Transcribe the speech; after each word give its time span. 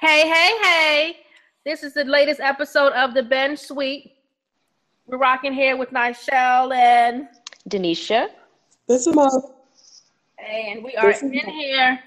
Hey, 0.00 0.28
hey, 0.28 0.52
hey. 0.62 1.16
This 1.64 1.82
is 1.82 1.92
the 1.92 2.04
latest 2.04 2.38
episode 2.38 2.92
of 2.92 3.14
the 3.14 3.22
Binge 3.24 3.58
Suite. 3.58 4.12
We're 5.08 5.18
rocking 5.18 5.52
here 5.52 5.76
with 5.76 5.90
Nichelle 5.90 6.72
and 6.72 7.26
Denisha. 7.68 8.28
This 8.86 9.08
is 9.08 9.14
my. 9.16 9.28
And 10.38 10.84
we 10.84 10.94
are 10.94 11.08
This 11.08 11.16
is 11.16 11.32
in 11.32 11.32
here 11.32 11.98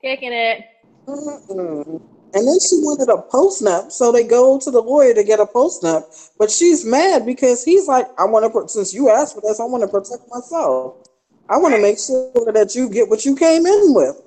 kicking 0.00 0.32
it. 0.32 0.64
Mm-mm. 1.06 2.00
And 2.32 2.48
then 2.48 2.58
she 2.58 2.76
wanted 2.76 3.12
a 3.12 3.20
postnup, 3.30 3.92
so 3.92 4.10
they 4.10 4.24
go 4.24 4.58
to 4.58 4.70
the 4.70 4.80
lawyer 4.80 5.12
to 5.12 5.22
get 5.22 5.38
a 5.38 5.44
postnup. 5.44 6.30
But 6.38 6.50
she's 6.50 6.86
mad 6.86 7.26
because 7.26 7.62
he's 7.62 7.86
like, 7.86 8.06
"I 8.18 8.24
want 8.24 8.50
to, 8.50 8.66
since 8.66 8.94
you 8.94 9.10
asked 9.10 9.34
for 9.34 9.42
this, 9.42 9.60
I 9.60 9.64
want 9.64 9.82
to 9.82 9.88
protect 9.88 10.26
myself. 10.30 11.06
I 11.50 11.58
want 11.58 11.74
to 11.74 11.82
make 11.82 11.98
sure 11.98 12.50
that 12.54 12.74
you 12.74 12.88
get 12.88 13.10
what 13.10 13.26
you 13.26 13.36
came 13.36 13.66
in 13.66 13.92
with." 13.92 14.22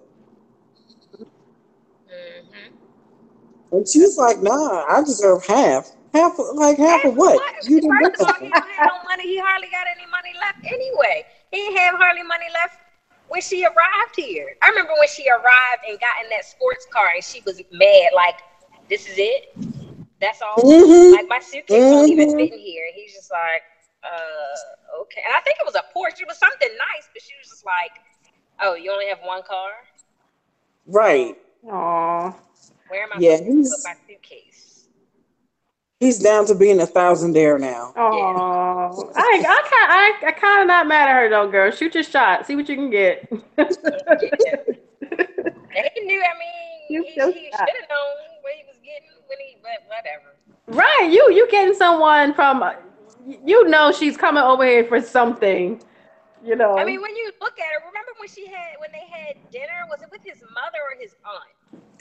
And 3.72 3.88
she's 3.88 4.18
like, 4.18 4.40
"Nah, 4.42 4.86
I 4.88 5.02
deserve 5.04 5.46
half. 5.46 5.92
Half, 6.14 6.40
like 6.56 6.78
half 6.78 7.06
of 7.06 7.16
what? 7.16 7.40
You 7.68 7.80
didn't 7.82 7.98
First 8.00 8.18
get 8.18 8.22
of 8.22 8.28
all, 8.28 8.34
he 8.42 8.50
that. 8.50 8.64
don't 8.64 8.70
have 8.72 8.88
no 8.88 9.04
money. 9.10 9.24
He 9.28 9.38
hardly 9.38 9.68
got 9.70 9.86
any 9.86 10.10
money 10.10 10.34
left 10.42 10.58
anyway. 10.66 11.24
He 11.52 11.58
didn't 11.58 11.78
have 11.78 11.96
hardly 11.96 12.24
money 12.24 12.48
left 12.52 12.80
when 13.28 13.42
she 13.42 13.64
arrived 13.64 14.16
here. 14.16 14.56
I 14.64 14.70
remember 14.70 14.94
when 14.98 15.08
she 15.08 15.30
arrived 15.30 15.86
and 15.88 16.00
got 16.00 16.24
in 16.24 16.30
that 16.32 16.46
sports 16.46 16.88
car 16.92 17.10
and 17.14 17.24
she 17.24 17.42
was 17.46 17.62
mad, 17.72 18.10
like, 18.16 18.42
this 18.90 19.08
is 19.08 19.16
it? 19.18 19.54
That's 20.20 20.42
all? 20.42 20.64
Mhm. 20.64 21.12
Like, 21.12 21.28
my 21.28 21.40
suitcase 21.40 21.86
don't 21.90 22.10
even 22.10 22.28
Mhm. 22.28 22.38
fit 22.38 22.54
in 22.54 22.60
here. 22.60 22.86
And 22.88 22.96
he's 22.96 23.14
just 23.14 23.32
like, 23.32 23.62
uh, 24.04 25.02
okay. 25.02 25.22
And 25.24 25.34
I 25.36 25.42
think 25.42 25.58
it 25.60 25.66
was 25.66 25.76
a 25.76 25.86
Porsche. 25.96 26.22
It 26.22 26.28
was 26.28 26.40
something 26.40 26.70
nice, 26.70 27.08
but 27.14 27.22
she 27.22 27.34
was 27.40 27.50
just 27.50 27.66
like, 27.66 28.02
oh, 28.62 28.74
you 28.74 28.92
only 28.92 29.08
have 29.10 29.20
one 29.24 29.44
car? 29.44 29.70
Right? 30.88 31.38
Aw. 31.70 32.34
Where 32.90 33.04
am 33.04 33.10
I 33.14 33.18
Yeah, 33.20 33.38
supposed 33.38 33.46
to 33.50 33.56
he's- 33.56 33.70
put 33.84 33.90
my 33.90 33.96
suitcase? 34.08 34.66
He's 36.00 36.18
down 36.18 36.46
to 36.46 36.56
being 36.56 36.80
a 36.80 36.86
thousandaire 36.88 37.60
now. 37.60 37.92
Aw. 37.98 38.00
I, 39.16 39.18
I, 39.18 39.42
kind 39.44 40.24
I, 40.26 40.28
I 40.28 40.32
kind 40.32 40.62
of 40.62 40.68
not 40.68 40.88
mad 40.88 41.10
at 41.10 41.16
her 41.16 41.30
though, 41.30 41.52
girl. 41.52 41.72
Shoot 41.72 41.94
your 41.94 42.04
shot. 42.06 42.48
See 42.48 42.56
what 42.56 42.70
you 42.70 42.76
can 42.76 42.90
get. 42.90 43.30
And 45.76 45.88
he 45.94 46.02
knew, 46.02 46.20
I 46.22 46.34
mean, 46.40 46.82
You 46.90 47.04
he, 47.04 47.10
he 47.10 47.16
should 47.16 47.54
have 47.54 47.90
known 47.90 48.16
what 48.42 48.54
he 48.56 48.64
was 48.66 48.76
getting 48.84 49.10
when 49.28 49.38
he, 49.40 49.58
but 49.62 49.86
whatever. 49.88 50.36
right. 50.68 51.10
You 51.12 51.32
you 51.32 51.48
getting 51.52 51.76
someone 51.76 52.34
from 52.34 52.64
you 53.46 53.68
know 53.68 53.92
she's 53.92 54.18
coming 54.18 54.42
over 54.42 54.66
here 54.66 54.84
for 54.86 55.00
something. 55.02 55.82
You 56.44 56.56
know. 56.56 56.78
I 56.78 56.86
mean, 56.86 57.02
when 57.02 57.16
you 57.16 57.32
look 57.42 57.60
at 57.60 57.66
her, 57.66 57.88
remember 57.88 58.12
when 58.18 58.30
she 58.30 58.48
had 58.48 58.78
when 58.80 58.90
they 58.92 59.06
had 59.12 59.36
dinner? 59.52 59.86
Was 59.90 60.02
it 60.02 60.10
with 60.12 60.22
his 60.24 60.42
mother 60.42 60.80
or 60.92 61.00
his 61.00 61.14
aunt? 61.26 61.44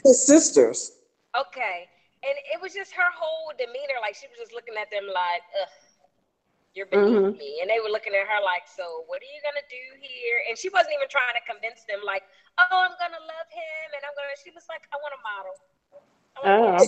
His 0.03 0.25
sisters. 0.25 0.91
Okay, 1.37 1.87
and 2.23 2.33
it 2.53 2.59
was 2.61 2.73
just 2.73 2.91
her 2.93 3.11
whole 3.13 3.51
demeanor, 3.57 3.99
like 4.01 4.15
she 4.15 4.27
was 4.27 4.37
just 4.39 4.53
looking 4.53 4.75
at 4.79 4.89
them 4.89 5.05
like, 5.07 5.43
"Ugh, 5.61 5.69
you're 6.73 6.87
beneath 6.87 7.05
Mhm. 7.05 7.37
me," 7.37 7.59
and 7.61 7.69
they 7.69 7.79
were 7.79 7.89
looking 7.89 8.15
at 8.15 8.25
her 8.27 8.41
like, 8.41 8.67
"So 8.67 9.03
what 9.07 9.21
are 9.21 9.25
you 9.29 9.39
gonna 9.43 9.61
do 9.69 9.93
here?" 10.01 10.43
And 10.49 10.57
she 10.57 10.69
wasn't 10.69 10.93
even 10.95 11.07
trying 11.09 11.35
to 11.35 11.41
convince 11.45 11.83
them, 11.85 12.01
like, 12.03 12.23
"Oh, 12.57 12.65
I'm 12.71 12.95
gonna 12.97 13.19
love 13.19 13.49
him," 13.51 13.93
and 13.93 14.03
I'm 14.05 14.15
gonna. 14.15 14.35
She 14.41 14.49
was 14.51 14.67
like, 14.69 14.87
"I 14.91 14.97
want 14.97 15.13
a 15.13 15.17
model." 15.21 15.59
I 16.35 16.39
wanna 16.41 16.57
be 16.57 16.67
an 16.67 16.75
Oh. 16.79 16.85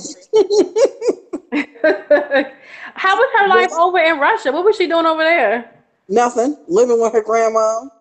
How 2.95 3.15
was 3.17 3.29
her 3.39 3.47
life 3.47 3.71
over 3.73 3.97
in 3.99 4.19
Russia? 4.19 4.51
What 4.51 4.63
was 4.63 4.75
she 4.75 4.87
doing 4.87 5.05
over 5.05 5.23
there? 5.23 5.83
Nothing. 6.07 6.57
Living 6.67 6.99
with 7.01 7.13
her 7.13 7.21
grandma. 7.21 7.79
Living 7.81 7.91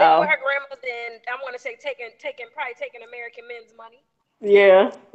Oh. 0.00 0.20
with 0.20 0.28
her 0.30 0.38
grandmother, 0.42 0.88
and 1.12 1.20
I 1.28 1.36
want 1.42 1.54
to 1.54 1.60
say 1.60 1.76
taking, 1.76 2.10
taking, 2.18 2.46
probably 2.54 2.74
taking 2.74 3.02
American 3.02 3.46
men's 3.46 3.74
money. 3.76 4.02
Yeah. 4.40 4.90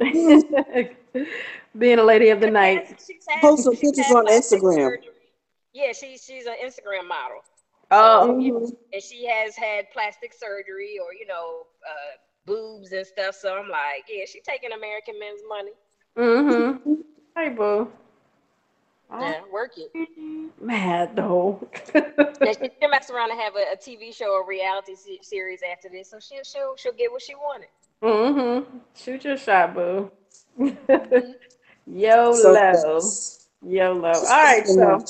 Being 1.78 1.98
a 1.98 2.02
lady 2.02 2.28
of 2.30 2.40
the 2.40 2.50
night. 2.50 3.00
She's 3.06 3.24
had- 3.28 3.40
Posting 3.40 3.72
she's 3.76 3.92
pictures 3.92 4.14
on 4.14 4.26
Instagram. 4.26 4.74
surgery. 4.74 5.08
Yeah, 5.74 5.92
she's 5.92 6.22
she's 6.24 6.44
an 6.46 6.56
Instagram 6.62 7.08
model, 7.08 7.42
Oh, 7.90 8.36
Mhm. 8.38 8.76
and 8.92 9.02
she 9.02 9.24
has 9.26 9.56
had 9.56 9.90
plastic 9.90 10.34
surgery 10.34 10.98
or 11.02 11.14
you 11.14 11.26
know 11.26 11.66
uh, 11.88 12.16
boobs 12.44 12.92
and 12.92 13.06
stuff. 13.06 13.34
So 13.36 13.56
I'm 13.56 13.70
like, 13.70 14.04
yeah, 14.08 14.24
she's 14.26 14.42
taking 14.42 14.72
American 14.72 15.18
men's 15.18 15.40
money. 15.48 15.72
mm-hmm. 16.16 16.94
Hey, 17.34 17.48
boo. 17.48 17.90
Yeah, 19.10 19.40
work 19.50 19.72
it. 19.78 19.90
Mad 20.60 21.16
though. 21.16 21.66
Yeah, 21.94 22.52
she, 22.52 22.70
she'll 22.80 22.90
mess 22.90 23.08
around 23.10 23.30
and 23.30 23.40
have 23.40 23.54
a, 23.56 23.72
a 23.72 23.76
TV 23.76 24.14
show 24.14 24.32
or 24.32 24.46
reality 24.46 24.94
se- 24.94 25.20
series 25.22 25.60
after 25.70 25.88
this, 25.88 26.10
so 26.10 26.18
she'll 26.20 26.44
she'll 26.44 26.76
she'll 26.76 26.92
get 26.92 27.10
what 27.10 27.22
she 27.22 27.34
wanted. 27.34 27.68
Mm-hmm. 28.02 28.78
Shoot 28.94 29.24
your 29.24 29.36
shot, 29.36 29.74
boo. 29.74 30.10
So 31.84 31.90
YOLO. 31.98 32.52
that's- 32.54 33.48
YOLO. 33.66 34.08
All 34.12 34.22
right, 34.22 34.66
so 34.66 35.04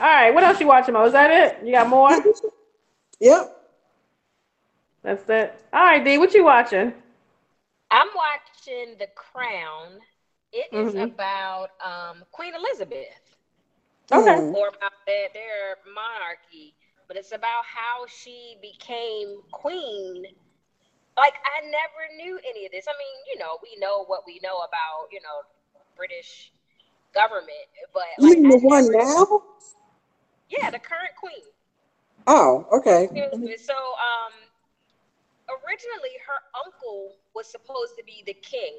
all 0.00 0.06
right. 0.06 0.30
What 0.30 0.42
else 0.42 0.58
you 0.58 0.66
watching, 0.66 0.94
Mo? 0.94 1.04
Is 1.04 1.12
that 1.12 1.30
it? 1.30 1.66
You 1.66 1.72
got 1.72 1.88
more? 1.88 2.10
Yep. 3.20 3.56
That's 5.02 5.28
it. 5.30 5.54
All 5.72 5.84
right, 5.84 6.04
D. 6.04 6.18
What 6.18 6.34
you 6.34 6.44
watching? 6.44 6.92
I'm 7.90 8.08
watching 8.14 8.96
The 8.98 9.06
Crown. 9.14 9.98
It 10.52 10.66
is 10.72 10.94
Mhm. 10.94 11.04
about 11.14 11.70
um, 11.84 12.24
Queen 12.32 12.54
Elizabeth. 12.54 13.06
Okay. 14.12 14.30
Mm. 14.36 14.54
or 14.54 14.68
about 14.68 14.92
their, 15.06 15.28
their 15.34 15.76
monarchy, 15.92 16.74
but 17.08 17.16
it's 17.16 17.32
about 17.32 17.64
how 17.64 18.06
she 18.06 18.56
became 18.62 19.40
queen. 19.50 20.24
Like 21.16 21.34
I 21.44 21.64
never 21.64 22.02
knew 22.16 22.38
any 22.48 22.66
of 22.66 22.72
this. 22.72 22.86
I 22.88 22.92
mean, 22.98 23.16
you 23.32 23.38
know, 23.38 23.58
we 23.62 23.76
know 23.80 24.04
what 24.04 24.22
we 24.26 24.38
know 24.42 24.56
about, 24.58 25.08
you 25.10 25.20
know, 25.22 25.48
British 25.96 26.52
government, 27.14 27.66
but 27.94 28.04
You 28.18 28.28
like 28.28 28.38
mean 28.38 28.50
the 28.50 28.58
one 28.58 28.92
now? 28.92 29.42
Yeah, 30.50 30.70
the 30.70 30.78
current 30.78 31.16
queen. 31.18 31.42
Oh, 32.26 32.66
okay. 32.72 33.08
So, 33.56 33.74
um, 33.74 34.32
originally 35.48 36.16
her 36.26 36.40
uncle 36.64 37.12
was 37.34 37.46
supposed 37.46 37.96
to 37.96 38.04
be 38.04 38.22
the 38.26 38.34
king 38.34 38.74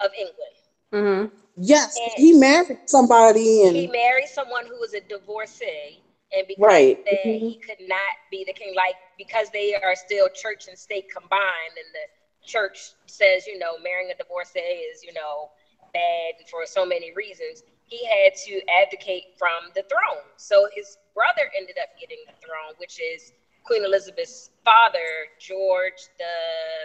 of 0.00 0.10
England. 0.18 0.56
Mm-hmm. 0.92 1.34
Yes, 1.56 1.98
he 2.16 2.32
married 2.32 2.78
somebody 2.86 3.62
and 3.62 3.76
he 3.76 3.86
married 3.86 4.28
someone 4.28 4.66
who 4.66 4.78
was 4.80 4.94
a 4.94 5.00
divorcee 5.00 6.00
and 6.36 6.46
because 6.46 6.86
Right. 6.86 6.98
that 7.06 7.40
he 7.40 7.58
could 7.64 7.80
not 7.80 8.14
be 8.30 8.44
the 8.46 8.52
king 8.52 8.72
like 8.76 8.96
because 9.18 9.50
they 9.50 9.74
are 9.74 9.94
still 9.94 10.28
church 10.34 10.66
and 10.68 10.78
state 10.78 11.06
combined 11.08 11.76
and 11.76 11.90
the 11.94 12.06
church 12.46 12.94
says 13.06 13.46
you 13.46 13.58
know 13.58 13.76
marrying 13.82 14.10
a 14.10 14.14
divorcee 14.14 14.60
is 14.60 15.02
you 15.02 15.12
know 15.12 15.50
bad 15.92 16.34
for 16.50 16.66
so 16.66 16.84
many 16.84 17.12
reasons 17.14 17.62
he 17.86 18.04
had 18.06 18.34
to 18.34 18.60
advocate 18.82 19.24
from 19.38 19.70
the 19.74 19.82
throne 19.88 20.26
so 20.36 20.66
his 20.74 20.98
brother 21.14 21.48
ended 21.56 21.76
up 21.80 21.88
getting 21.98 22.18
the 22.26 22.34
throne 22.44 22.74
which 22.78 22.98
is 23.00 23.32
queen 23.64 23.84
elizabeth's 23.84 24.50
father 24.64 25.28
george 25.38 26.08
the 26.18 26.34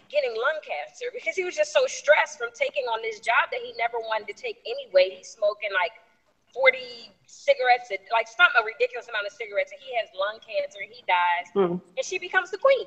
getting 0.09 0.31
lung 0.37 0.59
cancer 0.63 1.07
because 1.15 1.35
he 1.37 1.45
was 1.45 1.55
just 1.57 1.73
so 1.73 1.87
stressed 1.87 2.39
from 2.39 2.51
taking 2.55 2.85
on 2.87 3.03
this 3.03 3.21
job 3.21 3.51
that 3.51 3.61
he 3.61 3.73
never 3.79 3.99
wanted 3.99 4.27
to 4.29 4.37
take 4.37 4.59
anyway. 4.67 5.17
He's 5.17 5.29
smoking 5.29 5.71
like 5.73 5.93
40 6.55 7.11
cigarettes, 7.27 7.91
a- 7.91 8.03
like 8.13 8.27
some 8.27 8.51
a 8.59 8.65
ridiculous 8.65 9.07
amount 9.09 9.27
of 9.27 9.33
cigarettes, 9.33 9.71
and 9.73 9.81
he 9.81 9.95
has 9.97 10.09
lung 10.19 10.41
cancer. 10.43 10.81
He 10.83 11.03
dies, 11.07 11.47
Mm. 11.55 11.81
and 11.97 12.05
she 12.05 12.19
becomes 12.19 12.51
the 12.51 12.59
queen. 12.59 12.87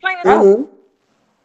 Plain 0.00 0.18
and 0.18 0.28
simple. 0.28 0.56
Mhm. 0.66 0.78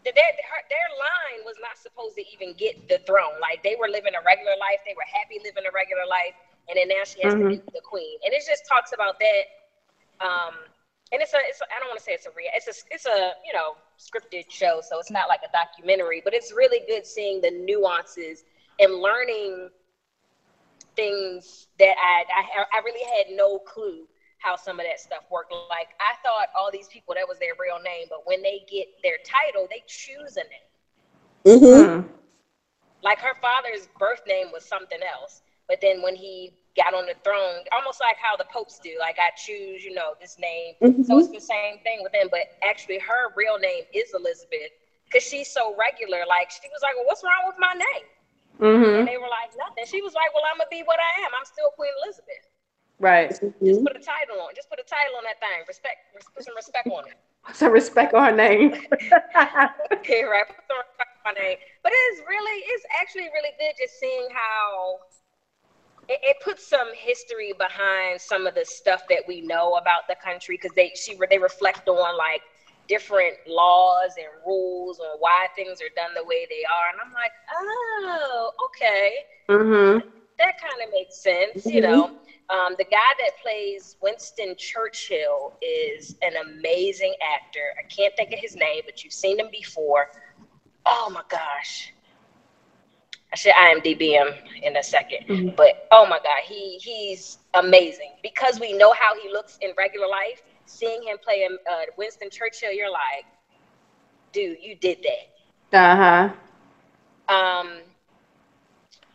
Their, 0.04 0.14
their, 0.14 0.34
their 0.70 0.90
line 1.00 1.44
was 1.46 1.56
not 1.60 1.78
supposed 1.78 2.16
to 2.16 2.24
even 2.32 2.54
get 2.54 2.88
the 2.88 3.00
throne. 3.00 3.40
Like 3.40 3.64
they 3.64 3.76
were 3.76 3.88
living 3.88 4.16
a 4.16 4.22
regular 4.22 4.56
life, 4.58 4.80
they 4.86 4.94
were 4.96 5.08
happy 5.08 5.40
living 5.44 5.66
a 5.68 5.72
regular 5.72 6.06
life, 6.06 6.34
and 6.70 6.78
then 6.78 6.88
now 6.88 7.04
she 7.04 7.22
has 7.22 7.34
Mhm. 7.34 7.40
to 7.44 7.48
be 7.50 7.72
the 7.74 7.82
queen. 7.82 8.20
And 8.24 8.34
it 8.34 8.44
just 8.46 8.66
talks 8.68 8.92
about 8.94 9.20
that. 9.20 9.44
Um, 10.20 10.56
and 11.12 11.22
it's 11.22 11.34
a, 11.34 11.40
it's 11.44 11.62
a, 11.62 11.66
I 11.76 11.80
don't 11.80 11.88
want 11.88 12.00
to 12.00 12.04
say 12.04 12.14
it's 12.14 12.26
a 12.26 12.32
real, 12.32 12.50
it's 12.54 12.68
a, 12.68 12.76
it's 12.92 13.06
a, 13.06 13.36
you 13.46 13.54
know, 13.54 13.78
scripted 13.98 14.46
show, 14.50 14.82
so 14.82 15.00
it's 15.00 15.12
not 15.12 15.28
like 15.28 15.42
a 15.48 15.52
documentary, 15.52 16.22
but 16.24 16.34
it's 16.34 16.52
really 16.52 16.82
good 16.88 17.06
seeing 17.06 17.42
the 17.42 17.52
nuances 17.52 18.44
and 18.80 18.94
learning 18.96 19.70
things 20.96 21.68
that 21.80 21.96
I, 22.02 22.24
I, 22.36 22.64
I 22.78 22.82
really 22.84 23.06
had 23.18 23.36
no 23.36 23.60
clue 23.60 24.08
how 24.40 24.56
some 24.56 24.80
of 24.80 24.86
that 24.86 25.00
stuff 25.00 25.24
worked. 25.30 25.52
Like 25.70 25.90
I 26.00 26.16
thought 26.24 26.48
all 26.58 26.70
these 26.72 26.88
people 26.88 27.16
that 27.16 27.28
was 27.28 27.40
their 27.40 27.54
real 27.60 27.82
name, 27.84 28.08
but 28.10 28.26
when 28.26 28.42
they 28.42 28.62
get 28.70 28.88
their 29.04 29.18
title, 29.26 29.68
they 29.70 29.84
choose 29.88 30.38
a 30.38 30.44
name. 30.44 31.62
Mhm. 31.62 32.04
Mm. 32.04 32.10
Like 33.04 33.20
her 33.20 33.36
father's 33.42 33.88
birth 34.00 34.22
name 34.28 34.48
was 34.52 34.66
something 34.66 35.00
else, 35.02 35.42
but 35.68 35.80
then 35.82 36.02
when 36.02 36.16
he 36.16 36.54
got 36.78 36.94
on 36.94 37.06
the 37.06 37.16
throne, 37.26 37.66
almost 37.74 38.00
like 38.00 38.16
how 38.22 38.38
the 38.38 38.46
popes 38.54 38.80
do, 38.80 38.96
like 39.00 39.18
I 39.20 39.32
choose, 39.36 39.84
you 39.84 39.94
know, 39.94 40.14
this 40.22 40.38
name. 40.40 40.76
So 41.04 41.18
it's 41.20 41.30
the 41.34 41.42
same 41.42 41.80
thing 41.84 42.00
with 42.04 42.14
them, 42.14 42.28
but 42.32 42.46
actually 42.64 43.00
her 43.00 43.34
real 43.36 43.58
name 43.58 43.84
is 43.92 44.14
Elizabeth 44.14 44.72
because 45.10 45.24
she's 45.26 45.50
so 45.50 45.76
regular. 45.76 46.24
Like 46.30 46.50
she 46.52 46.70
was 46.70 46.82
like, 46.84 46.96
"Well, 46.96 47.06
what's 47.06 47.24
wrong 47.24 47.44
with 47.50 47.58
my 47.58 47.74
name?" 47.74 48.08
Mm-hmm. 48.62 49.00
And 49.02 49.08
they 49.08 49.18
were 49.18 49.30
like, 49.30 49.52
"Nothing." 49.58 49.86
She 49.90 50.02
was 50.02 50.14
like, 50.14 50.34
"Well, 50.34 50.44
I'm 50.46 50.58
gonna 50.58 50.70
be 50.72 50.84
what 50.86 51.00
I 51.00 51.26
am. 51.26 51.32
I'm 51.38 51.46
still 51.46 51.72
Queen 51.76 51.92
Elizabeth." 52.04 52.46
Right. 53.00 53.30
Just 53.30 53.42
Mhm. 53.44 53.84
put 53.86 53.96
a 53.96 54.00
title 54.02 54.42
on. 54.42 54.56
Just 54.56 54.70
put 54.70 54.80
a 54.80 54.84
title 54.84 55.18
on 55.18 55.24
that 55.26 55.40
thing. 55.40 55.64
Respect. 55.68 55.98
Put 56.34 56.44
some 56.46 56.56
respect 56.56 56.88
on 56.88 57.06
it. 57.08 57.18
Some 57.54 57.72
respect 57.72 58.14
on 58.14 58.24
her 58.26 58.36
name. 58.36 58.74
Okay, 59.94 60.24
right. 60.24 60.44
Put 60.48 60.64
some 60.68 60.78
respect 60.84 61.12
on 61.16 61.34
my 61.34 61.36
name. 61.40 61.58
But 61.84 61.92
it's 61.96 62.20
really, 62.28 62.58
it's 62.76 62.86
actually 63.00 63.30
really 63.34 63.52
good 63.60 63.74
just 63.80 64.00
seeing 64.00 64.28
how 64.34 65.00
it, 66.08 66.20
it 66.24 66.38
puts 66.44 66.68
some 66.68 66.88
history 66.94 67.54
behind 67.58 68.22
some 68.22 68.48
of 68.48 68.56
the 68.56 68.66
stuff 68.66 69.02
that 69.10 69.24
we 69.28 69.42
know 69.42 69.74
about 69.76 70.08
the 70.08 70.16
country 70.24 70.56
because 70.62 70.74
they 70.76 70.92
she 70.96 71.18
they 71.30 71.40
reflect 71.40 71.88
on 71.88 72.18
like 72.18 72.44
different 72.88 73.36
laws 73.48 74.16
and 74.18 74.28
rules 74.46 75.00
on 75.00 75.18
why 75.20 75.48
things 75.56 75.82
are 75.82 75.92
done 75.96 76.14
the 76.16 76.24
way 76.24 76.46
they 76.50 76.64
are, 76.66 76.90
and 76.92 77.00
I'm 77.04 77.14
like, 77.14 77.32
oh, 77.54 78.52
okay 78.66 79.12
mm-hmm. 79.50 80.00
that 80.40 80.54
kind 80.60 80.82
of 80.84 80.90
makes 80.94 81.16
sense, 81.22 81.66
you 81.66 81.82
Mhm. 81.82 81.84
know. 81.84 82.12
Um, 82.50 82.76
the 82.78 82.86
guy 82.86 83.14
that 83.20 83.32
plays 83.42 83.98
Winston 84.02 84.56
Churchill 84.58 85.54
is 85.62 86.16
an 86.22 86.36
amazing 86.38 87.16
actor. 87.22 87.74
I 87.80 87.84
can't 87.84 88.16
think 88.16 88.32
of 88.34 88.40
his 88.40 88.56
name, 88.56 88.82
but 88.86 89.04
you've 89.04 89.14
seen 89.14 89.40
him 89.40 89.50
before. 89.52 90.10
Oh 90.86 91.10
my 91.12 91.24
gosh. 91.30 91.94
I 93.32 93.36
should 93.36 93.54
IMDb 93.54 94.12
him 94.12 94.34
in 94.64 94.76
a 94.78 94.84
2nd 94.84 95.28
Mhm. 95.28 95.56
But 95.56 95.74
oh 95.92 96.06
my 96.06 96.20
God, 96.20 96.42
he 96.44 96.78
he's 96.78 97.40
amazing. 97.54 98.16
Because 98.24 98.60
we 98.60 98.74
know 98.74 98.94
how 98.94 99.16
he 99.16 99.30
looks 99.30 99.58
in 99.62 99.74
regular 99.78 100.08
life, 100.08 100.42
seeing 100.66 101.02
him 101.04 101.18
play 101.24 101.48
uh, 101.70 101.86
Winston 101.98 102.30
Churchill, 102.32 102.72
you're 102.72 102.92
like, 102.92 103.26
dude, 104.32 104.58
you 104.62 104.76
did 104.76 105.00
that. 105.04 105.78
Uh-huh. 105.78 107.36
Um, 107.36 107.82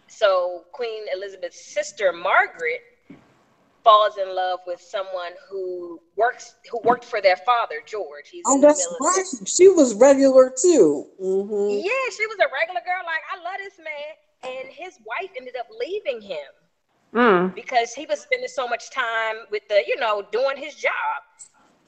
so 0.08 0.64
Queen 0.72 1.04
Elizabeth's 1.14 1.60
sister 1.74 2.12
Margaret 2.12 2.82
falls 3.84 4.16
in 4.16 4.34
love 4.34 4.60
with 4.66 4.80
someone 4.80 5.32
who 5.50 5.98
works 6.16 6.54
who 6.70 6.80
worked 6.84 7.04
for 7.04 7.20
their 7.20 7.36
father 7.36 7.82
George. 7.86 8.28
He's 8.30 8.44
Oh, 8.46 8.60
that's 8.60 8.86
right. 9.00 9.24
She 9.46 9.68
was 9.68 9.94
regular 9.94 10.52
too. 10.60 11.06
hmm 11.18 11.68
Yeah, 11.70 12.10
she 12.16 12.26
was 12.26 12.38
a 12.40 12.48
regular 12.52 12.80
girl. 12.84 13.02
Like 13.06 13.22
I 13.32 13.36
love 13.42 13.58
this 13.58 13.78
man, 13.78 14.52
and 14.60 14.68
his 14.72 14.98
wife 15.06 15.30
ended 15.36 15.54
up 15.58 15.66
leaving 15.80 16.20
him 16.20 16.38
Mm. 17.14 17.54
because 17.54 17.92
he 17.92 18.06
was 18.06 18.20
spending 18.20 18.48
so 18.48 18.66
much 18.66 18.90
time 18.90 19.36
with 19.50 19.62
the 19.68 19.82
you 19.86 19.96
know 19.96 20.22
doing 20.32 20.56
his 20.56 20.74
job, 20.74 20.92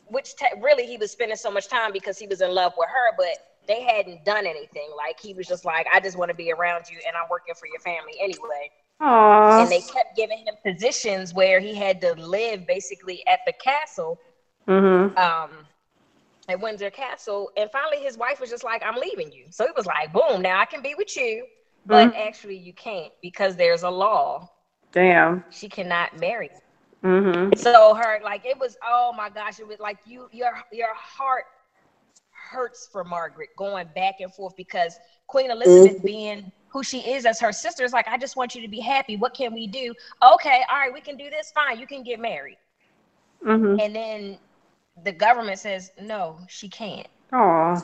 which 0.06 0.36
te- 0.36 0.46
really 0.60 0.86
he 0.86 0.96
was 0.98 1.12
spending 1.12 1.36
so 1.36 1.50
much 1.50 1.68
time 1.68 1.92
because 1.92 2.18
he 2.18 2.26
was 2.26 2.40
in 2.40 2.50
love 2.54 2.72
with 2.76 2.88
her, 2.88 3.14
but. 3.16 3.36
They 3.66 3.80
hadn't 3.82 4.26
done 4.26 4.46
anything. 4.46 4.90
Like 4.94 5.18
he 5.22 5.32
was 5.32 5.46
just 5.46 5.64
like, 5.64 5.86
I 5.90 5.98
just 5.98 6.18
want 6.18 6.28
to 6.28 6.34
be 6.34 6.52
around 6.52 6.84
you, 6.90 6.98
and 7.06 7.16
I'm 7.16 7.24
working 7.30 7.54
for 7.54 7.66
your 7.66 7.80
family 7.80 8.12
anyway. 8.20 8.70
Aw. 9.00 9.58
and 9.58 9.70
they 9.70 9.82
kept 9.82 10.14
giving 10.16 10.38
him 10.38 10.54
positions 10.64 11.32
where 11.34 11.60
he 11.60 11.74
had 11.74 12.00
to 12.00 12.12
live 12.14 12.66
basically 12.66 13.22
at 13.26 13.40
the 13.46 13.52
castle 13.52 14.18
Mm-hmm. 14.68 15.14
um 15.16 15.66
at 16.48 16.60
windsor 16.60 16.90
castle 16.90 17.50
and 17.56 17.70
finally 17.70 18.00
his 18.02 18.16
wife 18.16 18.40
was 18.40 18.50
just 18.50 18.64
like 18.64 18.82
i'm 18.84 18.96
leaving 18.96 19.30
you 19.32 19.46
so 19.50 19.64
he 19.64 19.72
was 19.76 19.86
like 19.86 20.12
boom 20.12 20.42
now 20.42 20.60
i 20.60 20.66
can 20.66 20.82
be 20.82 20.94
with 20.94 21.16
you 21.16 21.46
but 21.86 22.08
actually 22.16 22.56
you 22.56 22.72
can't 22.74 23.12
because 23.22 23.56
there's 23.56 23.82
a 23.82 23.90
law 23.90 24.46
Damn. 24.92 25.44
she 25.50 25.68
cannot 25.68 26.14
marry 26.14 26.50
Mm-hmm. 27.04 27.52
so 27.54 27.90
her 27.94 28.18
like 28.22 28.44
it 28.44 28.58
was 28.58 28.76
oh 28.84 29.12
my 29.16 29.28
gosh 29.30 29.58
it 29.58 29.66
was 29.66 29.78
like 29.78 29.98
you 30.04 30.26
your 30.32 30.52
your 30.72 30.88
heart 30.94 31.44
hurts 32.50 32.88
for 32.90 33.04
margaret 33.04 33.48
going 33.56 33.86
back 33.94 34.14
and 34.20 34.32
forth 34.34 34.54
because 34.56 34.98
queen 35.26 35.50
elizabeth 35.50 35.96
being 36.04 36.50
who 36.74 36.82
she 36.82 36.98
is 36.98 37.24
as 37.24 37.40
her 37.40 37.52
sister 37.52 37.84
is 37.84 37.92
like 37.92 38.06
i 38.08 38.18
just 38.18 38.36
want 38.36 38.54
you 38.54 38.60
to 38.60 38.68
be 38.68 38.80
happy. 38.80 39.16
What 39.16 39.32
can 39.32 39.54
we 39.54 39.66
do? 39.66 39.94
Okay 40.34 40.62
all 40.70 40.78
right 40.78 40.92
we 40.92 41.00
can 41.00 41.16
do 41.16 41.30
this 41.30 41.50
fine 41.54 41.78
you 41.78 41.86
can 41.86 42.02
get 42.02 42.20
married. 42.20 42.58
Mm-hmm. 43.46 43.78
and 43.80 43.94
then 43.94 44.38
the 45.04 45.12
government 45.12 45.58
says 45.58 45.90
no 45.98 46.38
she 46.48 46.68
can't. 46.68 47.06
Aw. 47.32 47.80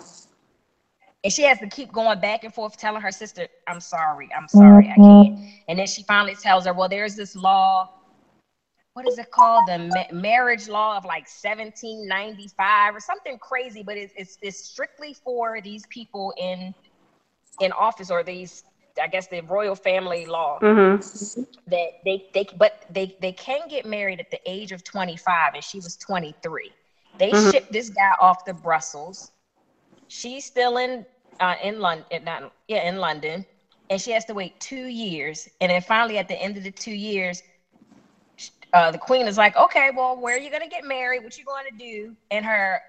and 1.25 1.33
she 1.33 1.43
has 1.43 1.59
to 1.61 1.69
keep 1.69 1.93
going 1.93 2.21
back 2.21 2.45
and 2.45 2.53
forth 2.53 2.77
telling 2.77 3.01
her 3.01 3.13
sister 3.13 3.47
i'm 3.69 3.81
sorry 3.81 4.29
i'm 4.37 4.49
sorry 4.49 4.89
i 4.89 4.97
can't. 4.97 5.39
And 5.69 5.79
then 5.79 5.87
she 5.87 6.03
finally 6.03 6.35
tells 6.35 6.67
her 6.67 6.75
well 6.75 6.89
there's 6.89 7.15
this 7.15 7.35
law 7.37 7.89
what 8.95 9.07
is 9.07 9.19
it 9.19 9.31
called? 9.31 9.63
The 9.69 9.79
ma- 9.79 10.21
marriage 10.21 10.69
law 10.69 10.97
of 10.97 11.05
like 11.05 11.29
1795 11.29 12.97
or 12.97 12.99
something 12.99 13.39
crazy 13.39 13.85
but 13.85 13.97
it's, 13.97 14.13
it's, 14.17 14.37
it's 14.43 14.59
strictly 14.59 15.15
for 15.25 15.61
these 15.63 15.85
people 15.91 16.35
in 16.37 16.75
in 17.61 17.71
office 17.73 18.11
or 18.11 18.25
these 18.25 18.65
i 19.03 19.09
guess 19.09 19.29
the 19.29 19.41
royal 19.43 19.77
family 19.77 20.27
law 20.27 20.61
Mm-hmm. 20.63 21.43
that 21.67 21.91
they 22.05 22.21
they 22.35 22.45
but 22.57 22.73
they 22.91 23.13
they 23.21 23.33
can 23.33 23.69
get 23.69 23.85
married 23.87 24.21
at 24.21 24.31
the 24.31 24.41
age 24.47 24.73
of 24.73 24.85
25 24.85 25.55
and 25.55 25.65
she 25.65 25.81
was 25.81 25.97
23 25.97 26.75
they 27.19 27.35
Mhm. 27.35 27.53
shipped 27.53 27.73
this 27.73 27.91
guy 27.91 28.13
off 28.21 28.45
to 28.45 28.55
brussels. 28.55 29.31
She's 30.09 30.45
still 30.45 30.77
in 30.79 31.07
uh 31.41 31.55
in 31.63 31.81
london 31.81 32.25
not 32.25 32.53
yeah 32.69 32.89
in 32.89 32.97
london 32.99 33.45
and 33.91 34.01
she 34.01 34.13
has 34.13 34.25
to 34.27 34.35
wait 34.35 34.55
two 34.61 34.87
years 34.87 35.49
and 35.61 35.71
then 35.71 35.81
finally 35.81 36.19
at 36.19 36.29
the 36.29 36.41
end 36.41 36.57
of 36.57 36.65
the 36.65 36.73
two 36.73 36.93
years 36.93 37.43
uh, 38.73 38.91
the 38.91 38.99
queen 38.99 39.27
is 39.29 39.39
like 39.39 39.57
okay 39.57 39.91
well 39.95 40.17
where 40.19 40.37
are 40.37 40.41
you 40.41 40.51
going 40.51 40.63
to 40.63 40.69
get 40.69 40.85
married? 40.85 41.21
What 41.23 41.37
you 41.39 41.45
going 41.45 41.67
to 41.67 41.77
do? 41.77 42.17
And 42.31 42.45
her 42.45 42.81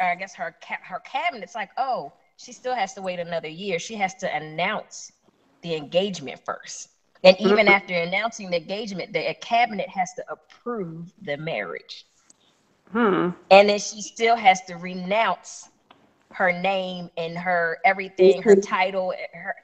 i 0.00 0.14
guess 0.16 0.34
her 0.36 0.54
ca- 0.62 0.78
her 0.88 1.00
cabinet's 1.00 1.54
like 1.54 1.70
oh 1.78 2.12
she 2.36 2.52
still 2.52 2.74
has 2.74 2.94
to 2.94 3.02
wait 3.02 3.18
another 3.20 3.48
year. 3.48 3.78
She 3.78 3.96
has 3.96 4.14
to 4.16 4.34
announce 4.34 5.10
the 5.66 5.76
engagement 5.76 6.40
first 6.44 6.88
and 7.26 7.36
even 7.40 7.66
after 7.66 7.94
announcing 7.94 8.50
the 8.50 8.56
engagement, 8.56 9.12
the 9.12 9.34
cabinet 9.40 9.88
has 9.88 10.12
to 10.14 10.24
approve 10.30 11.12
the 11.22 11.36
marriage. 11.36 12.06
Hmm. 12.92 13.30
And 13.50 13.68
then 13.68 13.78
she 13.78 14.00
still 14.00 14.36
has 14.36 14.60
to 14.66 14.74
renounce 14.74 15.68
her 16.32 16.52
name 16.52 17.10
and 17.16 17.36
her 17.36 17.78
everything, 17.84 18.42
her 18.42 18.54
title. 18.54 19.12
Her 19.34 19.54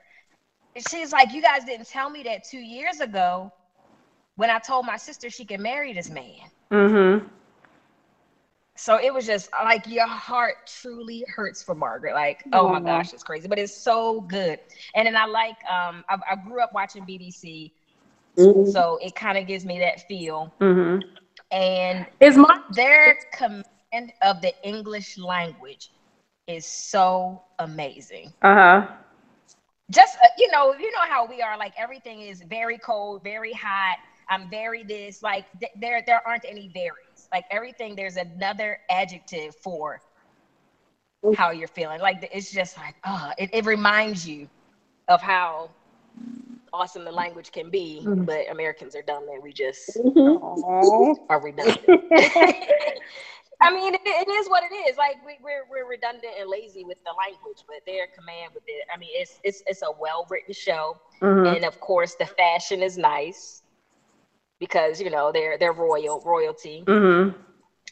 she's 0.91 1.13
like, 1.13 1.33
You 1.33 1.41
guys 1.41 1.65
didn't 1.65 1.87
tell 1.87 2.11
me 2.11 2.25
that 2.25 2.45
two 2.45 2.59
years 2.59 3.01
ago 3.01 3.53
when 4.37 4.51
I 4.51 4.59
told 4.59 4.87
my 4.87 4.97
sister 4.97 5.31
she 5.31 5.45
could 5.45 5.61
marry 5.61 5.93
this 5.93 6.11
man. 6.11 6.41
Mm-hmm. 6.73 7.29
So 8.83 8.99
it 9.01 9.15
was 9.15 9.27
just 9.27 9.49
like 9.63 9.87
your 9.87 10.09
heart 10.09 10.57
truly 10.67 11.25
hurts 11.29 11.63
for 11.63 11.75
Margaret. 11.77 12.15
Like, 12.15 12.45
oh 12.53 12.69
my 12.69 12.81
gosh, 12.81 13.13
it's 13.13 13.23
crazy, 13.23 13.47
but 13.49 13.59
it's 13.59 13.73
so 13.73 14.23
good. 14.23 14.59
And 14.97 15.07
then 15.07 15.15
I 15.17 15.27
like, 15.27 15.57
um, 15.71 16.03
I, 16.09 16.17
I 16.33 16.35
grew 16.35 16.61
up 16.61 16.71
watching 16.75 17.05
BBC, 17.05 17.71
Mhm. 18.37 18.67
so 18.73 18.99
it 19.01 19.15
kind 19.15 19.39
of 19.39 19.47
gives 19.47 19.65
me 19.65 19.79
that 19.79 20.01
feel. 20.09 20.53
Mm-hmm. 20.61 21.07
And 21.53 22.07
Is 22.21 22.37
my 22.37 22.59
their 22.71 23.17
command 23.33 24.13
of 24.21 24.41
the 24.41 24.53
English 24.65 25.17
language 25.17 25.91
is 26.49 26.67
so 26.67 27.43
amazing. 27.61 28.33
uh-huh. 28.43 28.87
Just 29.91 30.17
uh, 30.25 30.29
you 30.39 30.51
know, 30.51 30.75
you 30.75 30.91
know 30.91 31.07
how 31.09 31.25
we 31.27 31.41
are. 31.43 31.57
Like 31.57 31.75
everything 31.79 32.21
is 32.21 32.43
very 32.49 32.79
cold, 32.79 33.23
very 33.23 33.53
hot. 33.53 33.97
I'm 34.29 34.49
very 34.51 34.83
this. 34.83 35.23
Like 35.23 35.47
th- 35.61 35.73
there, 35.77 36.03
there 36.07 36.21
aren't 36.27 36.45
any 36.49 36.69
varies. 36.73 37.12
Like 37.33 37.45
everything, 37.51 37.97
there's 37.97 38.17
another 38.17 38.79
adjective 38.91 39.55
for 39.63 40.01
how 41.35 41.51
you're 41.51 41.69
feeling. 41.69 42.01
Like 42.01 42.29
it's 42.33 42.51
just 42.51 42.77
like, 42.77 42.95
oh, 43.07 43.31
it, 43.39 43.51
it 43.53 43.65
reminds 43.65 44.27
you 44.29 44.49
of 45.09 45.23
how 45.23 45.71
awesome 46.73 47.05
the 47.05 47.13
language 47.13 47.51
can 47.53 47.71
be. 47.71 48.03
Mhm. 48.05 48.27
But 48.27 48.51
Americans 48.51 48.95
are 48.95 49.03
dumb 49.03 49.27
and 49.33 49.43
we 49.43 49.53
just 49.53 49.97
Mhm. 49.97 50.41
Aw. 50.43 51.15
are 51.31 51.41
redundant. 51.41 51.79
I 53.61 53.73
mean, 53.73 53.95
it, 53.95 54.01
it 54.05 54.29
is 54.29 54.49
what 54.49 54.65
it 54.65 54.75
is. 54.89 54.97
Like 54.97 55.17
we, 55.25 55.39
we're 55.43 55.65
we're 55.71 55.89
redundant 55.89 56.35
and 56.39 56.51
lazy 56.51 56.85
with 56.85 56.99
the 57.05 57.13
language, 57.17 57.65
but 57.69 57.77
their 57.87 58.09
command 58.09 58.53
with 58.55 58.65
it. 58.67 58.85
I 58.93 58.99
mean, 58.99 59.11
it's 59.15 59.39
it's 59.45 59.63
it's 59.67 59.83
a 59.83 59.93
well 60.01 60.27
written 60.29 60.53
show, 60.53 60.99
Mhm. 61.23 61.57
and 61.57 61.65
of 61.65 61.79
course, 61.81 62.15
the 62.17 62.27
fashion 62.27 62.83
is 62.83 62.99
nice 62.99 63.62
because 64.63 65.01
you 65.01 65.11
know 65.11 65.33
they're 65.33 65.59
they're 65.59 65.75
royal 65.75 66.23
royalty. 66.25 66.89
Mhm. 66.89 67.35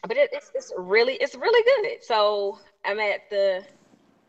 But 0.08 0.18
it, 0.18 0.30
it's 0.32 0.50
it's 0.54 0.72
really 0.78 1.14
it's 1.16 1.36
really 1.36 1.64
good. 1.64 1.98
So 2.02 2.58
I'm 2.86 3.00
at 3.00 3.22
the 3.30 3.64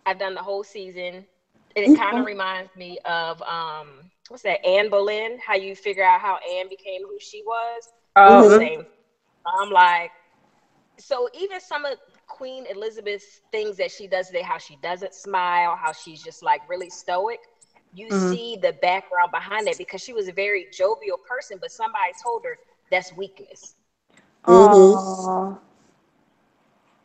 I've 0.07 0.19
done 0.19 0.35
the 0.35 0.43
whole 0.43 0.63
season. 0.63 1.27
And 1.75 1.85
it 1.85 1.93
kind 1.95 2.19
of 2.19 2.25
reminds 2.25 2.75
me 2.75 2.99
of 3.05 3.41
um 3.43 4.11
what's 4.29 4.43
that 4.43 4.65
Anne 4.65 4.89
Boleyn? 4.89 5.39
How 5.45 5.55
you 5.55 5.75
figure 5.75 6.03
out 6.05 6.21
how 6.21 6.37
Anne 6.55 6.69
became 6.69 7.03
who 7.03 7.17
she 7.19 7.43
was 7.45 7.89
Oh, 8.17 8.49
Mhm. 8.49 8.59
same. 8.59 8.85
I'm 9.45 9.71
like, 9.71 10.13
so 10.99 11.29
even 11.33 11.61
some 11.61 11.85
of 11.85 11.97
Queen 12.27 12.65
Elizabeth's 12.67 13.41
things 13.51 13.77
that 13.77 13.91
she 13.91 14.07
does 14.07 14.27
today, 14.27 14.43
how 14.43 14.59
she 14.59 14.77
doesn't 14.77 15.15
smile, 15.15 15.75
how 15.77 15.93
she's 15.93 16.23
just 16.23 16.43
like 16.43 16.63
really 16.67 16.89
stoic, 16.91 17.41
you 17.93 18.11
Mhm. 18.11 18.11
see 18.11 18.57
the 18.61 18.73
background 18.81 19.31
behind 19.31 19.67
that 19.67 19.77
because 19.77 20.01
she 20.01 20.13
was 20.13 20.27
a 20.27 20.33
very 20.33 20.67
jovial 20.71 21.17
person, 21.27 21.57
but 21.61 21.71
somebody 21.71 22.13
told 22.23 22.43
her 22.45 22.57
that's 22.91 23.13
weakness. 23.13 23.75
Aw. 24.47 25.57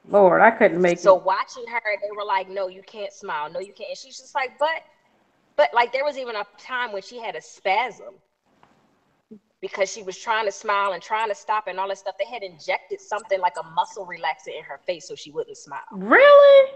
Lord, 0.08 0.40
I 0.40 0.50
couldn't 0.50 0.80
make 0.80 1.04
So 1.04 1.14
it. 1.14 1.16
watching 1.16 1.66
her, 1.68 1.80
they 2.02 2.10
were 2.16 2.24
like, 2.24 2.48
no, 2.48 2.68
you 2.68 2.82
can't 2.82 3.12
smile. 3.12 3.50
No, 3.50 3.60
you 3.60 3.72
can't. 3.72 3.90
And 3.90 3.98
she's 3.98 4.18
just 4.18 4.34
like, 4.34 4.58
but, 4.58 4.82
but 5.56 5.70
like 5.74 5.92
there 5.92 6.04
was 6.04 6.18
even 6.18 6.36
a 6.36 6.44
time 6.58 6.92
when 6.92 7.02
she 7.02 7.18
had 7.20 7.36
a 7.36 7.42
spasm. 7.42 8.14
because 9.60 9.90
she 9.92 10.02
was 10.02 10.16
trying 10.18 10.46
to 10.46 10.52
smile 10.52 10.92
and 10.92 11.02
trying 11.02 11.28
to 11.28 11.34
stop 11.34 11.66
and 11.66 11.80
all 11.80 11.88
that 11.88 11.98
stuff. 11.98 12.14
They 12.18 12.26
had 12.26 12.42
injected 12.42 13.00
something 13.00 13.40
like 13.40 13.54
a 13.58 13.64
muscle 13.74 14.06
relaxer 14.06 14.56
in 14.56 14.64
her 14.64 14.80
face 14.86 15.08
so 15.08 15.14
she 15.14 15.30
wouldn't 15.32 15.56
smile. 15.56 15.80
Really? 15.90 16.72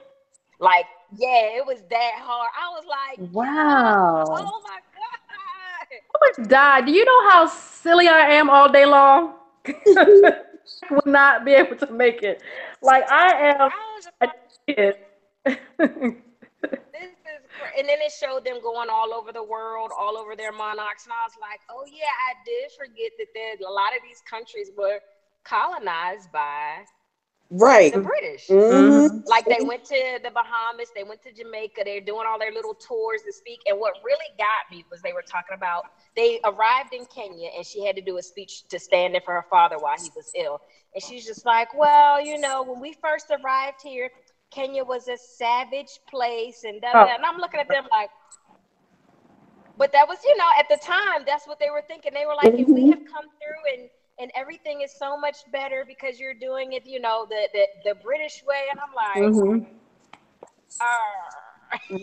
Like, 0.61 0.87
yeah, 1.17 1.57
it 1.57 1.67
was 1.67 1.83
that 1.91 2.13
hard. 2.17 2.51
I 2.55 2.69
was 2.71 2.85
like, 2.87 3.33
Wow. 3.33 4.25
oh 4.29 4.63
my 4.65 4.79
god. 4.95 6.01
I 6.15 6.39
would 6.39 6.49
die. 6.49 6.81
Do 6.83 6.93
you 6.93 7.05
know 7.05 7.31
how 7.31 7.47
silly 7.47 8.07
I 8.07 8.35
am 8.35 8.49
all 8.49 8.71
day 8.71 8.87
long? 8.87 9.35
would 10.91 11.07
not 11.07 11.45
be 11.45 11.53
able 11.53 11.77
to 11.77 11.91
make 11.93 12.23
it. 12.23 12.43
Like 12.83 13.11
I 13.11 13.33
am 13.51 13.71
I 14.21 14.27
a 14.27 14.29
kid. 14.67 14.97
this 15.45 15.57
is 17.03 17.41
and 17.79 17.89
then 17.89 17.99
it 18.01 18.13
showed 18.13 18.45
them 18.45 18.61
going 18.63 18.89
all 18.91 19.13
over 19.13 19.33
the 19.33 19.43
world, 19.43 19.91
all 19.97 20.17
over 20.17 20.37
their 20.37 20.53
monarchs, 20.53 21.05
and 21.05 21.13
I 21.13 21.25
was 21.25 21.35
like, 21.41 21.61
oh 21.71 21.85
yeah, 21.87 22.11
I 22.29 22.35
did 22.45 22.71
forget 22.73 23.13
that 23.19 23.27
there 23.35 23.55
a 23.67 23.73
lot 23.73 23.97
of 23.97 24.03
these 24.03 24.23
countries 24.29 24.71
were 24.77 25.01
colonized 25.45 26.31
by 26.33 26.85
Right. 27.51 27.93
the 27.93 27.99
British. 28.01 28.49
Mhm. 28.71 29.25
Like 29.27 29.49
they 29.49 29.61
went 29.63 29.85
to 29.87 30.21
the 30.23 30.31
Bahamas, 30.31 30.91
they 30.95 31.05
went 31.05 31.23
to 31.23 31.33
Jamaica, 31.33 31.83
they're 31.85 32.01
doing 32.01 32.27
all 32.29 32.39
their 32.39 32.53
little 32.53 32.75
tours 32.75 33.23
to 33.23 33.33
speak. 33.33 33.61
And 33.67 33.79
what 33.79 33.95
really 34.03 34.27
got 34.39 34.71
me 34.71 34.85
was 34.91 35.03
they 35.03 35.13
were 35.13 35.23
talking 35.23 35.55
about 35.57 35.85
they 36.17 36.41
arrived 36.45 36.95
in 36.95 37.07
Kenya 37.07 37.51
and 37.57 37.67
she 37.67 37.85
had 37.85 37.97
to 37.97 38.03
do 38.03 38.19
a 38.19 38.23
speech 38.23 38.65
to 38.71 38.79
stand 38.79 39.17
in 39.17 39.23
for 39.25 39.35
her 39.35 39.45
father 39.51 39.79
while 39.79 39.97
he 39.99 40.13
was 40.17 40.31
ill. 40.37 40.61
And 40.95 41.03
she's 41.03 41.27
just 41.27 41.47
like, 41.47 41.75
Well, 41.75 42.21
you 42.21 42.39
know, 42.39 42.63
when 42.63 42.81
we 42.81 42.95
first 43.03 43.31
arrived 43.31 43.81
here, 43.83 44.11
Kenya 44.53 44.85
was 44.85 45.09
a 45.09 45.17
savage 45.19 46.01
place 46.11 46.65
and 46.65 46.81
da, 46.81 46.95
da, 46.95 47.05
da. 47.05 47.15
and 47.15 47.25
I'm 47.25 47.39
looking 47.39 47.61
at 47.61 47.71
them 47.71 47.87
like 47.93 48.11
but 49.77 49.93
that 49.93 50.09
was, 50.09 50.19
you 50.25 50.37
know, 50.37 50.49
at 50.59 50.69
the 50.69 50.77
time, 50.77 51.25
that's 51.27 51.47
what 51.47 51.59
they 51.59 51.71
were 51.71 51.83
thinking. 51.89 52.13
They 52.15 52.27
were 52.27 52.37
like, 52.37 52.53
if 52.59 52.69
we 52.73 52.83
Mhm. 52.83 52.91
have 52.91 53.01
come 53.13 53.25
through 53.41 53.75
and 53.75 53.91
and 54.21 54.31
everything 54.35 54.83
is 54.83 54.93
so 54.97 55.17
much 55.19 55.39
better 55.53 55.85
because 55.87 56.21
you're 56.21 56.35
doing 56.35 56.73
it, 56.73 56.85
you 56.87 57.01
know, 57.01 57.27
the 57.29 57.49
the, 57.53 57.69
the 57.85 57.95
British 57.97 58.43
way. 58.47 58.65
And 58.71 58.81
I'm 58.81 58.95
like, 58.95 59.33
Mhm. 59.33 59.67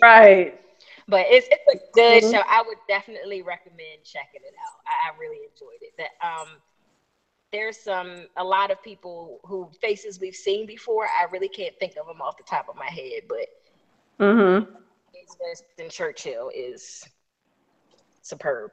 Right. 0.02 0.60
but 1.08 1.26
it's 1.30 1.48
it's 1.52 1.68
a 1.76 1.80
good 1.94 2.24
Mhm. 2.24 2.30
show. 2.30 2.42
I 2.50 2.64
would 2.66 2.78
definitely 2.88 3.42
recommend 3.42 4.04
checking 4.04 4.42
it 4.44 4.54
out. 4.56 4.80
I, 4.88 5.10
I 5.10 5.18
really 5.18 5.40
enjoyed 5.44 5.82
it. 5.82 5.94
That 5.98 6.12
um, 6.26 6.62
there's 7.52 7.78
some 7.84 8.28
a 8.38 8.44
lot 8.44 8.72
of 8.72 8.82
people 8.84 9.40
who 9.44 9.70
faces 9.82 10.20
we've 10.20 10.36
seen 10.36 10.66
before. 10.68 11.08
I 11.08 11.26
really 11.32 11.50
can't 11.50 11.76
think 11.80 11.94
of 12.00 12.08
them 12.08 12.22
off 12.22 12.38
the 12.38 12.44
top 12.44 12.68
of 12.70 12.76
my 12.76 12.90
head, 12.90 13.24
but 13.28 13.48
Mm-hmm. 14.20 14.66
Winston 15.40 15.90
Churchill 15.90 16.50
is 16.54 17.04
superb. 18.22 18.72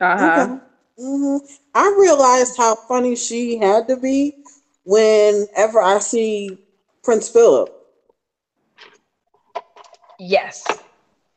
Uh-huh. 0.00 0.48
Okay. 0.48 0.60
Hmm 0.98 1.36
I 1.74 1.94
realized 1.98 2.56
how 2.56 2.76
funny 2.88 3.16
she 3.16 3.58
had 3.58 3.86
to 3.88 3.96
be 3.96 4.34
whenever 4.84 5.80
I 5.80 5.98
see 5.98 6.58
Prince 7.02 7.28
Philip. 7.28 7.68
Yes, 10.18 10.66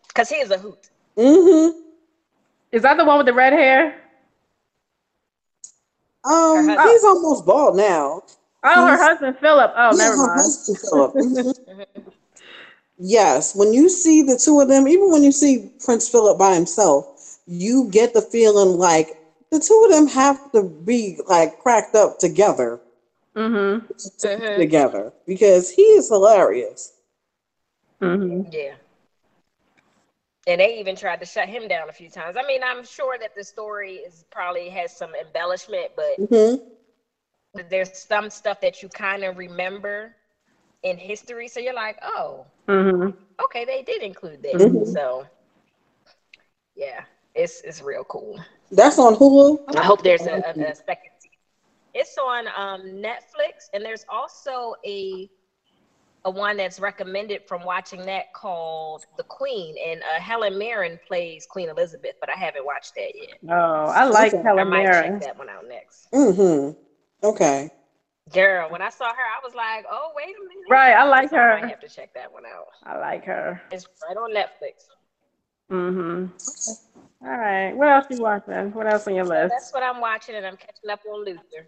because 0.08 0.30
he 0.30 0.36
is 0.38 0.52
a 0.52 0.58
hoot. 0.58 0.90
hmm 1.18 1.70
Is 2.72 2.82
that 2.84 2.98
the 2.98 3.06
one 3.06 3.18
with 3.18 3.28
the 3.28 3.34
red 3.34 3.54
hair? 3.54 3.96
Um, 6.24 6.54
Her 6.54 6.64
husband. 6.64 6.84
he's 6.84 7.04
almost 7.04 7.46
bald 7.46 7.76
now. 7.76 8.22
Oh, 8.64 8.86
her 8.86 8.98
husband 8.98 9.38
Philip. 9.40 9.72
Oh, 9.76 9.92
Yeah, 9.92 9.96
never 9.96 10.18
her 10.18 10.28
mind. 10.28 10.44
husband 10.44 10.78
Philip. 10.80 11.14
Mhm. 11.20 11.54
Mhm. 11.70 12.14
Yes, 12.98 13.56
when 13.56 13.74
you 13.74 13.90
see 13.90 14.22
the 14.22 14.38
two 14.38 14.60
of 14.60 14.68
them, 14.68 14.88
even 14.88 15.12
when 15.12 15.24
you 15.24 15.32
see 15.32 15.70
Prince 15.84 16.08
Philip 16.08 16.38
by 16.38 16.54
himself, 16.56 17.06
you 17.46 17.88
get 17.90 18.14
the 18.14 18.22
feeling 18.22 18.78
like 18.78 19.14
the 19.54 19.60
two 19.60 19.82
of 19.86 19.92
them 19.92 20.08
have 20.08 20.40
to 20.54 20.64
be 20.64 21.20
like 21.28 21.60
cracked 21.60 21.96
up 21.96 22.18
together, 22.20 22.82
Mm-hmm. 23.36 23.86
Mhm. 24.28 24.60
together 24.60 25.14
because 25.28 25.72
he 25.72 25.84
is 25.84 26.10
hilarious. 26.10 26.94
Mm-hmm. 28.02 28.52
Yeah. 28.52 28.76
And 30.48 30.60
they 30.60 30.78
even 30.80 30.96
tried 30.96 31.22
to 31.22 31.26
shut 31.26 31.48
him 31.50 31.68
down 31.68 31.90
a 31.90 31.94
few 31.94 32.10
times. 32.10 32.36
I 32.38 32.44
mean, 32.44 32.64
I'm 32.64 32.84
sure 32.84 33.18
that 33.20 33.32
the 33.36 33.44
story 33.44 33.96
is 33.98 34.26
probably 34.32 34.70
has 34.70 34.92
some 34.94 35.16
embellishment, 35.16 35.92
but 35.96 36.20
hmm 36.30 36.56
there's 37.70 37.92
some 37.98 38.30
stuff 38.30 38.60
that 38.62 38.82
you 38.82 38.90
kind 38.90 39.24
of 39.24 39.38
remember 39.38 40.16
in 40.84 40.98
history. 40.98 41.48
So 41.48 41.60
you're 41.60 41.74
like, 41.74 41.98
oh, 42.04 42.48
Mm-hmm. 42.68 43.10
okay, 43.46 43.66
they 43.66 43.84
did 43.84 44.02
include 44.04 44.44
that. 44.44 44.60
Mhm. 44.60 44.86
So 44.86 45.26
yeah, 46.76 47.06
it's 47.36 47.62
it's 47.64 47.82
real 47.82 48.04
cool. 48.06 48.40
That's 48.72 48.98
on 49.00 49.16
Hulu. 49.16 49.76
I 49.76 49.84
hope 49.84 50.04
there's 50.04 50.22
a, 50.22 50.34
a, 50.34 50.38
a 50.38 50.76
second 50.76 51.12
season. 51.20 51.38
It's 51.94 52.18
on 52.18 52.48
um, 52.58 52.82
Netflix, 52.82 53.70
and 53.74 53.84
there's 53.84 54.06
also 54.10 54.76
a 54.86 55.30
a 56.26 56.32
one 56.32 56.56
that's 56.58 56.80
recommended 56.80 57.42
from 57.48 57.64
watching 57.66 58.06
that 58.06 58.32
called 58.34 59.06
The 59.18 59.24
Queen, 59.24 59.76
and 59.86 60.02
uh, 60.04 60.22
Helen 60.22 60.58
Mirren 60.58 60.98
plays 61.06 61.46
Queen 61.50 61.70
Elizabeth, 61.70 62.14
but 62.22 62.30
I 62.30 62.34
haven't 62.40 62.66
watched 62.66 62.96
that 62.96 63.12
yet. 63.14 63.38
Oh, 63.50 63.86
I 63.88 64.06
like 64.06 64.34
Okay. 64.34 64.40
I 64.40 64.44
Helen 64.44 64.70
might 64.70 64.84
Mirren. 64.84 65.20
check 65.20 65.22
that 65.22 65.38
one 65.38 65.50
out 65.50 65.68
next. 65.68 66.08
Mm 66.14 66.36
hmm 66.36 67.28
Okay. 67.28 67.70
Girl, 68.32 68.70
when 68.70 68.82
I 68.82 68.90
saw 68.90 69.06
her, 69.06 69.12
I 69.12 69.40
was 69.44 69.54
like, 69.54 69.86
oh 69.92 70.12
wait 70.16 70.28
a 70.28 70.40
minute. 70.48 70.70
Right, 70.70 70.94
I 70.94 71.04
like 71.04 71.30
So 71.30 71.36
I 71.36 71.62
might 71.62 71.70
have 71.70 71.82
to 71.82 71.90
check 71.90 72.14
that 72.14 72.32
one 72.32 72.44
out. 72.46 72.68
I 72.84 72.98
like 73.00 73.26
her. 73.26 73.62
It's 73.72 73.86
right 74.08 74.16
on 74.16 74.34
Netflix. 74.34 74.86
Mm-hmm. 75.70 76.28
All 77.26 77.38
right. 77.38 77.72
What 77.72 77.88
else 77.88 78.06
you 78.10 78.18
watching? 78.22 78.72
What 78.74 78.86
else 78.88 79.08
on 79.08 79.16
your 79.16 79.26
list? 79.26 79.52
that's 79.52 79.74
what 79.74 79.82
I'm 79.84 80.02
watching, 80.02 80.36
and 80.36 80.46
I'm 80.46 80.58
catching 80.58 80.90
up 80.90 81.00
on 81.10 81.24
Luther. 81.24 81.68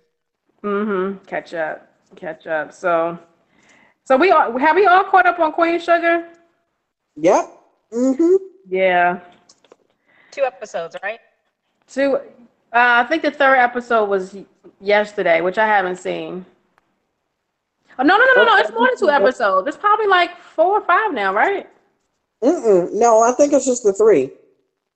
Mm-hmm. 0.63 1.23
Catch 1.25 1.53
up. 1.53 1.87
Catch 2.15 2.47
up. 2.47 2.73
So, 2.73 3.17
so 4.03 4.17
we 4.17 4.31
all 4.31 4.57
have 4.57 4.75
we 4.75 4.85
all 4.85 5.05
caught 5.05 5.25
up 5.25 5.39
on 5.39 5.53
Queen 5.53 5.79
Sugar? 5.79 6.27
Yep. 7.15 7.45
Mm 7.93 8.17
hmm 8.17 8.35
Yeah. 8.67 9.19
Two 10.31 10.43
episodes, 10.43 10.97
right? 11.01 11.19
Two. 11.87 12.15
Uh, 12.15 12.19
I 12.73 13.03
think 13.05 13.21
the 13.21 13.31
third 13.31 13.57
episode 13.57 14.09
was 14.09 14.35
yesterday, 14.81 15.39
which 15.39 15.57
I 15.57 15.65
haven't 15.65 15.97
seen. 15.97 16.45
Oh 17.97 18.03
no 18.03 18.17
no 18.17 18.25
no 18.25 18.43
no 18.43 18.43
no! 18.43 18.57
It's 18.57 18.71
more 18.71 18.87
than 18.87 18.97
two 18.97 19.09
episodes. 19.09 19.69
It's 19.69 19.77
probably 19.77 20.07
like 20.07 20.37
four 20.37 20.79
or 20.79 20.81
five 20.81 21.13
now, 21.13 21.33
right? 21.33 21.69
Mm-mm. 22.43 22.91
No, 22.91 23.21
I 23.21 23.31
think 23.31 23.53
it's 23.53 23.65
just 23.65 23.83
the 23.83 23.93
three. 23.93 24.31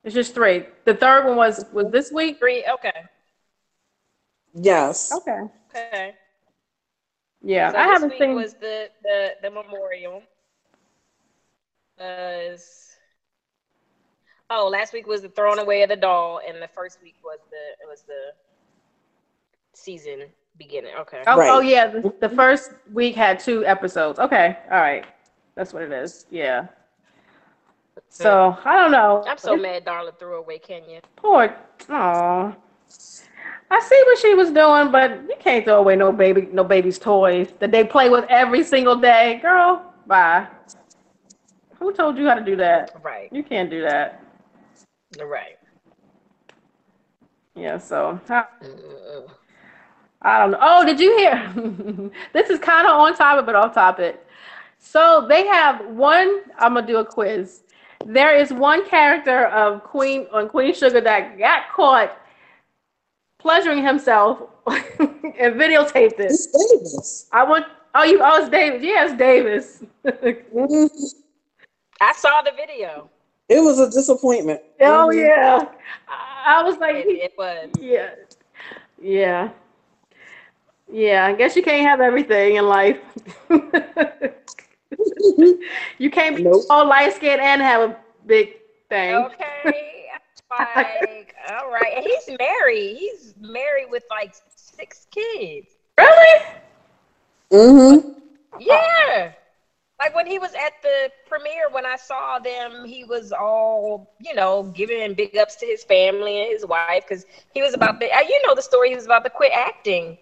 It's 0.04 0.16
just 0.16 0.34
three. 0.34 0.66
The 0.86 0.94
third 0.96 1.26
one 1.28 1.36
was 1.36 1.66
was 1.74 1.92
this 1.92 2.12
week. 2.12 2.40
Three. 2.40 2.66
Okay. 2.76 2.94
Yes. 4.54 5.12
Okay. 5.12 5.40
Okay. 5.70 6.16
Yeah, 7.42 7.72
So 7.72 7.78
I 7.78 7.84
this 7.86 7.94
haven't 7.94 8.10
week 8.12 8.20
seen. 8.20 8.36
was 8.36 8.54
the 8.56 8.90
the 9.04 9.32
the 9.42 9.50
memorial. 9.52 10.24
Uh, 12.00 12.56
oh, 14.50 14.68
last 14.70 14.94
week 14.94 15.06
was 15.08 15.22
the 15.22 15.30
throwing 15.30 15.60
away 15.60 15.84
of 15.84 15.90
the 15.90 15.96
doll, 15.96 16.42
and 16.48 16.62
the 16.62 16.68
first 16.68 17.02
week 17.02 17.16
was 17.24 17.40
the 17.50 17.84
it 17.84 17.88
was 17.88 18.02
the 18.04 18.34
season 19.74 20.24
beginning. 20.58 20.94
Okay. 21.00 21.24
Oh, 21.28 21.38
Right. 21.38 21.50
oh 21.50 21.60
yeah, 21.60 21.88
the, 21.88 22.14
the 22.20 22.30
first 22.30 22.72
week 22.94 23.16
had 23.16 23.40
two 23.40 23.66
episodes. 23.66 24.20
Okay, 24.20 24.58
all 24.72 24.80
right, 24.80 25.06
that's 25.56 25.74
what 25.74 25.84
it 25.84 25.92
is. 25.92 26.26
Yeah. 26.30 26.68
So 28.08 28.58
I 28.64 28.76
don't 28.76 28.92
know. 28.92 29.24
I'm 29.28 29.38
so 29.38 29.56
mad, 29.56 29.86
Darla 29.86 30.18
threw 30.18 30.38
away 30.38 30.60
Kenya. 30.60 31.02
Poor. 31.16 31.56
Oh. 31.90 32.56
I 33.72 33.80
see 33.82 34.02
what 34.06 34.18
she 34.18 34.34
was 34.34 34.52
doing, 34.52 34.92
but 34.92 35.12
you 35.30 35.36
can't 35.40 35.64
throw 35.64 35.78
away 35.80 35.96
no 35.96 36.12
baby, 36.12 36.48
no 36.52 36.64
baby's 36.64 36.98
toys 36.98 37.50
that 37.60 37.72
they 37.72 37.84
play 37.84 38.10
with 38.10 38.26
every 38.30 38.64
single 38.64 38.96
day, 38.96 39.40
girl. 39.42 39.94
Bye. 40.08 40.48
Who 41.78 41.94
told 41.94 42.18
you 42.18 42.28
how 42.28 42.34
to 42.34 42.44
do 42.44 42.56
that? 42.58 43.00
Right. 43.04 43.32
You 43.32 43.44
can't 43.44 43.70
do 43.70 43.82
that. 43.82 44.24
Right. 45.24 45.58
Yeah. 47.56 47.78
So 47.78 48.20
I, 48.30 48.46
I 50.22 50.40
don't 50.40 50.52
know. 50.52 50.58
Oh, 50.62 50.86
did 50.86 51.00
you 51.00 51.18
hear? 51.18 52.12
this 52.34 52.50
is 52.50 52.60
kind 52.60 52.88
of 52.88 52.94
on 53.00 53.16
topic, 53.16 53.46
but 53.46 53.56
off 53.56 53.74
topic. 53.74 54.26
So 54.78 55.26
they 55.30 55.46
have 55.46 55.86
one. 55.88 56.42
I'm 56.58 56.74
gonna 56.74 56.88
do 56.88 56.98
a 56.98 57.06
quiz. 57.06 57.64
There 58.06 58.36
is 58.36 58.52
one 58.54 58.88
character 58.88 59.46
of 59.48 59.84
Queen 59.84 60.28
on 60.32 60.50
Queen 60.50 60.74
Sugar 60.74 61.02
that 61.02 61.38
got 61.38 61.70
caught 61.76 62.18
pleasuring 63.40 63.84
himself 63.86 64.40
and 64.68 65.56
videotaped 65.56 66.20
it. 66.20 66.32
It's 66.32 66.48
Davis. 66.48 67.28
I 67.32 67.44
want. 67.44 67.66
Oh, 67.96 68.04
you. 68.04 68.20
Oh, 68.24 68.42
it's 68.42 68.50
Davis. 68.50 68.82
Yes, 68.84 69.18
Davis. 69.18 69.84
Mhm. 70.06 70.90
I 72.02 72.14
saw 72.14 72.42
the 72.42 72.52
video. 72.56 73.10
It 73.50 73.60
was 73.62 73.80
a 73.80 73.90
disappointment. 73.90 74.62
oh 74.82 75.10
Mhm. 75.12 75.26
yeah. 75.28 75.66
I 76.08 76.60
I 76.60 76.64
was 76.64 76.78
like, 76.78 76.96
It, 76.96 77.08
it 77.10 77.34
was. 77.38 77.70
yeah, 77.80 78.12
yeah, 79.02 79.50
yeah. 80.92 81.26
I 81.26 81.34
guess 81.34 81.56
you 81.56 81.62
can't 81.64 81.86
have 81.88 82.00
everything 82.02 82.56
in 82.56 82.66
life. 82.68 83.00
you 85.98 86.10
can't 86.10 86.36
be 86.36 86.44
Nope. 86.44 86.64
all 86.70 86.88
light 86.88 87.14
skinned 87.14 87.42
and 87.42 87.62
have 87.62 87.92
a 87.92 87.98
big 88.26 88.56
thing. 88.90 89.16
Okay. 89.16 90.08
like, 90.50 91.36
all 91.50 91.70
right. 91.72 91.94
And 91.96 92.06
he's 92.06 92.38
married. 92.38 92.98
He's 92.98 93.36
married 93.40 93.88
with 93.90 94.04
like 94.10 94.34
six 94.56 95.08
kids. 95.12 95.68
Really? 95.98 96.46
Mm-hmm. 97.52 98.10
Yeah. 98.60 99.34
Like 100.00 100.16
when 100.16 100.26
he 100.26 100.40
was 100.40 100.54
at 100.54 100.74
the 100.82 101.12
premiere, 101.28 101.70
when 101.72 101.86
I 101.86 101.98
saw 101.98 102.40
them, 102.40 102.86
he 102.86 103.04
was 103.04 103.34
all, 103.34 104.14
you 104.20 104.34
know, 104.34 104.64
giving 104.74 105.14
big 105.14 105.36
ups 105.38 105.58
to 105.58 105.66
his 105.66 105.84
family 105.84 106.42
and 106.42 106.52
his 106.52 106.66
wife 106.66 107.04
because 107.08 107.26
he 107.54 107.62
was 107.62 107.74
about 107.74 108.00
to, 108.00 108.08
uh, 108.08 108.22
you 108.22 108.42
know, 108.48 108.56
the 108.56 108.62
story. 108.62 108.90
He 108.90 108.96
was 108.96 109.06
about 109.06 109.24
to 109.26 109.30
quit 109.30 109.52
acting 109.54 110.18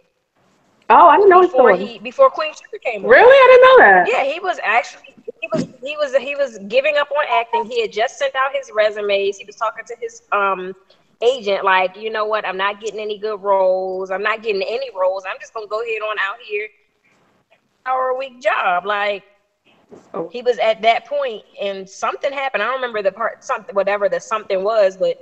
Oh, 0.89 1.07
I 1.07 1.17
didn't 1.17 1.29
know 1.29 1.41
his 1.41 1.51
before 1.51 1.75
story. 1.75 1.85
he 1.85 1.99
before 1.99 2.29
Queen 2.29 2.51
Sugar 2.53 2.79
came. 2.83 3.03
on. 3.03 3.09
Really? 3.09 3.23
I 3.25 3.47
didn't 3.51 3.61
know 3.63 3.77
that. 3.85 4.07
Yeah, 4.07 4.23
he 4.31 4.39
was 4.39 4.57
actually 4.63 5.15
he 5.41 5.49
was 5.53 5.65
he 5.83 5.97
was 5.97 6.15
he 6.15 6.35
was 6.35 6.57
giving 6.67 6.95
up 6.97 7.09
on 7.11 7.25
acting. 7.29 7.65
He 7.65 7.81
had 7.81 7.91
just 7.91 8.17
sent 8.17 8.33
out 8.35 8.51
his 8.53 8.71
resumes. 8.73 9.37
He 9.37 9.45
was 9.45 9.55
talking 9.55 9.83
to 9.85 9.95
his 9.99 10.21
um 10.31 10.73
agent 11.21 11.63
like, 11.65 11.97
you 11.97 12.09
know 12.11 12.25
what? 12.25 12.45
I'm 12.47 12.57
not 12.57 12.79
getting 12.79 12.99
any 12.99 13.17
good 13.17 13.41
roles. 13.41 14.11
I'm 14.11 14.23
not 14.23 14.41
getting 14.41 14.61
any 14.61 14.89
roles. 14.95 15.25
I'm 15.29 15.37
just 15.39 15.53
gonna 15.53 15.67
go 15.67 15.81
ahead 15.81 16.01
on 16.01 16.17
out 16.19 16.37
here. 16.41 16.67
Hour 17.85 18.09
a 18.09 18.15
week 18.17 18.39
job. 18.41 18.85
Like 18.85 19.23
Oh. 20.13 20.29
he 20.31 20.41
was 20.41 20.57
at 20.59 20.81
that 20.81 21.05
point 21.05 21.43
and 21.61 21.87
something 21.89 22.31
happened. 22.31 22.61
I 22.63 22.67
don't 22.67 22.75
remember 22.75 23.01
the 23.01 23.11
part 23.11 23.43
something 23.43 23.73
whatever 23.75 24.09
the 24.09 24.19
something 24.19 24.63
was, 24.63 24.97
but 24.97 25.15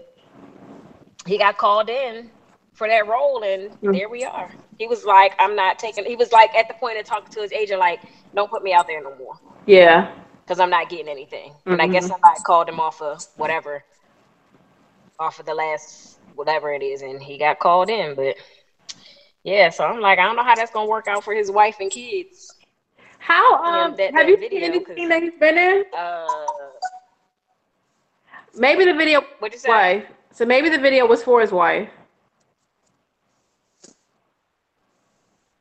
he 1.26 1.38
got 1.38 1.58
called 1.58 1.90
in 1.90 2.32
for 2.74 2.88
that 2.88 3.08
role 3.08 3.44
and 3.44 3.72
Mm. 3.82 3.94
there 3.94 4.10
we 4.10 4.24
are. 4.24 4.52
He 4.78 4.88
was 4.88 5.06
like, 5.06 5.34
I'm 5.40 5.56
not 5.56 5.80
taking 5.80 6.06
he 6.06 6.16
was 6.16 6.32
like 6.32 6.54
at 6.56 6.68
the 6.68 6.74
point 6.76 6.98
of 7.00 7.06
talking 7.06 7.32
to 7.34 7.42
his 7.42 7.52
agent, 7.54 7.80
like, 7.80 8.02
don't 8.34 8.50
put 8.50 8.64
me 8.64 8.74
out 8.74 8.88
there 8.88 9.02
no 9.02 9.16
more 9.16 9.36
Yeah. 9.66 10.12
because 10.44 10.60
I'm 10.60 10.70
not 10.70 10.90
getting 10.90 11.08
anything. 11.08 11.54
And 11.66 11.82
I 11.82 11.88
guess 11.88 12.06
Mhm. 12.06 12.10
somebody 12.10 12.40
called 12.46 12.68
him 12.68 12.80
off 12.80 13.02
of 13.02 13.24
whatever, 13.38 13.84
off 15.20 15.40
of 15.40 15.46
the 15.46 15.54
last 15.54 16.20
whatever 16.36 16.74
it 16.74 16.84
is, 16.84 17.02
and 17.02 17.24
he 17.24 17.38
got 17.38 17.60
called 17.60 17.90
in. 17.90 18.16
But 18.16 18.36
yeah, 19.44 19.70
so 19.70 19.86
I'm 19.86 20.02
like, 20.02 20.20
I 20.20 20.24
don't 20.26 20.36
know 20.36 20.44
how 20.44 20.56
that's 20.56 20.72
gonna 20.72 20.90
work 20.90 21.08
out 21.08 21.24
for 21.24 21.34
his 21.34 21.50
wife 21.50 21.78
and 21.80 21.90
kids. 21.90 22.54
How 23.20 23.64
Yeah, 23.64 23.84
um 23.86 23.96
that- 23.96 24.14
have 24.14 24.26
that 24.26 24.28
you 24.28 24.38
video, 24.38 24.60
seen 24.60 24.64
anything 24.72 25.10
that 25.10 25.24
he's 25.24 25.40
been 25.40 25.58
in? 25.58 25.86
Uh, 25.94 26.28
Maybe 28.58 28.86
the 28.86 28.94
video 28.94 29.22
what'd 29.40 29.54
you 29.54 29.60
say? 29.60 29.70
Why? 29.70 30.06
So 30.32 30.46
maybe 30.46 30.70
the 30.70 30.78
video 30.78 31.06
was 31.06 31.24
for 31.24 31.42
his 31.42 31.52
wife. 31.52 31.90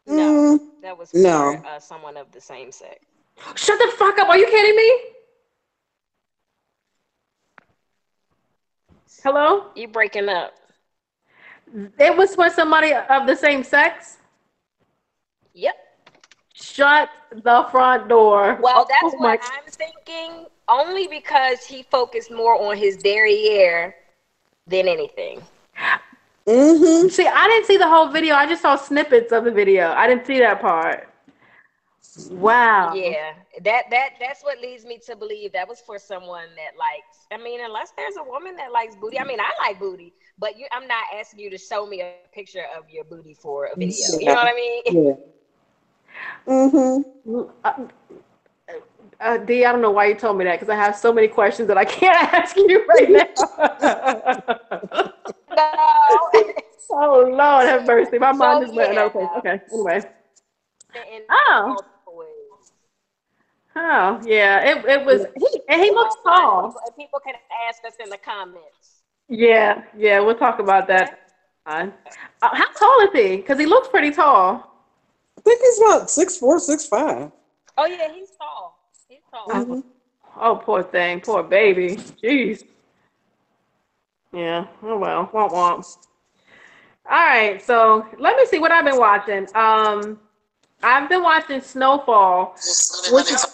No, 0.07 0.59
Mm, 0.59 0.83
that 0.83 0.97
was 0.99 1.11
for 1.11 1.17
No. 1.19 1.55
uh, 1.67 1.79
someone 1.79 2.17
of 2.17 2.31
the 2.33 2.41
same 2.41 2.71
sex. 2.71 3.05
Shut 3.57 3.79
the 3.79 3.93
fuck 3.97 4.19
up. 4.19 4.29
Are 4.29 4.39
you 4.39 4.47
kidding 4.47 4.77
me? 4.77 5.01
Hello? 9.23 9.71
You 9.75 9.89
breaking 9.89 10.29
up? 10.29 10.55
It 11.99 12.17
was 12.17 12.35
for 12.35 12.51
somebody 12.51 12.93
of 12.93 13.27
the 13.27 13.35
same 13.35 13.65
sex? 13.65 14.19
Yep. 15.55 15.75
Shut 16.53 17.09
the 17.33 17.67
front 17.71 18.09
door. 18.09 18.59
Well, 18.61 18.87
that's 18.89 19.15
Oh 19.15 19.19
my- 19.19 19.37
what 19.37 19.41
I'm 19.53 19.65
thinking. 19.71 20.47
Only 20.69 21.09
because 21.09 21.65
he 21.67 21.83
focused 21.83 22.31
more 22.31 22.61
on 22.61 22.77
his 22.77 22.97
derriere 22.99 23.97
than 24.67 24.89
anything. 24.89 25.43
Mm-hmm. 26.47 27.09
See, 27.09 27.27
I 27.27 27.49
didn't 27.49 27.67
see 27.67 27.77
the 27.77 27.89
whole 27.89 28.09
video. 28.09 28.35
I 28.35 28.47
just 28.47 28.63
saw 28.63 28.77
snippets 28.77 29.33
of 29.33 29.45
the 29.45 29.51
video. 29.51 29.93
I 29.93 30.07
didn't 30.07 30.27
see 30.27 30.39
that 30.39 30.61
part. 30.61 31.09
Wow. 32.31 32.95
Yeah, 32.95 33.33
that 33.65 33.85
that 33.91 34.11
that's 34.21 34.43
what 34.43 34.61
leads 34.61 34.85
me 34.85 35.01
to 35.07 35.17
believe 35.17 35.51
that 35.53 35.69
was 35.69 35.81
for 35.81 35.99
someone 35.99 36.47
that 36.57 36.79
likes. 36.79 37.27
I 37.33 37.39
mean, 37.43 37.65
unless 37.65 37.93
there's 37.97 38.17
a 38.17 38.23
woman 38.23 38.55
that 38.57 38.71
likes 38.73 38.95
booty. 38.95 39.19
I 39.19 39.25
mean, 39.25 39.41
I 39.41 39.51
like 39.67 39.81
booty, 39.81 40.13
but 40.39 40.57
you, 40.57 40.67
I'm 40.73 40.87
not 40.87 41.03
asking 41.19 41.41
you 41.41 41.51
to 41.51 41.59
show 41.59 41.87
me 41.87 42.03
a 42.03 42.15
picture 42.33 42.67
of 42.77 42.89
your 42.89 43.03
booty 43.05 43.35
for 43.35 43.67
a 43.67 43.77
video. 43.77 43.97
You 44.21 44.27
know 44.27 44.35
what 44.35 44.47
I 44.47 44.55
mean? 44.55 44.83
Yeah. 44.87 45.15
Mm-hmm. 46.47 47.41
Uh, 47.65 47.73
uh, 49.21 49.37
D, 49.39 49.65
I 49.65 49.73
don't 49.73 49.81
know 49.81 49.91
why 49.91 50.07
you 50.07 50.15
told 50.15 50.39
me 50.39 50.45
that 50.45 50.61
because 50.61 50.69
I 50.69 50.77
have 50.77 50.95
so 50.97 51.13
many 51.13 51.27
questions 51.29 51.69
that 51.69 51.79
I 51.79 51.85
can't 51.85 52.17
ask 52.35 52.57
you 52.57 52.85
right 52.87 53.11
now. 53.11 53.35
No. 56.91 57.01
oh 57.01 57.21
Lord, 57.31 57.67
have 57.67 57.87
mercy. 57.87 58.19
My 58.19 58.33
mind 58.33 58.67
So, 58.67 58.71
is 58.71 58.77
letting. 58.77 58.95
yeah. 58.95 59.05
Okay, 59.05 59.27
okay. 59.39 59.61
Anyway. 59.73 60.03
Oh. 61.31 61.77
Oh 63.77 64.21
yeah, 64.25 64.61
it 64.61 64.85
it 64.85 65.05
was. 65.05 65.27
He, 65.37 65.61
and 65.69 65.83
he 65.83 65.91
looks 65.91 66.15
tall. 66.23 66.69
People, 66.69 66.81
and 66.87 66.97
people 66.97 67.21
can 67.21 67.35
ask 67.69 67.85
us 67.85 67.95
in 68.03 68.09
the 68.09 68.19
comments. 68.19 69.01
Yeah, 69.29 69.83
yeah. 69.97 70.21
We'll 70.21 70.37
talk 70.37 70.61
about 70.61 70.87
that. 70.89 71.31
Fine. 71.65 71.93
Uh, 72.43 72.55
how 72.55 72.71
tall 72.73 73.01
is 73.01 73.11
he? 73.13 73.37
Because 73.39 73.59
he 73.59 73.67
looks 73.67 73.89
pretty 73.89 74.13
tall. 74.13 74.71
I 75.37 75.41
think 75.41 75.61
he's 75.61 75.79
about 75.81 76.09
six 76.11 76.37
four, 76.37 76.61
six 76.61 76.87
five. 76.87 77.33
Oh 77.77 77.87
yeah, 77.87 78.13
he's 78.13 78.31
tall. 78.39 78.79
He's 79.09 79.19
tall. 79.31 79.49
Mm-hmm. 79.49 79.81
Oh, 80.41 80.57
poor 80.57 80.83
thing, 80.85 81.21
poor 81.21 81.43
baby. 81.43 81.97
Jeez. 82.23 82.65
Yeah. 84.35 84.67
Oh 84.83 84.99
well. 84.99 85.31
Womp 85.33 85.53
womp. 85.53 85.97
All 87.09 87.25
right. 87.25 87.63
So 87.63 88.07
let 88.19 88.37
me 88.37 88.47
see 88.47 88.59
what 88.59 88.73
I've 88.73 88.85
been 88.85 88.99
watching. 88.99 89.47
Um, 89.55 90.19
I've 90.83 91.09
been 91.09 91.23
watching 91.23 91.61
Snowfall, 91.61 92.57
which 93.13 93.31
is 93.31 93.47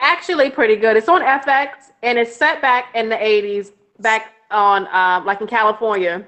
actually 0.00 0.50
pretty 0.50 0.76
good. 0.76 0.96
It's 0.96 1.08
on 1.08 1.20
FX 1.20 1.92
and 2.02 2.18
it's 2.18 2.34
set 2.34 2.62
back 2.62 2.86
in 2.94 3.08
the 3.08 3.16
'80s, 3.16 3.72
back 4.00 4.32
on 4.50 4.86
um, 4.88 5.26
like 5.26 5.40
in 5.40 5.46
California. 5.46 6.26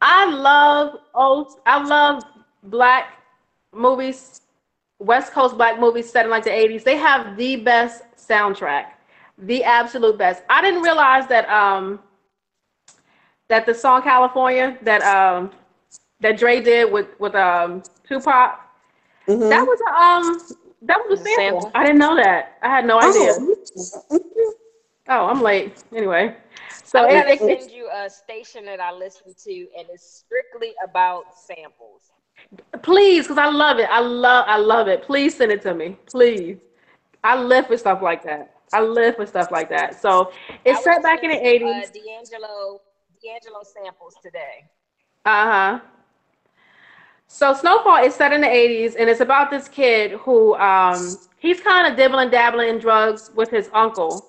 I 0.00 0.26
love 0.26 0.96
old. 1.14 1.60
I 1.64 1.82
love 1.82 2.24
black 2.64 3.12
movies, 3.72 4.42
West 4.98 5.32
Coast 5.32 5.56
black 5.56 5.78
movies 5.78 6.10
set 6.10 6.24
in 6.24 6.30
like 6.30 6.44
the 6.44 6.50
'80s. 6.50 6.82
They 6.82 6.96
have 6.96 7.36
the 7.36 7.56
best 7.56 8.02
soundtrack, 8.16 8.86
the 9.38 9.62
absolute 9.62 10.18
best. 10.18 10.42
I 10.50 10.60
didn't 10.60 10.82
realize 10.82 11.28
that 11.28 11.48
um 11.48 12.00
that 13.48 13.66
the 13.66 13.74
song 13.74 14.02
California 14.02 14.78
that 14.82 15.02
um 15.02 15.50
that 16.20 16.38
Dre 16.38 16.60
did 16.60 16.92
with 16.92 17.08
with 17.18 17.34
um 17.34 17.82
Tupac 18.06 18.60
Mm-hmm. 19.28 19.48
that 19.50 19.64
was 19.66 19.78
a 19.88 19.92
um 20.02 20.38
that 20.82 20.98
was 21.08 21.20
a 21.20 21.22
sample. 21.24 21.60
sample. 21.60 21.70
I 21.74 21.84
didn't 21.84 21.98
know 21.98 22.16
that. 22.16 22.58
I 22.62 22.68
had 22.68 22.86
no 22.86 22.98
idea. 23.00 23.34
Oh. 23.38 24.54
Oh, 25.08 25.26
I'm 25.26 25.40
late. 25.42 25.82
Anyway, 25.94 26.36
so 26.84 27.04
I'm 27.04 27.08
it, 27.08 27.12
gonna 27.12 27.30
it, 27.30 27.40
it- 27.42 27.60
send 27.60 27.70
you 27.70 27.88
a 27.92 28.08
station 28.10 28.64
that 28.66 28.80
I 28.80 28.92
listen 28.92 29.34
to, 29.44 29.52
and 29.78 29.86
it's 29.90 30.24
strictly 30.24 30.74
about 30.84 31.24
samples. 31.34 32.12
please, 32.82 33.24
because 33.24 33.38
I 33.38 33.48
love 33.48 33.78
it. 33.78 33.88
I 33.90 34.00
love 34.00 34.44
I 34.48 34.56
love 34.58 34.88
it. 34.88 35.02
Please 35.02 35.36
send 35.36 35.52
it 35.52 35.62
to 35.62 35.74
me. 35.74 35.96
Please. 36.06 36.58
I 37.24 37.36
live 37.40 37.66
for 37.66 37.76
stuff 37.76 38.00
like 38.02 38.22
that. 38.24 38.54
I 38.72 38.80
live 38.82 39.16
for 39.16 39.26
stuff 39.26 39.50
like 39.50 39.68
that. 39.70 40.00
So 40.00 40.30
it's 40.64 40.82
set 40.84 41.02
back 41.02 41.22
in 41.24 41.30
the 41.30 41.36
'80s. 41.36 41.84
Uh, 41.84 41.86
D'Angelo, 41.92 42.80
D'Angelo 43.22 43.62
samples 43.62 44.14
today. 44.22 44.64
Uh 45.24 45.52
huh. 45.52 45.80
So 47.26 47.52
Snowfall 47.52 48.04
is 48.04 48.14
set 48.14 48.32
in 48.32 48.40
the 48.40 48.46
80s, 48.46 48.96
and 48.98 49.10
it's 49.10 49.20
about 49.20 49.50
this 49.50 49.68
kid 49.68 50.12
who 50.12 50.54
um, 50.56 51.18
he's 51.38 51.60
kind 51.60 51.86
of 51.86 51.96
dibbling 51.96 52.30
dabbling 52.30 52.70
in 52.70 52.78
drugs 52.78 53.30
with 53.34 53.50
his 53.50 53.68
uncle, 53.74 54.24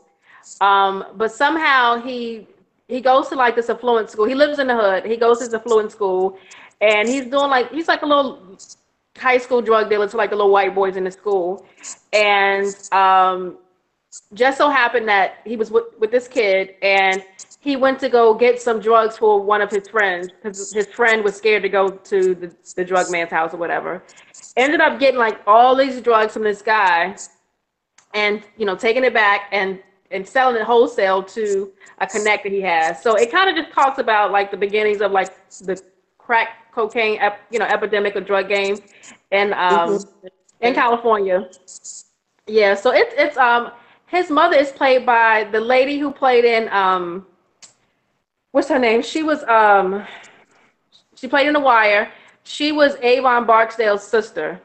um, 0.60 1.06
but 1.15 1.32
somehow 1.32 2.02
he 2.02 2.47
he 2.89 2.99
goes 2.99 3.30
to 3.30 3.36
like 3.36 3.56
this 3.56 3.69
affluent 3.69 4.10
school. 4.10 4.25
He 4.25 4.36
lives 4.36 4.60
in 4.60 4.67
the 4.67 4.75
hood. 4.75 5.06
He 5.06 5.15
goes 5.15 5.39
to 5.39 5.45
this 5.45 5.54
affluent 5.54 5.91
school, 5.93 6.38
and 6.82 7.08
he's 7.08 7.25
doing 7.25 7.49
like 7.49 7.71
he's 7.71 7.88
like 7.88 8.02
a 8.02 8.06
little 8.06 8.58
high 9.17 9.38
school 9.38 9.62
drug 9.62 9.89
dealer 9.89 10.08
to 10.10 10.17
like 10.17 10.32
the 10.32 10.36
little 10.36 10.52
white 10.52 10.75
boys 10.75 10.97
in 10.97 11.06
the 11.06 11.12
school, 11.12 11.65
and 12.12 12.75
um, 12.91 13.58
just 14.34 14.58
so 14.58 14.69
happened 14.69 15.08
that 15.08 15.36
he 15.45 15.56
was 15.56 15.72
with, 15.72 15.86
with 16.00 16.12
this 16.12 16.28
kid 16.28 16.76
and 16.82 17.24
he 17.60 17.76
went 17.76 18.00
to 18.00 18.10
go 18.10 18.34
get 18.34 18.62
some 18.62 18.80
drugs 18.80 19.17
for 19.17 19.41
one 19.41 19.62
of 19.62 19.69
his 19.69 19.88
friends 19.88 20.30
because 20.32 20.72
his 20.72 20.88
friend 20.88 21.24
was 21.24 21.36
scared 21.36 21.62
to 21.63 21.69
go 21.69 21.89
to 21.89 22.34
the, 22.36 22.56
the 22.76 22.86
drug 22.86 23.12
man's 23.12 23.30
house 23.30 23.54
or 23.54 23.58
whatever. 23.58 24.04
Ended 24.56 24.82
up 24.82 25.00
getting 25.00 25.19
like 25.19 25.39
all 25.45 25.76
these 25.76 26.02
drugs 26.02 26.34
from 26.34 26.43
this 26.43 26.62
guy 26.62 27.15
and, 28.13 28.43
you 28.58 28.65
know, 28.65 28.76
taking 28.76 29.04
it 29.04 29.13
back 29.13 29.50
and, 29.52 29.80
and 30.12 30.28
selling 30.28 30.56
it 30.56 30.63
wholesale 30.63 31.22
to 31.22 31.72
a 32.00 32.08
connect 32.08 32.43
that 32.43 32.52
he 32.52 32.62
has. 32.62 33.04
So 33.04 33.15
it 33.15 33.32
kind 33.32 33.50
of 33.50 33.56
just 33.56 33.74
talks 33.76 34.00
about 34.00 34.32
like 34.32 34.52
the 34.52 34.58
beginnings 34.58 35.02
of 35.02 35.12
like 35.12 35.36
the 35.60 35.82
crack 36.17 36.72
cocaine, 36.72 37.19
ep, 37.19 37.41
you 37.52 37.60
know, 37.60 37.65
epidemic 37.65 38.15
or 38.15 38.22
drug 38.22 38.48
game 38.48 38.78
and 39.32 39.54
um, 39.54 40.00
in 40.62 40.74
California. 40.74 41.50
Yeah, 42.48 42.74
so 42.74 42.91
it's 42.91 43.13
it's 43.15 43.38
um 43.38 43.72
his 44.10 44.30
mother 44.30 44.58
is 44.58 44.72
played 44.72 45.06
by 45.06 45.45
the 45.52 45.60
lady 45.60 46.00
who 46.00 46.12
played 46.12 46.45
in 46.45 46.67
um 46.69 47.26
what's 48.52 48.69
her 48.69 48.80
name? 48.80 49.02
She 49.02 49.24
was 49.24 49.43
um 49.43 50.06
she 51.15 51.28
played 51.28 51.48
in 51.48 51.54
The 51.54 51.60
Wire. 51.60 52.12
She 52.43 52.72
was 52.72 52.95
Avon 53.02 53.45
Barksdale's 53.45 54.04
sister. 54.04 54.62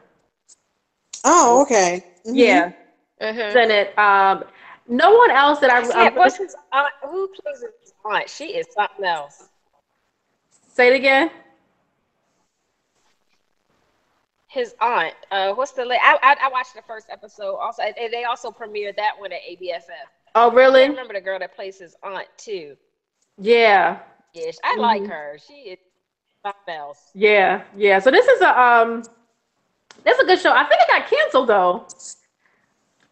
Oh, 1.23 1.61
okay. 1.61 2.03
Mhm. 2.25 2.35
Yeah, 2.35 2.71
Mm-hmm. 3.21 3.57
in 3.57 3.71
it. 3.71 3.97
Um 3.97 4.43
no 4.87 5.15
one 5.15 5.31
else 5.31 5.59
that 5.59 5.69
I, 5.71 5.79
Yeah, 5.95 6.09
I 6.09 6.11
what's 6.13 6.37
his 6.37 6.55
aunt? 6.71 6.93
Who 7.03 7.27
plays 7.27 7.61
his 7.81 7.93
aunt? 8.05 8.29
She 8.29 8.55
is 8.57 8.67
something 8.73 9.05
else. 9.05 9.49
say 10.73 10.87
it 10.89 10.95
again. 10.95 11.31
His 14.55 14.73
aunt. 14.79 15.13
Uh, 15.31 15.53
what's 15.53 15.73
the? 15.73 15.83
la- 15.83 15.95
I, 15.95 16.17
I 16.23 16.35
I 16.45 16.49
watched 16.49 16.73
the 16.75 16.81
first 16.87 17.07
episode. 17.11 17.55
Also, 17.57 17.81
and 17.83 18.13
they 18.13 18.23
also 18.23 18.49
premiered 18.51 18.95
that 18.95 19.11
one 19.19 19.33
at 19.33 19.41
ABFF. 19.41 20.07
Oh, 20.33 20.49
really? 20.49 20.83
I 20.83 20.87
remember 20.87 21.13
the 21.13 21.19
girl 21.19 21.37
that 21.39 21.53
plays 21.53 21.77
his 21.77 21.93
aunt 22.03 22.25
too. 22.37 22.77
Yeah, 23.37 23.99
Yes, 24.33 24.57
I 24.63 24.77
like 24.77 25.01
Mhm. 25.01 25.09
her. 25.09 25.37
She 25.45 25.53
is 25.71 25.79
something 26.41 26.73
else. 26.73 27.11
yeah, 27.13 27.63
yeah. 27.75 27.99
So 27.99 28.11
this 28.11 28.25
is 28.27 28.39
a 28.41 28.57
um, 28.57 29.03
this 30.05 30.17
is 30.17 30.23
a 30.23 30.25
good 30.25 30.39
show. 30.39 30.53
I 30.53 30.63
think 30.63 30.79
it 30.81 30.87
got 30.87 31.09
canceled 31.09 31.49
though. 31.49 31.85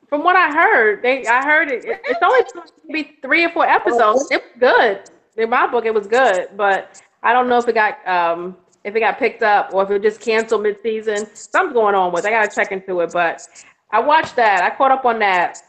From 0.08 0.24
what 0.24 0.38
I 0.38 0.50
heard, 0.54 1.02
they 1.02 1.26
I 1.28 1.44
heard 1.44 1.70
it. 1.72 1.84
it- 1.84 2.02
it's 2.06 2.20
only 2.24 2.42
maybe 2.88 3.18
three 3.22 3.44
or 3.44 3.50
four 3.50 3.68
episodes. 3.68 4.32
It 4.32 4.42
was 4.44 4.52
good 4.60 5.10
in 5.44 5.50
my 5.50 5.68
book. 5.68 5.86
It 5.86 5.94
was 5.94 6.08
good, 6.08 6.52
but 6.56 7.02
I 7.22 7.34
don't 7.34 7.50
know 7.50 7.58
if 7.58 7.68
it 7.68 7.74
got 7.76 8.06
um 8.08 8.56
if 8.84 8.96
it 8.96 9.00
got 9.00 9.18
picked 9.20 9.44
up 9.44 9.74
or 9.74 9.84
if 9.84 9.90
it 9.92 10.02
just 10.02 10.20
canceled 10.20 10.64
mid 10.64 10.78
season. 10.84 11.28
Something's 11.36 11.74
going 11.74 11.96
on 11.96 12.12
with. 12.12 12.26
it. 12.26 12.30
I 12.30 12.32
gotta 12.32 12.54
check 12.54 12.72
into 12.72 13.00
it, 13.02 13.12
but 13.14 13.48
I 13.92 14.00
watched 14.00 14.36
that. 14.36 14.64
I 14.64 14.76
caught 14.76 14.92
up 14.92 15.06
on 15.06 15.20
that. 15.20 15.60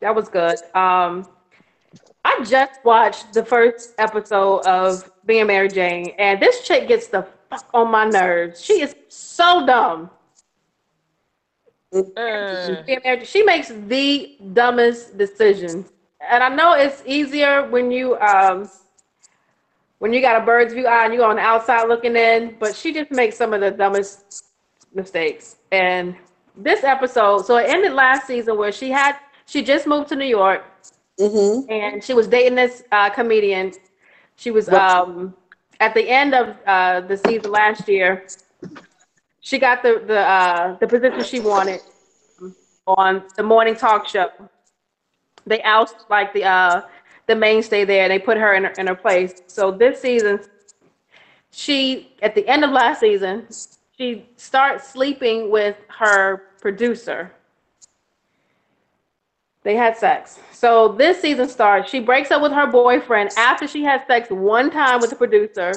That 0.00 0.14
was 0.14 0.28
good. 0.28 0.56
Um, 0.74 1.26
I 2.24 2.44
just 2.44 2.84
watched 2.84 3.32
the 3.32 3.44
first 3.44 3.94
episode 3.98 4.58
of 4.66 5.10
Being 5.24 5.46
Mary 5.46 5.68
Jane, 5.68 6.12
and 6.18 6.40
this 6.40 6.66
chick 6.66 6.86
gets 6.88 7.06
the 7.08 7.26
fuck 7.48 7.66
on 7.72 7.90
my 7.90 8.04
nerves. 8.04 8.62
She 8.62 8.80
is 8.82 8.94
so 9.08 9.64
dumb. 9.64 10.10
Mm. 11.92 12.86
Being 12.86 13.00
Mary- 13.04 13.24
She 13.24 13.42
makes 13.42 13.68
the 13.68 14.36
dumbest 14.52 15.16
decisions, 15.16 15.90
and 16.20 16.44
I 16.44 16.48
know 16.50 16.74
it's 16.74 17.02
easier 17.06 17.66
when 17.70 17.90
you 17.90 18.16
um 18.18 18.68
when 19.98 20.12
you 20.12 20.20
got 20.20 20.40
a 20.40 20.44
bird's 20.44 20.72
view 20.74 20.86
eye 20.86 21.04
and 21.04 21.12
you 21.12 21.20
go 21.20 21.28
on 21.28 21.36
the 21.36 21.42
outside 21.42 21.88
looking 21.88 22.16
in, 22.16 22.56
but 22.58 22.74
she 22.74 22.92
just 22.92 23.10
makes 23.10 23.36
some 23.36 23.52
of 23.52 23.60
the 23.60 23.70
dumbest 23.70 24.44
mistakes. 24.94 25.56
And 25.72 26.16
this 26.56 26.84
episode, 26.84 27.44
so 27.44 27.56
it 27.56 27.68
ended 27.68 27.92
last 27.92 28.26
season 28.26 28.56
where 28.56 28.72
she 28.72 28.90
had 28.90 29.16
she 29.46 29.62
just 29.62 29.86
moved 29.86 30.08
to 30.08 30.16
New 30.16 30.26
York 30.26 30.64
Mm-hmm. 31.18 31.70
and 31.70 32.02
she 32.02 32.14
was 32.14 32.26
dating 32.28 32.54
this 32.54 32.82
uh, 32.92 33.10
comedian. 33.10 33.72
She 34.36 34.50
was 34.50 34.68
um, 34.68 35.34
at 35.80 35.94
the 35.94 36.08
end 36.08 36.34
of 36.34 36.56
uh, 36.66 37.00
the 37.00 37.16
season 37.16 37.50
last 37.50 37.88
year. 37.88 38.24
She 39.40 39.58
got 39.58 39.82
the 39.82 40.02
the 40.06 40.20
uh, 40.20 40.76
the 40.78 40.86
position 40.86 41.22
she 41.22 41.40
wanted 41.40 41.80
on 42.86 43.24
the 43.36 43.42
morning 43.42 43.74
talk 43.74 44.06
show. 44.08 44.28
They 45.46 45.62
oust 45.62 46.06
like 46.10 46.32
the 46.32 46.44
uh, 46.44 46.82
the 47.28 47.36
mainstay 47.36 47.84
there, 47.84 48.04
and 48.04 48.10
they 48.10 48.18
put 48.18 48.36
her 48.36 48.54
in 48.54 48.64
her, 48.64 48.70
in 48.70 48.88
her 48.88 48.94
place. 48.96 49.42
So 49.46 49.70
this 49.70 50.00
season, 50.00 50.40
she 51.50 52.14
at 52.22 52.34
the 52.34 52.46
end 52.48 52.64
of 52.64 52.70
last 52.70 53.00
season, 53.00 53.46
she 53.96 54.26
starts 54.36 54.88
sleeping 54.88 55.50
with 55.50 55.76
her 55.88 56.42
producer. 56.60 57.32
They 59.62 59.76
had 59.76 59.96
sex. 59.96 60.38
So 60.52 60.88
this 60.88 61.20
season 61.20 61.48
starts. 61.48 61.90
She 61.90 62.00
breaks 62.00 62.30
up 62.30 62.40
with 62.40 62.52
her 62.52 62.66
boyfriend 62.66 63.30
after 63.36 63.68
she 63.68 63.84
had 63.84 64.06
sex 64.06 64.30
one 64.30 64.70
time 64.70 65.00
with 65.00 65.10
the 65.10 65.16
producer. 65.16 65.72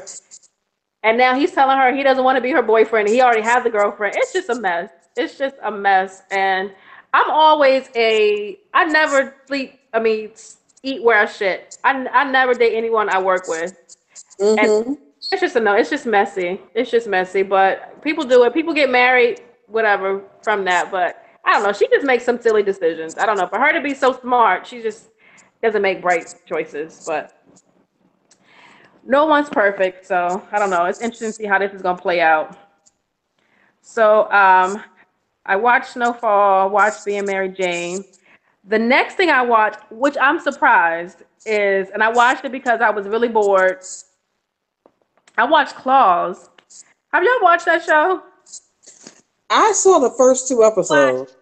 And 1.03 1.17
now 1.17 1.35
he's 1.35 1.51
telling 1.51 1.77
her 1.77 1.93
he 1.93 2.03
doesn't 2.03 2.23
want 2.23 2.37
to 2.37 2.41
be 2.41 2.51
her 2.51 2.61
boyfriend. 2.61 3.09
He 3.09 3.21
already 3.21 3.41
has 3.41 3.65
a 3.65 3.69
girlfriend. 3.69 4.15
It's 4.17 4.31
just 4.31 4.49
a 4.49 4.55
mess. 4.55 4.89
It's 5.17 5.37
just 5.37 5.55
a 5.63 5.71
mess. 5.71 6.23
And 6.31 6.71
I'm 7.13 7.29
always 7.29 7.89
a, 7.95 8.59
I 8.73 8.85
never 8.85 9.35
sleep, 9.47 9.79
I 9.93 9.99
mean, 9.99 10.31
eat 10.83 11.03
where 11.03 11.19
I 11.19 11.25
shit. 11.25 11.77
I, 11.83 12.07
I 12.07 12.23
never 12.29 12.53
date 12.53 12.75
anyone 12.75 13.09
I 13.09 13.21
work 13.21 13.47
with. 13.47 13.97
Mm-hmm. 14.39 14.93
It's 15.31 15.41
just 15.41 15.55
a 15.55 15.59
no. 15.59 15.75
It's 15.75 15.89
just 15.89 16.05
messy. 16.05 16.59
It's 16.73 16.89
just 16.89 17.07
messy. 17.07 17.43
But 17.43 18.01
people 18.01 18.23
do 18.23 18.43
it. 18.43 18.53
People 18.53 18.73
get 18.73 18.89
married, 18.89 19.41
whatever, 19.67 20.23
from 20.41 20.65
that. 20.65 20.91
But 20.91 21.23
I 21.45 21.53
don't 21.53 21.63
know. 21.63 21.73
She 21.73 21.87
just 21.89 22.05
makes 22.05 22.23
some 22.23 22.41
silly 22.41 22.63
decisions. 22.63 23.17
I 23.17 23.25
don't 23.25 23.37
know. 23.37 23.47
For 23.47 23.59
her 23.59 23.71
to 23.71 23.81
be 23.81 23.93
so 23.93 24.13
smart, 24.13 24.65
she 24.65 24.81
just 24.81 25.09
doesn't 25.61 25.81
make 25.81 26.01
bright 26.01 26.33
choices. 26.47 27.03
But 27.05 27.43
no 29.05 29.25
one's 29.25 29.49
perfect. 29.49 30.05
So 30.07 30.45
I 30.51 30.57
don't 30.57 30.71
know. 30.71 30.85
It's 30.85 31.01
interesting 31.01 31.29
to 31.29 31.33
see 31.33 31.45
how 31.45 31.59
this 31.59 31.71
is 31.71 31.81
gonna 31.83 32.01
play 32.01 32.19
out. 32.19 32.57
So 33.81 34.23
um, 34.31 34.83
I 35.45 35.55
watched 35.55 35.93
Snowfall. 35.93 36.71
Watched 36.71 37.05
Being 37.05 37.25
Mary 37.25 37.49
Jane. 37.49 38.03
The 38.65 38.77
next 38.79 39.15
thing 39.15 39.29
I 39.29 39.41
watched, 39.41 39.79
which 39.91 40.15
I'm 40.21 40.39
surprised, 40.39 41.23
is, 41.45 41.89
and 41.89 42.03
I 42.03 42.09
watched 42.09 42.45
it 42.45 42.51
because 42.51 42.79
I 42.81 42.91
was 42.91 43.07
really 43.07 43.27
bored. 43.27 43.83
I 45.37 45.45
watched 45.45 45.75
Claws. 45.75 46.49
Have 47.11 47.23
y'all 47.23 47.41
watched 47.41 47.65
that 47.65 47.83
show? 47.83 48.21
I 49.49 49.71
saw 49.73 49.99
the 49.99 50.11
first 50.11 50.47
two 50.47 50.63
episodes. 50.63 51.35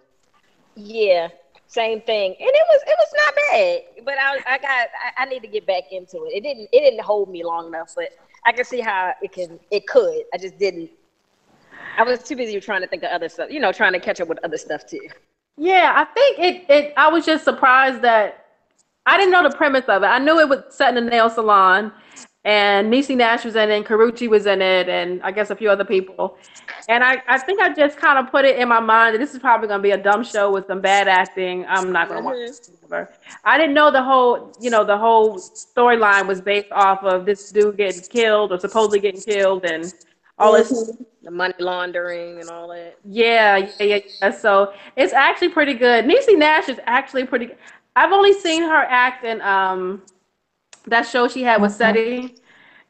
Yeah, 0.76 1.28
same 1.68 2.02
thing, 2.02 2.36
and 2.40 2.50
it 2.50 2.66
was 2.70 2.82
it 2.88 2.98
was 2.98 3.14
not 3.16 3.36
bad. 3.52 4.06
But 4.06 4.16
I 4.18 4.54
I 4.54 4.58
got 4.58 4.88
I, 5.20 5.24
I 5.24 5.26
need 5.26 5.42
to 5.42 5.48
get 5.48 5.68
back 5.68 5.92
into 5.92 6.26
it. 6.26 6.38
It 6.38 6.44
didn't 6.44 6.70
it 6.72 6.80
didn't 6.80 7.02
hold 7.02 7.30
me 7.30 7.44
long 7.44 7.68
enough, 7.68 7.94
but 7.96 8.10
I 8.46 8.52
can 8.52 8.66
see 8.66 8.80
how 8.80 9.14
it 9.22 9.32
can 9.32 9.60
it 9.70 9.86
could. 9.86 10.24
I 10.34 10.38
just 10.38 10.58
didn't. 10.58 10.90
I 11.98 12.04
was 12.04 12.24
too 12.24 12.36
busy 12.36 12.60
trying 12.62 12.82
to 12.82 12.88
think 12.88 13.04
of 13.04 13.12
other 13.12 13.30
stuff, 13.30 13.52
you 13.52 13.60
know, 13.60 13.72
trying 13.72 13.94
to 13.94 14.00
catch 14.00 14.22
up 14.22 14.30
with 14.30 14.40
other 14.44 14.58
stuff 14.58 14.88
too. 14.88 15.08
Yeah, 15.60 15.94
I 15.94 16.06
think 16.06 16.40
it. 16.40 16.66
It. 16.70 16.94
I 16.96 17.10
was 17.10 17.26
just 17.26 17.44
surprised 17.44 18.02
that 18.02 18.46
I 19.06 19.18
didn't 19.18 19.32
know 19.32 19.44
the 19.44 19.56
premise 19.56 19.86
of 19.90 20.04
it. 20.04 20.08
I 20.08 20.18
knew 20.18 20.40
it 20.40 20.48
was 20.48 20.64
set 20.70 20.96
in 20.96 21.06
a 21.06 21.10
nail 21.10 21.30
salon, 21.30 21.92
and 22.46 22.92
Niecy 22.92 23.18
Nash 23.18 23.44
was 23.44 23.58
in 23.58 23.70
it, 23.70 23.76
and 23.76 23.86
Karrueche 23.86 24.30
was 24.30 24.46
in 24.46 24.62
it, 24.62 24.88
and 24.88 25.22
I 25.22 25.32
guess 25.32 25.50
a 25.50 25.56
few 25.58 25.70
other 25.70 25.84
people. 25.84 26.38
And 26.88 27.04
I, 27.04 27.22
I 27.28 27.38
think 27.38 27.60
I 27.60 27.74
just 27.74 27.98
kind 27.98 28.18
of 28.18 28.32
put 28.32 28.46
it 28.46 28.58
in 28.58 28.70
my 28.70 28.80
mind 28.80 29.16
that 29.16 29.20
this 29.20 29.34
is 29.34 29.40
probably 29.40 29.68
going 29.68 29.80
to 29.80 29.84
be 29.84 29.92
a 29.92 29.98
dumb 29.98 30.24
show 30.24 30.50
with 30.50 30.68
some 30.68 30.80
bad 30.80 31.10
acting. 31.10 31.66
I'm 31.68 31.92
not 31.92 32.08
going 32.08 32.22
to 32.22 32.26
watch 32.26 32.36
mm-hmm. 32.38 32.94
it. 32.94 33.10
I 33.44 33.58
didn't 33.58 33.74
know 33.74 33.92
the 33.92 34.02
whole, 34.02 34.54
you 34.62 34.70
know, 34.70 34.86
the 34.86 34.98
whole 34.98 35.38
storyline 35.38 36.26
was 36.26 36.40
based 36.40 36.72
off 36.72 37.04
of 37.04 37.26
this 37.26 37.52
dude 37.52 37.76
getting 37.76 38.02
killed 38.04 38.54
or 38.54 38.60
supposedly 38.60 39.02
getting 39.02 39.22
killed 39.22 39.66
and 39.66 39.94
all 40.40 40.54
this 40.54 40.72
Mhm. 40.72 41.06
The 41.22 41.32
money 41.32 41.54
laundering 41.60 42.40
and 42.40 42.50
all 42.50 42.70
that. 42.70 42.96
Yeah, 43.04 43.58
yeah, 43.58 43.84
yeah, 43.84 44.00
yeah. 44.22 44.32
So 44.32 44.72
it's 44.96 45.12
actually 45.14 45.50
pretty 45.50 45.74
good. 45.74 46.06
Niecy 46.06 46.38
Nash 46.38 46.70
is 46.70 46.80
actually 46.86 47.26
pretty 47.26 47.48
good. 47.48 47.58
I've 47.96 48.14
only 48.14 48.34
seen 48.34 48.64
her 48.64 48.86
act 48.90 49.26
in 49.26 49.42
um 49.42 50.02
that 50.88 51.06
show 51.06 51.28
she 51.28 51.44
had 51.44 51.62
with 51.62 51.74
SETI, 51.74 52.36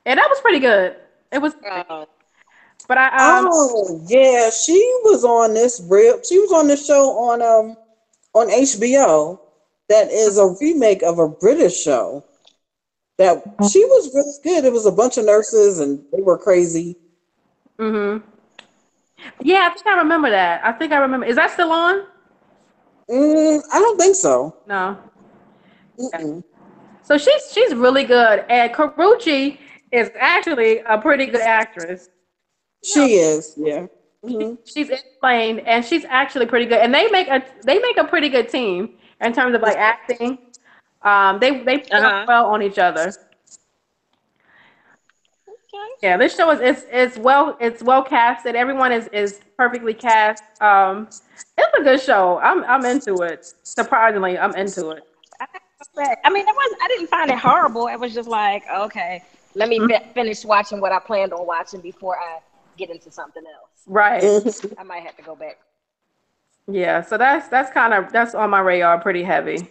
and 0.05 0.19
that 0.19 0.27
was 0.29 0.39
pretty 0.41 0.59
good. 0.59 0.95
It 1.31 1.39
was, 1.41 1.53
Oh, 1.89 2.07
but 2.87 2.97
I 2.97 3.39
um 3.39 3.47
oh 3.51 4.01
yeah, 4.07 4.49
she 4.51 4.79
was 5.03 5.23
on 5.23 5.53
this 5.55 5.81
real. 5.89 6.21
She 6.23 6.39
was 6.39 6.51
on 6.51 6.67
this 6.67 6.85
show 6.85 7.09
on 7.17 7.41
um 7.41 7.77
on 8.33 8.47
HBO. 8.49 9.39
That 9.89 10.11
is 10.11 10.37
a 10.37 10.55
remake 10.61 11.01
of 11.01 11.17
a 11.17 11.27
British 11.27 11.81
show. 11.81 12.23
That 13.17 13.43
she 13.69 13.83
was 13.85 14.13
really 14.13 14.33
good. 14.43 14.65
It 14.65 14.71
was 14.71 14.85
a 14.85 14.91
bunch 14.91 15.17
of 15.17 15.25
nurses 15.25 15.79
and 15.79 16.05
they 16.13 16.21
were 16.21 16.37
crazy. 16.37 16.95
Mhm. 17.79 18.21
Yeah, 19.41 19.67
I 19.69 19.73
think 19.73 19.87
I 19.87 19.97
remember 19.97 20.29
that. 20.29 20.61
I 20.63 20.71
think 20.73 20.91
I 20.91 20.97
remember. 20.97 21.25
Is 21.25 21.35
that 21.35 21.51
still 21.51 21.71
on? 21.71 22.05
Mm, 23.09 23.61
I 23.73 23.79
don't 23.79 23.97
think 23.99 24.15
so. 24.15 24.55
No. 24.67 24.97
Mm-mm. 25.99 26.43
So 27.03 27.17
she's 27.17 27.51
she's 27.51 27.73
really 27.73 28.03
good, 28.03 28.45
and 28.49 28.71
Karrueche 28.73 29.57
is 29.91 30.11
actually 30.19 30.79
a 30.79 30.97
pretty 30.97 31.25
good 31.25 31.41
actress. 31.41 32.09
She 32.83 33.15
is. 33.15 33.55
Yeah. 33.57 33.87
Mhm. 34.23 34.57
She's 34.65 34.89
explained, 34.89 35.61
and 35.61 35.83
she's 35.83 36.05
actually 36.05 36.45
pretty 36.45 36.65
good. 36.65 36.79
And 36.79 36.93
they 36.93 37.07
make 37.09 37.27
a 37.27 37.43
they 37.63 37.79
make 37.79 37.97
a 37.97 38.03
pretty 38.03 38.29
good 38.29 38.49
team 38.49 38.97
in 39.21 39.33
terms 39.33 39.55
of 39.55 39.61
like 39.61 39.77
acting. 39.77 40.37
Um, 41.01 41.39
they 41.39 41.63
they 41.63 41.79
play 41.79 41.99
Uh-huh. 41.99 42.25
well 42.27 42.45
on 42.47 42.61
each 42.61 42.77
other. 42.77 43.11
Okay. 45.79 46.07
Yeah, 46.07 46.17
this 46.17 46.35
show 46.35 46.51
is 46.51 46.59
it's, 46.59 46.85
it's 46.91 47.17
well 47.17 47.57
it's 47.59 47.81
well 47.83 48.03
casted. 48.03 48.55
Everyone 48.55 48.91
is 48.91 49.07
is 49.09 49.41
perfectly 49.57 49.93
cast. 49.93 50.43
Um, 50.61 51.07
it's 51.57 51.79
a 51.79 51.83
good 51.83 52.01
show. 52.01 52.39
I'm 52.39 52.63
I'm 52.65 52.85
into 52.85 53.15
it. 53.23 53.53
Surprisingly, 53.63 54.37
I'm 54.37 54.55
into 54.55 54.91
it. 54.91 55.03
I 55.97 56.29
mean, 56.29 56.47
it 56.47 56.55
was. 56.55 56.75
I 56.81 56.87
didn't 56.89 57.07
find 57.07 57.31
it 57.31 57.37
horrible. 57.37 57.87
It 57.87 57.99
was 57.99 58.13
just 58.13 58.29
like, 58.29 58.63
okay, 58.69 59.23
let 59.55 59.69
me 59.69 59.79
fi- 59.79 60.05
finish 60.13 60.45
watching 60.45 60.81
what 60.81 60.91
I 60.91 60.99
planned 60.99 61.33
on 61.33 61.45
watching 61.45 61.81
before 61.81 62.17
I 62.17 62.39
get 62.77 62.89
into 62.89 63.11
something 63.11 63.43
else. 63.45 63.83
Right. 63.87 64.23
I 64.77 64.83
might 64.83 65.03
have 65.03 65.15
to 65.17 65.23
go 65.23 65.35
back. 65.35 65.57
Yeah. 66.67 67.01
So 67.01 67.17
that's 67.17 67.47
that's 67.47 67.71
kind 67.71 67.93
of 67.93 68.11
that's 68.11 68.35
on 68.35 68.49
my 68.49 68.59
radar, 68.59 68.99
pretty 68.99 69.23
heavy. 69.23 69.69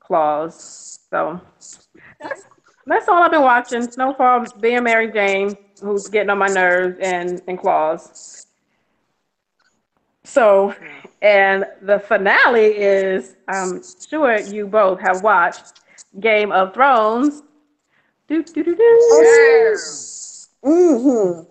Claws. 0.00 0.98
So 1.10 1.40
that's, 2.20 2.44
that's 2.86 3.08
all 3.08 3.22
I've 3.22 3.30
been 3.30 3.42
watching. 3.42 3.90
Snowfall, 3.90 4.46
being 4.60 4.82
Mary 4.82 5.10
Jane, 5.12 5.56
who's 5.82 6.08
getting 6.08 6.30
on 6.30 6.38
my 6.38 6.48
nerves, 6.48 6.98
and 7.00 7.40
and 7.46 7.58
Claws. 7.58 8.46
So, 10.24 10.74
and 11.22 11.64
the 11.82 11.98
finale 11.98 12.66
is, 12.66 13.34
I'm 13.48 13.82
sure 14.08 14.38
you 14.38 14.66
both 14.66 15.00
have 15.00 15.22
watched 15.22 15.80
Game 16.20 16.52
of 16.52 16.72
Thrones. 16.72 17.42
Do, 18.28 18.42
do, 18.44 18.62
do, 18.62 18.76
do. 18.76 19.76
Mm-hmm. 20.64 21.42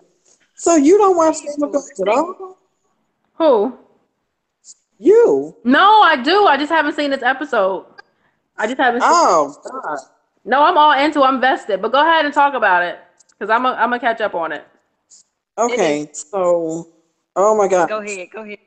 So 0.54 0.76
you 0.76 0.96
don't 0.96 1.16
watch 1.16 1.36
Game 1.42 1.62
of 1.62 1.72
Thrones 1.72 2.00
at 2.00 2.08
all? 2.08 2.58
Who? 3.34 3.78
You? 4.98 5.56
No, 5.64 6.02
I 6.02 6.16
do. 6.16 6.46
I 6.46 6.56
just 6.56 6.70
haven't 6.70 6.94
seen 6.94 7.10
this 7.10 7.22
episode. 7.22 7.86
I 8.56 8.66
just 8.66 8.78
haven't 8.78 9.00
seen 9.00 9.10
Oh 9.10 9.54
God. 9.70 9.98
No, 10.44 10.62
I'm 10.62 10.78
all 10.78 10.92
into. 10.92 11.22
I'm 11.22 11.40
vested. 11.40 11.82
But 11.82 11.92
go 11.92 12.00
ahead 12.00 12.24
and 12.24 12.34
talk 12.34 12.54
about 12.54 12.82
it. 12.82 12.98
Because 13.30 13.50
I'm 13.50 13.66
a, 13.66 13.70
I'm 13.70 13.90
going 13.90 14.00
to 14.00 14.06
catch 14.06 14.20
up 14.20 14.34
on 14.34 14.52
it. 14.52 14.66
Okay. 15.58 16.08
So, 16.12 16.88
oh 17.36 17.56
my 17.56 17.68
God. 17.68 17.88
Go 17.88 17.98
ahead, 17.98 18.28
go 18.32 18.42
ahead. 18.42 18.58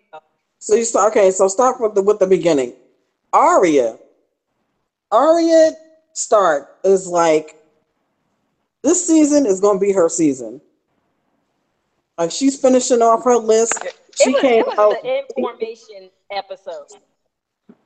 So 0.59 0.75
you 0.75 0.86
start. 0.86 1.12
Okay. 1.12 1.31
So 1.31 1.47
start 1.47 1.81
with 1.81 1.95
the 1.95 2.01
with 2.01 2.19
the 2.19 2.27
beginning. 2.27 2.73
Arya. 3.31 3.97
Arya 5.12 5.71
Stark 6.13 6.77
is 6.83 7.07
like. 7.07 7.59
This 8.83 9.07
season 9.07 9.45
is 9.45 9.62
going 9.62 9.79
to 9.79 9.86
be 9.86 9.93
her 9.93 10.09
season. 10.09 10.59
Like 12.17 12.31
she's 12.31 12.59
finishing 12.59 13.01
off 13.01 13.23
her 13.23 13.38
list. 13.38 13.81
She 14.15 14.29
it 14.29 14.33
was, 14.33 14.41
came 14.41 14.59
it 14.59 14.67
was 14.67 14.77
out. 14.77 15.01
the 15.01 15.23
information 15.25 16.09
episode. 16.29 16.88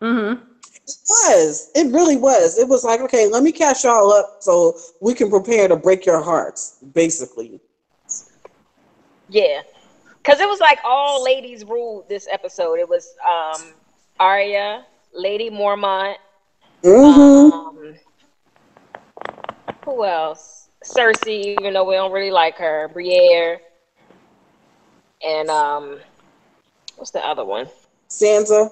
Mm-hmm. 0.01 0.43
It 0.87 0.95
was. 1.09 1.71
It 1.75 1.91
really 1.93 2.15
was. 2.15 2.57
It 2.57 2.67
was 2.67 2.83
like, 2.83 3.01
okay, 3.01 3.27
let 3.27 3.43
me 3.43 3.51
catch 3.51 3.83
y'all 3.83 4.11
up 4.11 4.37
so 4.39 4.77
we 5.01 5.13
can 5.13 5.29
prepare 5.29 5.67
to 5.67 5.75
break 5.75 6.05
your 6.05 6.21
hearts, 6.21 6.77
basically. 6.93 7.59
Yeah, 9.29 9.61
because 10.17 10.39
it 10.39 10.47
was 10.47 10.59
like 10.61 10.79
all 10.85 11.23
ladies 11.23 11.65
ruled 11.65 12.07
this 12.07 12.27
episode. 12.31 12.79
It 12.79 12.87
was 12.87 13.13
um 13.27 13.73
Arya, 14.19 14.85
Lady 15.13 15.49
Mormont, 15.49 16.15
Mm-hmm. 16.83 17.51
um, 17.51 17.95
who 19.83 20.05
else? 20.05 20.69
Cersei, 20.85 21.57
even 21.59 21.73
though 21.73 21.83
we 21.83 21.95
don't 21.95 22.11
really 22.11 22.31
like 22.31 22.57
her, 22.57 22.89
Brienne, 22.93 23.57
and 25.25 25.49
um, 25.49 25.99
what's 26.95 27.11
the 27.11 27.25
other 27.25 27.43
one? 27.43 27.67
Sansa. 28.09 28.71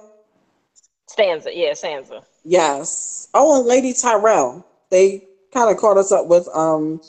Stanza, 1.06 1.50
yeah, 1.54 1.72
Sansa. 1.72 2.24
Yes. 2.44 3.28
Oh, 3.34 3.58
and 3.58 3.66
Lady 3.66 3.92
Tyrell. 3.92 4.66
They 4.90 5.24
kind 5.52 5.70
of 5.70 5.76
caught 5.78 5.96
us 5.96 6.12
up 6.12 6.26
with 6.26 6.48
um 6.54 7.00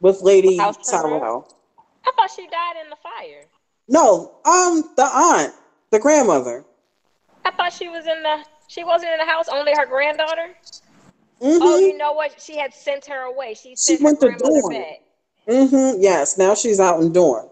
with 0.00 0.22
Lady 0.22 0.56
House 0.56 0.76
Tyrell. 0.88 1.20
Tyrell? 1.20 1.54
I 2.06 2.12
thought 2.16 2.30
she 2.30 2.46
died 2.46 2.76
in 2.82 2.90
the 2.90 2.96
fire. 2.96 3.44
No, 3.88 4.36
um, 4.44 4.90
the 4.96 5.04
aunt, 5.04 5.54
the 5.90 5.98
grandmother. 5.98 6.64
I 7.44 7.50
thought 7.50 7.72
she 7.72 7.88
was 7.88 8.06
in 8.06 8.22
the. 8.22 8.44
She 8.68 8.84
wasn't 8.84 9.12
in 9.12 9.18
the 9.18 9.24
house. 9.24 9.48
Only 9.48 9.72
her 9.74 9.86
granddaughter. 9.86 10.54
Mm-hmm. 11.40 11.62
Oh, 11.62 11.78
you 11.78 11.96
know 11.96 12.12
what? 12.12 12.40
She 12.40 12.58
had 12.58 12.74
sent 12.74 13.06
her 13.06 13.22
away. 13.22 13.54
She 13.54 13.74
sent 13.76 14.02
went 14.02 14.22
her 14.22 14.32
to 14.32 14.38
Dorne. 14.38 14.72
back. 14.74 15.00
Mm-hmm. 15.48 16.02
Yes. 16.02 16.36
Now 16.36 16.54
she's 16.54 16.80
out 16.80 17.00
in 17.00 17.12
Dorne. 17.12 17.48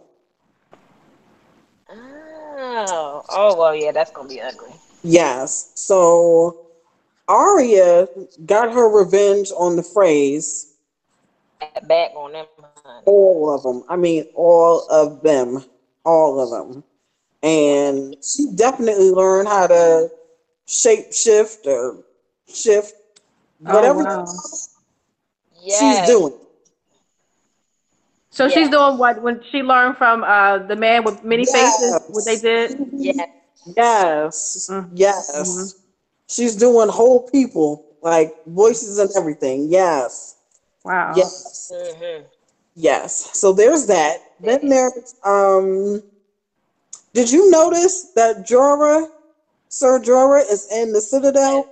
Oh, 1.89 3.25
oh 3.31 3.57
well, 3.57 3.75
yeah, 3.75 3.93
that's 3.93 4.11
gonna 4.11 4.29
be 4.29 4.41
ugly. 4.41 4.76
Yes. 5.03 5.73
So 5.75 6.67
Arya 7.29 8.09
got 8.45 8.73
her 8.73 8.89
revenge 8.89 9.51
on 9.57 9.77
the 9.77 9.83
Freys. 9.83 10.73
Back 11.87 12.13
on 12.17 12.33
them. 12.33 12.47
honey. 12.85 13.07
All 13.07 13.55
of 13.55 13.63
them. 13.63 13.85
I 13.89 13.97
mean, 13.97 14.25
all 14.35 14.87
of 14.91 15.23
them. 15.23 15.65
All 16.05 16.41
of 16.41 16.51
them. 16.51 16.85
And 17.43 18.17
she 18.25 18.47
definitely 18.55 19.11
learned 19.11 19.49
how 19.49 19.67
to 19.69 20.11
shape 20.67 21.13
shift 21.13 21.67
or 21.67 21.99
shift 22.49 22.95
Oh, 23.67 23.71
whatever 23.73 24.03
wow. 24.03 24.25
Yes. 25.63 25.79
she's 25.79 26.01
doing. 26.07 26.35
So 28.31 28.49
she's 28.49 28.69
doing 28.69 28.99
what 28.99 29.23
when 29.23 29.41
she 29.51 29.63
learned 29.63 29.97
from 29.97 30.23
uh, 30.25 30.59
the 30.59 30.77
man 30.77 31.05
with 31.05 31.23
many 31.25 31.47
Yes. 31.47 31.81
faces, 31.81 32.01
what 32.09 32.25
they 32.25 32.37
did. 32.37 32.73
Yes. 32.93 33.27
Yes. 33.65 34.69
Mhm. 34.71 34.89
Yes. 34.95 35.31
Mhm. 35.35 35.75
She's 36.29 36.57
doing 36.57 36.89
whole 36.89 37.21
people, 37.21 37.81
like 38.03 38.33
voices 38.47 38.99
and 38.99 39.11
everything. 39.17 39.69
Yes. 39.71 40.37
Wow. 40.85 41.15
Yes. 41.17 41.71
hmm 41.73 42.23
Yes. 42.75 43.31
So 43.33 43.53
there's 43.53 43.87
that. 43.87 44.19
Then 44.41 44.59
there's 44.63 45.15
um 45.25 46.03
did 47.13 47.31
you 47.31 47.51
notice 47.51 48.07
that 48.15 48.39
Jorah, 48.39 49.07
Sir 49.69 49.99
Jorah 50.01 50.43
is 50.51 50.67
in 50.71 50.93
the 50.93 51.01
Citadel? 51.01 51.69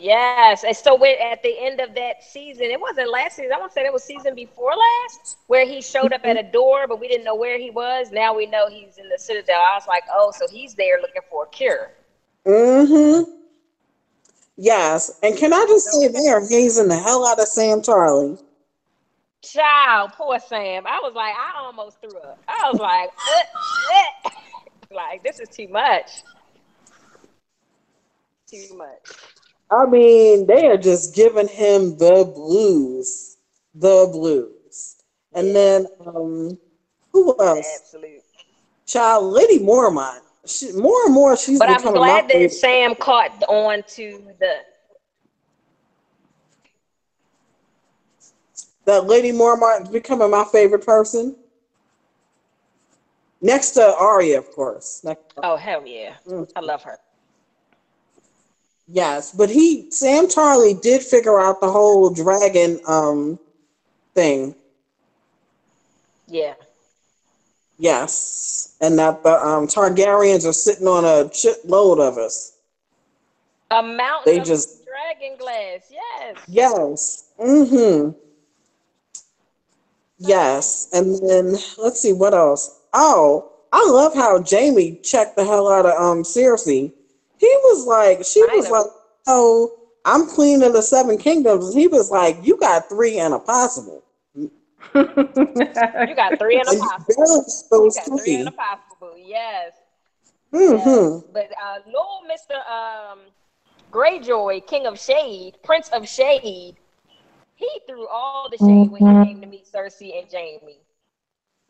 Yes. 0.00 0.64
And 0.64 0.76
so 0.76 0.94
when, 0.94 1.16
at 1.20 1.42
the 1.42 1.54
end 1.58 1.80
of 1.80 1.94
that 1.94 2.22
season, 2.22 2.64
it 2.64 2.80
wasn't 2.80 3.10
last 3.10 3.36
season. 3.36 3.52
I 3.52 3.58
want 3.58 3.72
to 3.72 3.74
say 3.74 3.84
it 3.84 3.92
was 3.92 4.04
season 4.04 4.34
before 4.34 4.72
last, 4.74 5.38
where 5.46 5.66
he 5.66 5.80
showed 5.80 6.12
up 6.12 6.22
at 6.24 6.38
a 6.38 6.42
door, 6.42 6.86
but 6.86 7.00
we 7.00 7.08
didn't 7.08 7.24
know 7.24 7.34
where 7.34 7.58
he 7.58 7.70
was. 7.70 8.10
Now 8.12 8.34
we 8.34 8.46
know 8.46 8.68
he's 8.68 8.98
in 8.98 9.08
the 9.08 9.18
Citadel. 9.18 9.60
I 9.60 9.74
was 9.74 9.86
like, 9.88 10.04
oh, 10.12 10.32
so 10.36 10.46
he's 10.48 10.74
there 10.74 11.00
looking 11.00 11.22
for 11.30 11.44
a 11.44 11.48
cure. 11.48 11.92
Mm-hmm. 12.46 13.30
Yes. 14.56 15.18
And 15.22 15.36
can 15.36 15.52
I 15.52 15.64
just 15.68 15.90
say 15.90 16.08
they 16.08 16.28
are 16.28 16.40
hazing 16.40 16.88
the 16.88 16.98
hell 16.98 17.26
out 17.26 17.40
of 17.40 17.46
Sam 17.46 17.80
Tarly? 17.80 18.40
Child, 19.42 20.12
poor 20.14 20.38
Sam. 20.40 20.86
I 20.86 20.98
was 21.02 21.14
like, 21.14 21.34
I 21.34 21.60
almost 21.60 22.00
threw 22.00 22.18
up. 22.18 22.40
I 22.48 22.70
was 22.70 22.80
like, 22.80 23.10
uh, 24.24 24.28
uh. 24.28 24.94
like 24.94 25.22
this 25.22 25.38
is 25.38 25.48
too 25.48 25.68
much. 25.68 26.22
Too 28.48 28.76
much. 28.76 29.37
I 29.70 29.86
mean, 29.86 30.46
they 30.46 30.66
are 30.66 30.78
just 30.78 31.14
giving 31.14 31.48
him 31.48 31.96
the 31.98 32.24
blues. 32.34 33.36
The 33.74 34.08
blues. 34.10 34.96
And 35.34 35.54
then 35.54 35.86
um 36.04 36.58
who 37.12 37.34
else? 37.38 37.80
Absolute. 37.82 38.22
Child 38.86 39.24
Lady 39.32 39.58
Mormont. 39.58 40.20
She, 40.46 40.72
more 40.72 41.04
and 41.04 41.12
more 41.14 41.36
she's 41.36 41.58
But 41.58 41.68
I'm 41.68 41.92
glad 41.92 42.24
that 42.24 42.32
favorite. 42.32 42.52
Sam 42.52 42.94
caught 42.94 43.42
on 43.48 43.82
to 43.88 44.22
the 44.40 44.54
that 48.86 49.04
Lady 49.06 49.32
Mormont 49.32 49.82
is 49.82 49.88
becoming 49.90 50.30
my 50.30 50.44
favorite 50.44 50.84
person. 50.84 51.36
Next 53.42 53.72
to 53.72 53.94
Arya, 53.96 54.38
of 54.38 54.50
course. 54.50 55.02
Next- 55.04 55.22
oh 55.42 55.56
hell 55.56 55.86
yeah. 55.86 56.14
Mm. 56.26 56.50
I 56.56 56.60
love 56.60 56.82
her. 56.84 56.98
Yes, 58.90 59.32
but 59.32 59.50
he 59.50 59.90
Sam 59.90 60.26
Tarly 60.26 60.80
did 60.80 61.02
figure 61.02 61.38
out 61.38 61.60
the 61.60 61.70
whole 61.70 62.08
dragon 62.10 62.80
um 62.86 63.38
thing. 64.14 64.54
Yeah. 66.26 66.54
Yes, 67.78 68.74
and 68.80 68.98
that 68.98 69.22
the 69.22 69.34
um 69.46 69.66
Targaryens 69.66 70.48
are 70.48 70.52
sitting 70.54 70.86
on 70.86 71.04
a 71.04 71.28
shitload 71.28 72.00
of 72.00 72.16
us. 72.16 72.54
A 73.70 73.82
mountain 73.82 74.22
They 74.24 74.40
just- 74.40 74.86
dragon 74.86 75.36
glass. 75.38 75.80
Yes. 75.90 76.36
Yes. 76.48 77.24
Mm-hmm. 77.38 78.10
Yes, 80.18 80.88
and 80.94 81.14
then 81.28 81.58
let's 81.76 82.00
see 82.00 82.12
what 82.14 82.32
else. 82.34 82.80
Oh, 82.94 83.52
I 83.70 83.86
love 83.90 84.14
how 84.14 84.42
Jaime 84.42 84.96
checked 85.02 85.36
the 85.36 85.44
hell 85.44 85.68
out 85.70 85.84
of 85.86 85.92
um 86.00 86.22
Cersei. 86.22 86.92
He 87.38 87.46
was 87.64 87.86
like, 87.86 88.24
she 88.24 88.40
I 88.42 88.54
was 88.56 88.66
know. 88.66 88.72
like, 88.72 88.86
"Oh, 89.26 89.78
I'm 90.04 90.26
queen 90.26 90.62
of 90.62 90.72
the 90.72 90.82
seven 90.82 91.18
kingdoms." 91.18 91.72
He 91.74 91.86
was 91.86 92.10
like, 92.10 92.38
"You 92.42 92.56
got 92.58 92.88
three 92.88 93.18
and 93.18 93.34
a 93.34 93.38
possible." 93.38 94.02
You 94.94 96.14
got 96.14 96.38
three 96.38 96.58
and 96.60 96.68
a 96.68 96.72
possible. 96.78 97.14
barely 97.16 97.40
got 97.44 97.50
You 97.70 97.90
got 97.94 98.04
three 98.06 98.18
three. 98.18 98.34
and 98.36 98.48
a 98.48 98.52
possible. 98.52 99.14
Yes. 99.16 99.72
Mm-hmm. 100.52 101.32
But 101.32 101.50
uh, 101.62 101.78
Lord 101.86 102.24
Mr. 102.30 102.56
Um, 102.70 103.18
Greyjoy, 103.92 104.66
King 104.66 104.86
of 104.86 104.98
Shade, 104.98 105.58
Prince 105.62 105.88
of 105.90 106.08
Shade, 106.08 106.76
he 107.54 107.68
threw 107.86 108.06
all 108.08 108.48
the 108.50 108.56
shade 108.56 108.90
when 108.90 109.04
he 109.04 109.26
came 109.26 109.40
to 109.40 109.46
meet 109.46 109.66
Cersei 109.66 110.18
and 110.20 110.28
Jaime. 110.32 110.78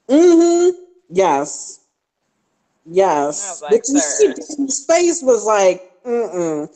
Mm-hmm. 0.08 0.76
Yes. 1.10 1.80
I 2.88 2.94
Yes. 2.94 3.48
was 3.50 3.62
like, 3.62 3.70
but 3.72 3.88
you 3.88 4.00
see, 4.00 4.34
sir. 4.34 4.34
Jaime's 4.56 4.84
face 4.86 5.22
was 5.22 5.44
like, 5.44 5.90
mm-mm. 6.04 6.68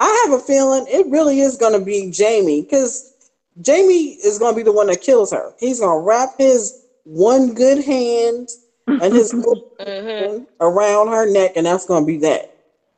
I 0.00 0.24
have 0.26 0.40
a 0.40 0.42
feeling 0.42 0.86
it 0.88 1.06
really 1.08 1.40
is 1.40 1.56
going 1.56 1.78
to 1.78 1.84
be 1.84 2.12
Jaime 2.16 2.62
because 2.62 3.30
Jaime 3.64 4.14
is 4.24 4.38
going 4.38 4.52
to 4.54 4.56
be 4.56 4.62
the 4.64 4.72
one 4.72 4.88
that 4.88 5.00
kills 5.00 5.30
her. 5.32 5.52
He's 5.60 5.80
going 5.80 6.00
to 6.00 6.04
wrap 6.06 6.30
his 6.38 6.86
one 7.04 7.54
good 7.54 7.84
hand 7.84 8.48
and 8.88 9.12
his 9.14 9.32
Mm-hmm. 9.82 10.44
around 10.60 11.08
her 11.08 11.28
neck, 11.30 11.52
and 11.56 11.66
that's 11.66 11.86
going 11.86 12.04
to 12.04 12.06
be 12.06 12.16
that. 12.18 12.54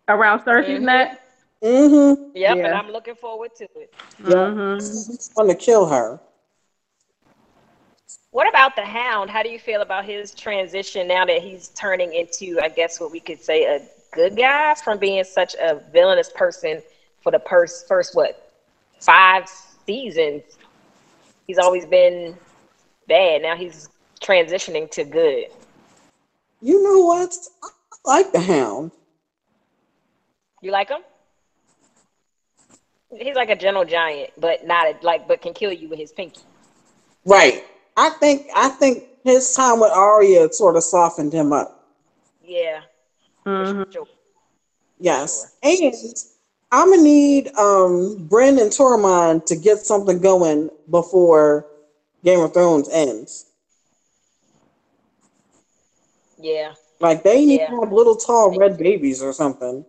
Around 0.09 0.41
Cersei's 0.41 0.81
Mhm. 0.81 0.83
neck. 0.83 1.21
Mm-hmm. 1.63 2.25
Yep, 2.35 2.51
and 2.51 2.59
Yeah. 2.61 2.79
I'm 2.79 2.91
looking 2.91 3.15
forward 3.15 3.55
to 3.57 3.65
it. 3.77 3.91
Yeah. 4.23 4.35
Mhm. 4.35 4.75
He's 4.77 5.31
going 5.35 5.49
to 5.49 5.55
kill 5.55 5.87
her. 5.87 6.21
What 8.31 8.49
about 8.49 8.75
the 8.75 8.85
Hound? 8.85 9.31
How 9.31 9.43
do 9.43 9.49
you 9.49 9.59
feel 9.59 9.81
about 9.83 10.05
his 10.05 10.33
transition 10.33 11.07
now 11.07 11.25
that 11.25 11.41
he's 11.41 11.69
turning 11.69 12.13
into, 12.15 12.59
I 12.61 12.69
guess, 12.69 12.99
what 13.01 13.13
we 13.13 13.21
could 13.21 13.41
say 13.41 13.65
a 13.65 13.81
good 14.13 14.37
guy 14.37 14.75
from 14.75 14.99
being 14.99 15.23
such 15.25 15.55
a 15.55 15.81
villainous 15.93 16.31
person 16.35 16.83
for 17.23 17.31
the 17.31 17.39
first, 17.39 17.87
first 17.87 18.15
what, 18.15 18.53
five 19.01 19.49
seasons? 19.87 20.43
He's 21.47 21.59
always 21.59 21.87
been 21.87 22.37
bad. 23.07 23.43
Now 23.43 23.55
he's 23.57 23.89
transitioning 24.21 24.91
to 24.93 25.05
good. 25.05 25.47
You 26.61 26.83
know 26.83 27.05
what? 27.05 27.37
I 27.63 27.69
like 28.05 28.33
the 28.33 28.41
Hound. 28.41 28.91
You 30.61 30.73
like 30.73 30.89
him? 30.89 31.03
He's 33.17 33.37
like 33.37 33.51
a 33.51 33.57
gentle 33.57 33.85
giant, 33.85 34.31
but 34.39 34.67
not 34.67 34.87
a, 34.87 34.97
like, 35.03 35.29
but 35.29 35.41
can 35.41 35.53
kill 35.53 35.73
you 35.73 35.89
with 35.89 35.99
his 35.99 36.11
pinky. 36.11 36.41
Right. 37.25 37.65
I 37.97 38.11
think 38.11 38.47
I 38.55 38.69
think 38.69 39.05
his 39.25 39.55
time 39.55 39.81
with 39.81 39.93
Arya 39.93 40.53
sort 40.53 40.77
of 40.77 40.83
softened 40.83 41.33
him 41.33 41.53
up. 41.53 41.87
Yeah. 42.45 42.81
Mhm. 43.47 43.93
Sure. 43.93 44.07
Yes. 44.99 45.57
And 45.63 45.95
I'm 46.73 46.91
gonna 46.91 47.03
need 47.03 47.55
um 47.57 48.27
Brienne 48.29 48.59
and 48.59 48.71
Tormund 48.71 49.47
to 49.47 49.57
get 49.57 49.79
something 49.79 50.19
going 50.19 50.71
before 50.91 51.67
Game 52.25 52.41
of 52.41 52.53
Thrones 52.53 52.89
ends. 52.91 53.47
Yeah. 56.39 56.75
Like 57.01 57.23
they 57.23 57.45
need 57.45 57.61
Yeah. 57.61 57.71
to 57.71 57.81
have 57.81 57.93
little 57.93 58.17
tall 58.17 58.57
red 58.57 58.77
babies 58.79 59.23
or 59.23 59.33
something. 59.33 59.85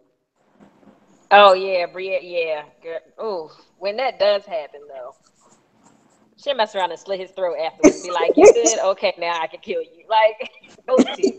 Oh 1.31 1.53
yeah, 1.53 1.85
Bria. 1.87 2.19
Yeah. 2.21 2.63
Oh, 3.17 3.51
when 3.79 3.97
that 3.97 4.19
does 4.19 4.45
happen 4.45 4.81
though, 4.87 5.15
she'll 6.45 6.55
mess 6.55 6.75
around 6.75 6.91
and 6.91 6.99
slit 6.99 7.19
his 7.19 7.31
throat 7.31 7.57
afterwards. 7.57 8.03
Be 8.03 8.11
like, 8.11 8.37
"You 8.37 8.47
good? 8.53 8.79
Okay, 8.79 9.13
now 9.17 9.41
I 9.41 9.47
can 9.47 9.59
kill 9.59 9.81
you." 9.81 10.05
Like. 10.09 10.49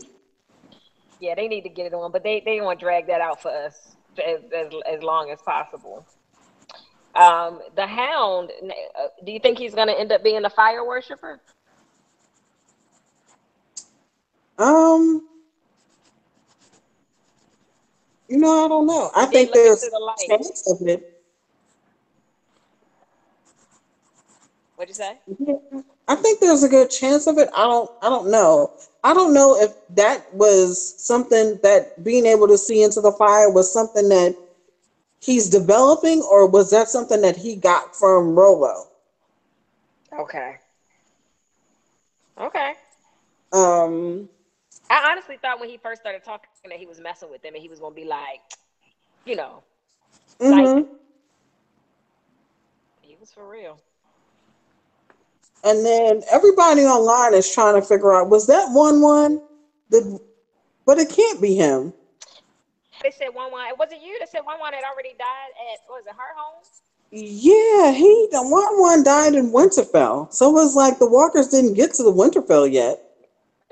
Yeah, 1.19 1.33
they 1.35 1.47
need 1.47 1.61
to 1.61 1.69
get 1.69 1.87
it 1.87 1.95
on, 1.95 2.11
but 2.11 2.23
they 2.23 2.43
they 2.45 2.61
want 2.61 2.79
to 2.79 2.85
drag 2.85 3.07
that 3.07 3.21
out 3.21 3.41
for 3.41 3.49
us 3.49 3.95
as 4.23 4.41
as, 4.55 4.67
as 4.87 5.01
long 5.01 5.31
as 5.31 5.39
possible. 5.41 6.05
Um, 7.15 7.59
the 7.75 7.87
Hound. 7.87 8.51
uh, 8.63 9.07
Do 9.25 9.31
you 9.31 9.39
think 9.39 9.57
he's 9.57 9.73
going 9.73 9.87
to 9.87 9.99
end 9.99 10.11
up 10.11 10.23
being 10.23 10.45
a 10.45 10.49
fire 10.51 10.85
worshiper? 10.85 11.39
Um 14.59 15.27
you 18.27 18.37
know, 18.37 18.65
I 18.65 18.67
don't 18.67 18.85
know. 18.85 19.09
I 19.15 19.25
think 19.25 19.53
there's 19.53 19.83
a 19.83 19.89
chance 20.27 20.67
of 20.67 20.87
it. 20.87 21.16
What'd 24.77 24.89
you 24.89 24.95
say? 24.95 25.19
I 26.07 26.15
think 26.15 26.39
there's 26.39 26.63
a 26.63 26.69
good 26.69 26.89
chance 26.89 27.27
of 27.27 27.37
it. 27.37 27.49
I 27.55 27.63
don't 27.65 27.91
I 28.01 28.09
don't 28.09 28.31
know. 28.31 28.71
I 29.03 29.13
don't 29.13 29.33
know 29.33 29.57
if 29.59 29.73
that 29.95 30.33
was 30.33 30.95
something 30.97 31.59
that 31.63 32.03
being 32.03 32.25
able 32.25 32.47
to 32.47 32.57
see 32.57 32.83
into 32.83 33.01
the 33.01 33.11
fire 33.11 33.49
was 33.49 33.71
something 33.71 34.09
that 34.09 34.35
he's 35.19 35.49
developing 35.49 36.21
or 36.21 36.47
was 36.47 36.71
that 36.71 36.89
something 36.89 37.21
that 37.21 37.37
he 37.37 37.55
got 37.55 37.95
from 37.95 38.35
Rolo? 38.35 38.87
Okay. 40.13 40.59
Okay. 42.37 42.75
Um 43.53 44.29
I 44.89 45.09
honestly 45.11 45.37
thought 45.37 45.59
when 45.59 45.69
he 45.69 45.77
first 45.77 46.01
started 46.01 46.23
talking 46.23 46.49
that 46.69 46.79
he 46.79 46.85
was 46.85 46.99
messing 46.99 47.29
with 47.31 47.41
them 47.41 47.53
and 47.55 47.61
he 47.61 47.69
was 47.69 47.79
gonna 47.79 47.95
be 47.95 48.05
like, 48.05 48.41
you 49.25 49.35
know, 49.35 49.63
mhm. 50.39 50.87
he 53.01 53.15
was 53.19 53.31
for 53.31 53.47
real. 53.47 53.81
And 55.63 55.85
then 55.85 56.21
everybody 56.31 56.81
online 56.81 57.33
is 57.33 57.51
trying 57.53 57.79
to 57.79 57.85
figure 57.85 58.13
out 58.13 58.29
was 58.29 58.47
that 58.47 58.67
Wun 58.71 59.01
Wun 59.01 59.41
the 59.89 60.19
but 60.85 60.97
it 60.97 61.09
can't 61.09 61.41
be 61.41 61.55
him. 61.55 61.93
They 63.03 63.11
said 63.11 63.29
Wun 63.33 63.51
Wun. 63.51 63.67
It 63.67 63.77
Was 63.77 63.91
it 63.91 63.99
you 64.01 64.17
that 64.19 64.29
said 64.29 64.41
Wun 64.45 64.59
Wun 64.59 64.73
had 64.73 64.83
already 64.83 65.15
died 65.17 65.51
at 65.73 65.79
was 65.89 66.03
it 66.05 66.13
Hardhome? 66.13 66.65
Yeah, 67.11 67.91
he 67.91 68.27
the 68.31 68.41
Wun 68.43 68.79
Wun 68.81 69.03
died 69.03 69.35
in 69.35 69.51
Winterfell. 69.51 70.31
So 70.33 70.49
it 70.49 70.53
was 70.53 70.75
like 70.75 70.99
the 70.99 71.09
walkers 71.09 71.47
didn't 71.49 71.73
get 71.73 71.93
to 71.95 72.03
the 72.03 72.13
Winterfell 72.13 72.71
yet. 72.71 73.01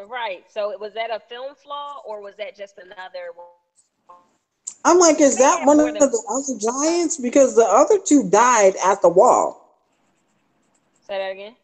Right. 0.07 0.43
So 0.49 0.77
was 0.77 0.93
that 0.93 1.09
a 1.11 1.19
film 1.19 1.55
flaw 1.55 2.01
or 2.05 2.21
was 2.21 2.35
that 2.35 2.55
just 2.57 2.77
another 2.77 3.31
one? 3.35 3.47
I'm 4.83 4.99
like, 4.99 5.19
is 5.19 5.37
that 5.37 5.59
Yeah, 5.61 5.65
one 5.65 5.79
of 5.79 5.85
than- 5.85 5.95
the 5.99 6.23
other 6.29 6.59
giants? 6.59 7.17
Because 7.17 7.55
the 7.55 7.65
other 7.65 7.97
two 7.99 8.29
died 8.29 8.75
at 8.83 9.01
the 9.01 9.09
wall. 9.09 9.79
Say 11.07 11.17
that 11.17 11.31
again. 11.31 11.55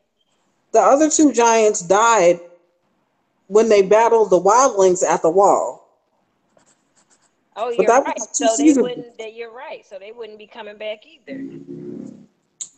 The 0.71 0.79
other 0.79 1.09
two 1.09 1.33
giants 1.33 1.81
died 1.81 2.39
when 3.47 3.67
they 3.67 3.81
battled 3.81 4.29
the 4.29 4.39
wildlings 4.39 5.03
at 5.03 5.21
the 5.21 5.29
wall. 5.29 5.81
Oh, 7.57 7.73
But 7.75 7.83
you're 7.83 8.01
right. 8.01 8.19
So 8.31 8.47
they 8.57 8.73
wouldn't. 8.73 9.17
They, 9.17 9.33
you're 9.33 9.53
right. 9.53 9.85
So 9.85 9.99
they 9.99 10.13
wouldn't 10.13 10.39
be 10.39 10.47
coming 10.47 10.77
back 10.77 10.99
either. 11.05 11.43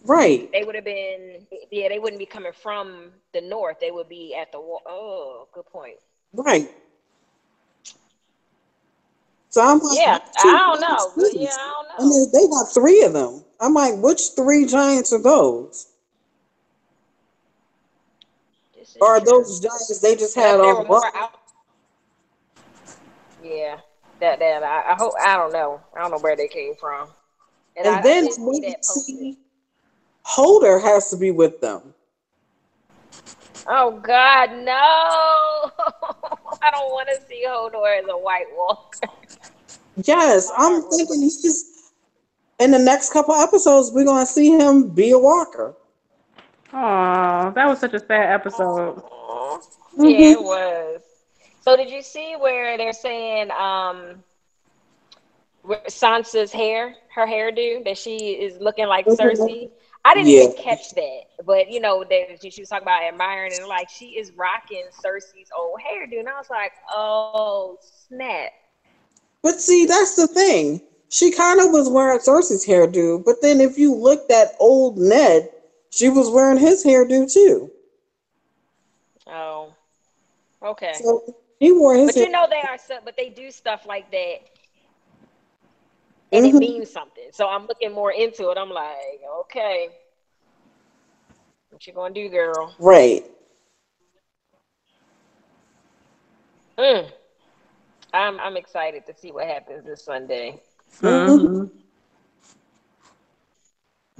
Right. 0.04 0.52
They 0.52 0.64
would 0.64 0.76
have 0.76 0.84
been. 0.84 1.46
Yeah, 1.72 1.90
they 1.90 2.00
wouldn't 2.00 2.20
be 2.20 2.26
coming 2.26 2.52
from 2.54 3.12
the 3.34 3.42
north. 3.42 3.78
They 3.80 3.92
would 3.92 4.10
be 4.10 4.36
at 4.36 4.52
the 4.52 4.60
wall. 4.60 4.82
Oh, 4.88 5.48
good 5.54 5.66
point. 5.68 5.98
Right. 6.34 6.70
So 9.50 9.62
I'm 9.62 9.78
like, 9.78 10.00
Yeah, 10.00 10.18
I 10.44 10.58
don't 10.58 10.82
know. 10.82 11.30
yeah. 11.34 11.50
I 11.52 11.84
don't 11.98 12.10
know. 12.10 12.26
they 12.34 12.48
got 12.48 12.74
three 12.74 13.04
of 13.04 13.14
them. 13.14 13.46
I'm 13.60 13.76
like, 13.76 13.94
which 13.98 14.32
three 14.36 14.66
giants 14.66 15.14
are 15.14 15.22
those? 15.22 15.93
Is 18.84 18.98
Or 19.00 19.20
true. 19.20 19.26
those 19.26 19.60
giants 19.60 20.00
they 20.00 20.16
just 20.16 20.36
had 20.36 20.60
on 20.60 20.78
were 20.78 20.84
the 20.84 20.90
more 20.90 21.02
run? 21.02 21.16
out. 21.16 21.40
Yeah, 23.42 23.78
that 24.20 24.40
that 24.40 24.64
I, 24.64 24.92
I 24.92 24.96
hope 24.96 25.14
I 25.24 25.38
don't 25.38 25.54
know. 25.54 25.82
I 25.96 26.02
don't 26.02 26.12
know 26.12 26.20
where 26.20 26.36
they 26.36 26.48
came 26.48 26.76
from. 26.76 27.10
And 27.78 27.88
I, 27.88 28.00
I 28.00 28.02
then 28.04 28.26
did 28.26 28.34
see 28.34 28.42
when 28.42 28.56
you 28.56 28.62
that 28.70 28.78
posted. 28.86 29.06
see 29.16 29.38
Hodor 30.26 30.82
has 30.82 31.10
to 31.10 31.18
be 31.18 31.32
with 31.32 31.60
them. 31.62 31.94
Oh 33.68 34.00
God, 34.00 34.52
no! 34.52 34.72
I 36.62 36.72
don't 36.72 36.92
want 36.92 37.08
to 37.10 37.22
see 37.28 37.46
Hodor 37.48 38.00
as 38.00 38.06
a 38.10 38.18
White 38.18 38.48
Walker. 38.56 39.08
Yes, 40.04 40.52
I'm 40.58 40.82
thinking 40.90 41.22
he's 41.22 41.82
in 42.60 42.72
the 42.72 42.80
next 42.80 43.12
couple 43.12 43.34
episodes 43.34 43.92
we're 43.94 44.06
gonna 44.06 44.26
see 44.26 44.52
him 44.52 44.90
be 44.90 45.12
a 45.12 45.18
walker. 45.20 45.76
Oh, 46.74 47.52
that 47.56 47.68
was 47.68 47.80
such 47.80 47.94
a 47.94 48.00
sad 48.00 48.34
episode. 48.34 49.02
yeah, 50.02 50.32
it 50.32 50.42
was. 50.44 51.02
So 51.62 51.76
did 51.76 51.90
you 51.90 52.02
see 52.02 52.36
where 52.38 52.78
they're 52.78 52.94
saying 52.94 53.52
um 53.52 54.24
Sansa's 55.88 56.52
hair, 56.52 56.96
her 57.16 57.26
hairdo, 57.26 57.84
that 57.86 57.98
she 57.98 58.32
is 58.32 58.58
looking 58.60 58.88
like 58.88 59.08
Mhm. 59.08 59.10
Cersei? 59.10 59.70
I 60.06 60.14
didn't 60.14 60.30
Yeah. 60.30 60.32
even 60.32 60.52
catch 60.54 60.92
that, 60.96 61.22
but 61.46 61.70
you 61.70 61.80
know 61.80 62.04
that 62.04 62.40
she 62.52 62.62
was 62.62 62.70
talking 62.70 62.84
about 62.84 63.04
admiring 63.04 63.54
and 63.54 63.68
like 63.68 63.90
she 63.90 64.18
is 64.18 64.32
rocking 64.34 64.86
Cersei's 64.92 65.50
old 65.58 65.80
hairdo, 65.80 66.20
and 66.20 66.30
I 66.30 66.34
was 66.38 66.50
like, 66.50 66.74
oh 66.94 67.78
snap. 67.82 68.52
But 69.44 69.62
see, 69.62 69.86
that's 69.86 70.16
the 70.16 70.28
thing. 70.28 70.82
She 71.10 71.32
kind 71.32 71.60
of 71.60 71.72
was 71.72 71.90
wearing 71.90 72.20
Cersei's 72.20 72.66
hairdo, 72.66 73.24
but 73.24 73.42
then 73.42 73.62
if 73.62 73.78
you 73.78 73.94
looked 73.96 74.32
at 74.32 74.56
old 74.60 74.98
Ned, 74.98 75.50
she 75.94 76.10
was 76.10 76.30
wearing 76.30 76.58
his 76.58 76.84
hairdo 76.84 77.32
too. 77.32 77.72
Oh, 79.28 79.76
okay. 80.64 81.04
So 81.04 81.24
he 81.60 81.72
wore 81.72 81.96
his 81.96 82.16
But 82.16 82.20
you 82.22 82.30
know 82.30 82.48
they 82.50 82.62
are 82.62 82.78
so, 82.78 83.00
but 83.04 83.16
they 83.18 83.30
do 83.30 83.52
stuff 83.52 83.86
like 83.86 84.12
that, 84.12 84.38
and 86.34 86.46
Mhm. 86.46 86.54
it 86.56 86.58
means 86.58 86.92
something. 86.92 87.30
So 87.32 87.48
I'm 87.48 87.66
looking 87.68 87.94
more 87.94 88.12
into 88.12 88.50
it. 88.50 88.58
I'm 88.58 88.70
like, 88.72 89.22
okay, 89.42 89.90
what 91.70 91.86
you 91.88 91.94
gonna 91.94 92.14
do, 92.14 92.30
girl? 92.30 92.76
Right. 92.80 93.24
Mm. 96.78 97.12
I'm 98.14 98.40
I'm 98.40 98.58
excited 98.58 99.06
to 99.08 99.14
see 99.14 99.32
what 99.32 99.48
happens 99.48 99.86
this 99.86 100.04
Sunday. 100.04 100.62
Mhm. 101.02 101.72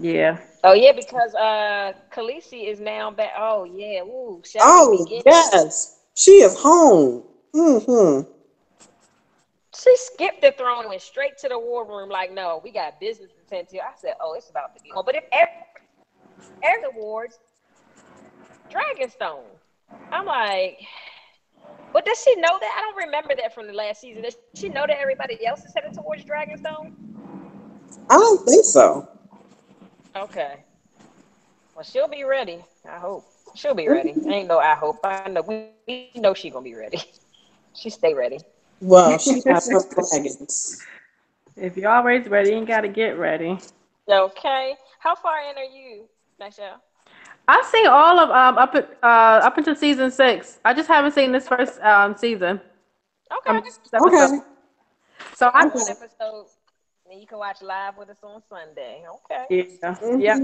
Yeah. 0.04 0.38
Oh 0.64 0.74
yeah, 0.74 0.92
because 0.94 1.34
uh 1.36 1.94
Khaleesi 2.14 2.68
is 2.70 2.80
now 2.82 3.12
back. 3.12 3.32
Oh 3.38 3.64
yeah, 3.66 4.02
ooh, 4.02 4.42
shall 4.46 4.64
Oh, 4.66 4.90
begin? 4.92 5.24
yes. 5.26 6.00
She 6.16 6.32
is 6.42 6.56
home. 6.58 7.24
hmm 7.54 8.22
She 9.76 9.96
skipped 9.98 10.42
the 10.42 10.52
throne 10.52 10.82
and 10.82 10.90
went 10.90 11.02
straight 11.02 11.38
to 11.40 11.50
the 11.50 11.60
war 11.60 11.86
room. 11.88 12.10
Like, 12.10 12.32
no, 12.32 12.62
we 12.64 12.72
got 12.72 13.00
business 13.00 13.32
to 13.32 13.46
tend 13.56 13.70
to. 13.70 13.80
I 13.80 13.92
said, 13.98 14.14
oh, 14.22 14.34
it's 14.36 14.50
about 14.50 14.74
to 14.76 14.82
be 14.82 14.92
on. 14.92 15.04
But 15.06 15.16
if 15.16 15.24
every, 15.32 15.48
every 16.64 16.84
awards, 16.90 17.40
Dragonstone. 18.72 19.58
I'm 20.12 20.26
like, 20.26 20.80
but 21.94 22.06
does 22.06 22.20
she 22.22 22.36
know 22.36 22.58
that? 22.60 22.76
I 22.78 22.82
don't 22.82 23.06
remember 23.08 23.36
that 23.42 23.54
from 23.54 23.68
the 23.68 23.74
last 23.74 24.02
season. 24.02 24.24
Does 24.24 24.36
she 24.56 24.70
know 24.70 24.86
that 24.88 24.98
everybody 25.00 25.46
else 25.46 25.64
is 25.66 25.74
headed 25.76 25.94
towards 25.94 26.24
Dragonstone? 26.26 26.94
I 28.10 28.18
don't 28.18 28.46
think 28.46 28.66
so. 28.66 29.08
Okay. 30.16 30.64
Well, 31.76 31.84
she'll 31.84 32.08
be 32.08 32.24
ready. 32.24 32.64
I 32.88 32.98
hope. 33.00 33.26
She'll 33.56 33.74
be 33.76 33.88
ready. 33.90 34.16
Ain't 34.28 34.48
no 34.48 34.60
I 34.60 34.76
hope. 34.76 35.00
I 35.04 35.30
know 35.30 35.42
we, 35.42 35.68
we 35.88 36.12
know 36.16 36.34
she 36.34 36.50
gonna 36.50 36.64
be 36.64 36.76
ready. 36.76 37.02
She 37.76 37.90
stay 37.90 38.14
ready. 38.14 38.40
Well, 38.82 39.18
she 39.18 39.42
has 39.48 39.68
her 39.72 39.80
dragons. 39.90 40.82
If 41.56 41.76
you're 41.76 41.90
always 41.90 42.28
ready, 42.28 42.52
you 42.52 42.66
gotta 42.66 42.88
get 42.88 43.18
ready. 43.18 43.58
Okay. 44.10 44.76
How 45.00 45.16
far 45.16 45.40
in 45.50 45.58
are 45.58 45.64
you, 45.64 46.08
Michelle? 46.40 46.82
I've 47.48 47.66
seen 47.66 47.88
all 47.88 48.20
of 48.20 48.30
um 48.30 48.58
up 48.58 48.76
at, 48.76 48.98
uh 49.02 49.42
up 49.44 49.58
until 49.58 49.76
season 49.76 50.12
six. 50.12 50.60
I 50.64 50.74
just 50.74 50.88
haven't 50.88 51.14
seen 51.14 51.32
this 51.32 51.48
first 51.48 51.80
um 51.82 52.16
season. 52.16 52.62
Okay. 53.32 53.50
Um, 53.50 53.64
Okay. 54.08 54.40
So 55.36 55.50
I'm 55.54 55.70
One 55.70 55.90
episode, 55.90 56.46
and 57.14 57.22
you 57.22 57.28
can 57.28 57.38
watch 57.38 57.62
live 57.62 57.98
with 57.98 58.10
us 58.10 58.18
on 58.24 58.42
Sunday. 58.50 59.04
Okay. 59.16 59.46
yeah, 59.50 59.96
Mhm. 60.02 60.20
yep, 60.20 60.40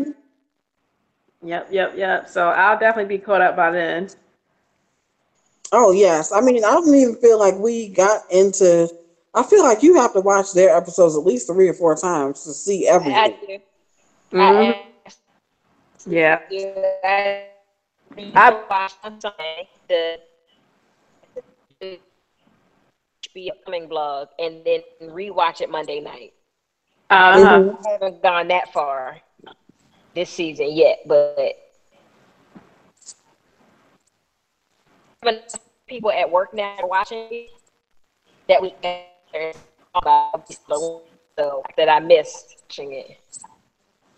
yep, 1.42 1.68
yep, 1.72 1.94
yep. 1.98 2.30
So 2.30 2.50
I'll 2.50 2.78
definitely 2.78 3.18
be 3.18 3.24
caught 3.24 3.42
up 3.42 3.56
by 3.56 3.72
then. 3.72 4.10
Oh 5.72 5.92
yes. 5.92 6.32
I 6.32 6.42
mean, 6.42 6.64
I 6.64 6.72
don't 6.72 6.94
even 6.94 7.16
feel 7.16 7.40
like 7.40 7.56
we 7.58 7.90
got 7.90 8.22
into. 8.32 8.88
I 9.34 9.44
feel 9.44 9.64
like 9.64 9.84
you 9.84 9.96
have 9.96 10.14
to 10.14 10.22
watch 10.22 10.54
their 10.54 10.76
episodes 10.76 11.16
at 11.18 11.26
least 11.26 11.48
three 11.48 11.70
or 11.70 11.74
four 11.74 11.96
times 11.96 12.44
to 12.44 12.54
see 12.54 12.88
I 13.02 13.28
everything. 13.28 13.38
do. 13.42 13.60
Mhm. 14.32 14.76
I 16.02 16.06
Yeah. 16.06 16.40
do. 16.50 16.74
I, 17.04 17.48
I- 18.18 18.36
I 18.36 18.50
watch 18.70 18.94
on 19.04 19.20
Sunday 19.22 19.68
the 19.88 20.20
be 23.34 23.52
upcoming 23.52 23.88
blog 23.88 24.30
and 24.40 24.66
then 24.66 24.82
rewatch 25.04 25.62
it 25.62 25.70
Monday 25.70 26.00
night. 26.02 26.34
Uh-huh. 27.10 27.74
I 27.86 27.90
haven't 27.92 28.22
gone 28.22 28.48
that 28.50 28.72
far 28.72 29.20
this 30.16 30.30
season 30.30 30.72
yet, 30.76 31.00
but 31.06 31.38
people 35.88 36.12
at 36.12 36.30
work 36.30 36.54
now 36.54 36.76
are 36.82 36.88
watching 36.88 37.48
that 38.48 38.62
we 38.62 38.74
so 41.38 41.64
that 41.78 41.90
I 41.90 42.00
missed 42.00 42.58
watching 42.70 42.94
it 42.94 43.18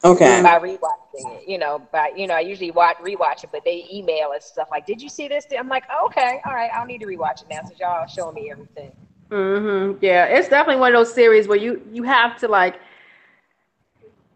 Okay. 0.04 0.42
by 0.42 0.60
rewatching 0.60 0.80
it. 1.14 1.48
You 1.48 1.58
know, 1.58 1.80
by 1.92 2.12
you 2.16 2.28
know, 2.28 2.36
I 2.36 2.42
usually 2.42 2.72
watch 2.72 2.98
rewatch 2.98 3.44
it, 3.44 3.52
but 3.52 3.64
they 3.64 3.86
email 3.92 4.32
us 4.36 4.46
stuff 4.46 4.68
like, 4.72 4.86
"Did 4.86 5.02
you 5.02 5.10
see 5.10 5.28
this?" 5.28 5.46
I'm 5.58 5.70
like, 5.70 5.84
oh, 5.92 6.06
"Okay, 6.08 6.42
all 6.46 6.54
right, 6.54 6.70
I'll 6.74 6.86
need 6.86 7.00
to 7.02 7.06
rewatch 7.06 7.42
it 7.42 7.50
now 7.50 7.62
since 7.64 7.80
y'all 7.80 8.06
showing 8.08 8.36
me 8.36 8.52
everything." 8.52 8.92
Hmm 9.32 9.94
Yeah, 10.02 10.26
it's 10.26 10.50
definitely 10.50 10.80
one 10.82 10.94
of 10.94 11.00
those 11.00 11.14
series 11.14 11.48
where 11.48 11.58
you 11.58 11.82
you 11.92 12.04
have 12.04 12.38
to 12.40 12.48
like 12.50 12.80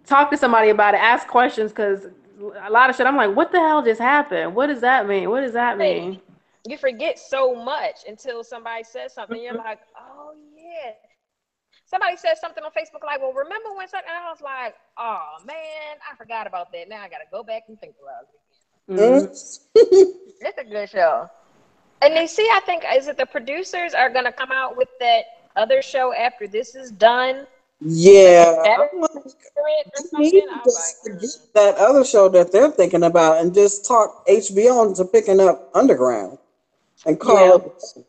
talk 0.05 0.31
to 0.31 0.37
somebody 0.37 0.69
about 0.69 0.93
it, 0.93 1.01
ask 1.01 1.27
questions, 1.27 1.71
because 1.71 2.07
a 2.65 2.69
lot 2.69 2.89
of 2.89 2.95
shit. 2.95 3.05
I'm 3.07 3.17
like, 3.17 3.35
what 3.35 3.51
the 3.51 3.59
hell 3.59 3.83
just 3.83 4.01
happened? 4.01 4.55
What 4.55 4.67
does 4.67 4.81
that 4.81 5.07
mean? 5.07 5.29
What 5.29 5.41
does 5.41 5.53
that 5.53 5.77
mean? 5.77 6.21
You 6.67 6.77
forget 6.77 7.19
so 7.19 7.55
much 7.55 7.97
until 8.07 8.43
somebody 8.43 8.83
says 8.83 9.13
something. 9.13 9.41
You're 9.41 9.53
like, 9.53 9.79
"Oh 9.99 10.33
yeah." 10.55 10.93
Somebody 11.85 12.17
said 12.17 12.35
something 12.39 12.63
on 12.63 12.71
Facebook 12.71 13.03
like, 13.05 13.21
"Well, 13.21 13.33
remember 13.33 13.73
when 13.75 13.87
something?" 13.87 14.09
And 14.09 14.25
I 14.25 14.29
was 14.31 14.41
like, 14.41 14.75
"Oh 14.97 15.37
man, 15.45 15.97
I 16.11 16.15
forgot 16.15 16.47
about 16.47 16.71
that. 16.71 16.89
Now 16.89 17.01
I 17.03 17.09
got 17.09 17.19
to 17.19 17.29
go 17.31 17.43
back 17.43 17.63
and 17.67 17.79
think 17.79 17.95
about 18.01 18.23
it." 18.23 18.91
Mhm. 18.91 19.29
Mhm. 19.75 20.11
It's 20.41 20.57
a 20.57 20.63
good 20.63 20.89
show. 20.89 21.29
And 22.05 22.15
you 22.15 22.27
see, 22.27 22.47
I 22.53 22.59
think 22.59 22.83
is 22.93 23.07
it 23.07 23.17
the 23.17 23.25
producers 23.25 23.93
are 23.93 24.09
gonna 24.09 24.31
come 24.31 24.51
out 24.51 24.77
with 24.77 24.89
that 24.99 25.23
other 25.55 25.81
show 25.81 26.13
after 26.13 26.47
this 26.47 26.75
is 26.75 26.91
done. 26.91 27.47
Yeah. 27.81 28.55
Like, 28.59 28.89
for 28.89 28.95
it 28.95 29.87
or 30.13 30.19
we 30.19 30.31
need 30.31 30.43
something. 30.43 30.47
to 30.47 30.53
I 30.53 30.61
was 30.63 30.93
just 30.93 31.05
like, 31.05 31.19
mm. 31.19 31.53
that 31.53 31.75
other 31.75 32.05
show 32.05 32.29
that 32.29 32.51
they're 32.51 32.71
thinking 32.71 33.03
about 33.03 33.41
and 33.41 33.53
just 33.53 33.85
talk 33.85 34.25
HBO 34.27 34.87
into 34.87 35.05
picking 35.05 35.39
up 35.39 35.71
Underground 35.73 36.37
and 37.05 37.19
call 37.19 37.55
it. 37.55 38.05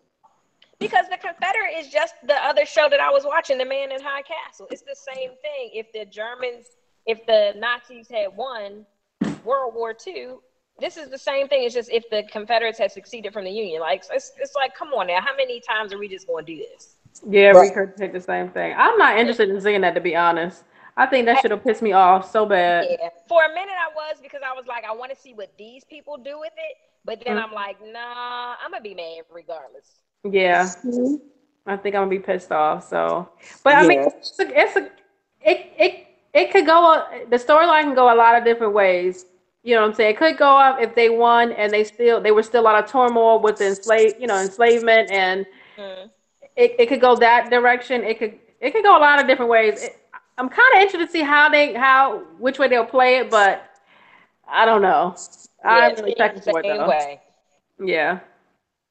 because 0.78 1.07
the 1.11 1.16
Confederate 1.16 1.74
is 1.76 1.88
just 1.88 2.14
the 2.26 2.36
other 2.44 2.66
show 2.66 2.88
that 2.90 3.01
I 3.01 3.11
was 3.11 3.24
watching, 3.24 3.59
The 3.59 3.64
Man 3.64 3.92
in 3.92 4.01
High 4.01 4.22
Castle. 4.22 4.66
It's 4.70 4.82
the 4.82 4.94
same 4.94 5.30
thing. 5.42 5.70
If 5.72 5.92
the 5.92 6.05
Germans, 6.05 6.66
if 7.07 7.24
the 7.26 7.55
Nazis 7.59 8.09
had 8.09 8.36
won 8.36 8.86
World 9.44 9.74
War 9.74 9.97
II, 10.07 10.36
this 10.78 10.96
is 10.96 11.08
the 11.08 11.18
same 11.18 11.48
thing. 11.48 11.64
It's 11.64 11.74
just 11.74 11.90
if 11.90 12.08
the 12.10 12.22
Confederates 12.30 12.78
had 12.78 12.92
succeeded 12.92 13.32
from 13.32 13.44
the 13.44 13.50
Union. 13.50 13.80
Like 13.80 14.04
it's, 14.12 14.32
it's 14.38 14.54
like, 14.54 14.74
come 14.74 14.88
on 14.88 15.06
now, 15.06 15.20
how 15.20 15.34
many 15.36 15.60
times 15.60 15.92
are 15.92 15.98
we 15.98 16.08
just 16.08 16.26
going 16.26 16.44
to 16.44 16.54
do 16.54 16.64
this? 16.72 16.96
Yeah, 17.28 17.50
Right. 17.50 17.70
we 17.70 17.74
could 17.74 17.96
take 17.96 18.12
the 18.12 18.20
same 18.20 18.50
thing. 18.50 18.74
I'm 18.76 18.98
not 18.98 19.18
interested 19.18 19.48
in 19.48 19.60
seeing 19.60 19.80
that 19.80 19.94
to 19.94 20.00
be 20.00 20.14
honest. 20.14 20.64
I 20.98 21.06
think 21.06 21.26
that 21.26 21.40
should 21.42 21.50
have 21.50 21.62
pissed 21.62 21.82
me 21.82 21.92
off 21.92 22.30
so 22.30 22.46
bad. 22.46 22.86
Yeah. 22.90 23.08
For 23.28 23.44
a 23.44 23.48
minute, 23.48 23.74
I 23.74 23.94
was 23.94 24.16
because 24.22 24.40
I 24.46 24.52
was 24.54 24.66
like, 24.66 24.84
I 24.84 24.94
want 24.94 25.12
to 25.14 25.16
see 25.16 25.34
what 25.34 25.52
these 25.58 25.84
people 25.84 26.16
do 26.16 26.38
with 26.40 26.52
it. 26.56 26.76
But 27.04 27.22
then 27.24 27.38
I'm 27.38 27.52
like, 27.52 27.76
nah, 27.82 28.54
I'm 28.64 28.70
gonna 28.70 28.82
be 28.82 28.94
mad 28.94 29.22
regardless. 29.30 30.00
Yeah, 30.24 30.64
Mhm. 30.84 31.20
I 31.66 31.76
think 31.76 31.94
I'm 31.94 32.00
gonna 32.02 32.10
be 32.10 32.18
pissed 32.18 32.50
off. 32.50 32.88
So, 32.88 33.28
but 33.62 33.74
I 33.74 33.86
mean, 33.86 34.00
it's 34.00 34.38
a, 34.40 34.58
it's 34.60 34.76
a 34.76 34.90
it 35.42 35.72
it 35.78 36.06
it 36.34 36.50
could 36.50 36.66
go. 36.66 36.94
a- 36.94 37.26
The 37.28 37.36
storyline 37.36 37.82
can 37.82 37.94
go 37.94 38.12
a 38.12 38.16
lot 38.16 38.34
of 38.36 38.44
different 38.44 38.72
ways. 38.72 39.26
You 39.66 39.74
know 39.74 39.80
what 39.82 39.88
I'm 39.88 39.94
saying? 39.94 40.10
It 40.14 40.18
could 40.18 40.36
go 40.38 40.56
up 40.56 40.80
if 40.80 40.94
they 40.94 41.08
won 41.10 41.50
and 41.50 41.72
they 41.72 41.82
still 41.82 42.20
they 42.20 42.30
were 42.30 42.44
still 42.44 42.62
a 42.62 42.66
lot 42.70 42.82
of 42.84 42.88
turmoil 42.88 43.40
with 43.40 43.58
the 43.58 43.66
enslave, 43.66 44.14
you 44.20 44.28
know, 44.28 44.40
enslavement, 44.40 45.10
and 45.10 45.44
Mm. 45.76 46.08
it, 46.56 46.76
it 46.78 46.86
could 46.88 47.00
go 47.00 47.16
that 47.16 47.50
direction. 47.50 48.04
It 48.04 48.20
could 48.20 48.38
it 48.60 48.70
could 48.70 48.84
go 48.84 48.96
a 48.96 49.00
lot 49.00 49.20
of 49.20 49.26
different 49.26 49.50
ways. 49.50 49.82
It, 49.82 49.96
I'm 50.38 50.48
kind 50.48 50.74
of 50.74 50.82
interested 50.82 51.06
to 51.06 51.10
see 51.12 51.22
how 51.22 51.48
they 51.48 51.74
how 51.74 52.20
which 52.38 52.60
way 52.60 52.68
they'll 52.68 52.86
play 52.86 53.16
it, 53.16 53.28
but 53.28 53.64
I 54.48 54.64
don't 54.64 54.82
know. 54.82 55.16
I'm 55.64 55.90
Yeah, 55.90 56.00
really 56.00 56.14
checking 56.14 56.42
for 56.42 56.60
it 56.60 56.66
though. 56.66 56.88
way. 56.88 57.20
Yeah. 57.84 58.20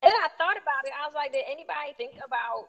And 0.04 0.14
I 0.14 0.28
thought 0.38 0.58
about 0.58 0.84
it. 0.86 0.92
I 1.02 1.08
was 1.08 1.16
like, 1.16 1.32
did 1.32 1.46
anybody 1.50 1.94
think 1.98 2.16
about 2.26 2.68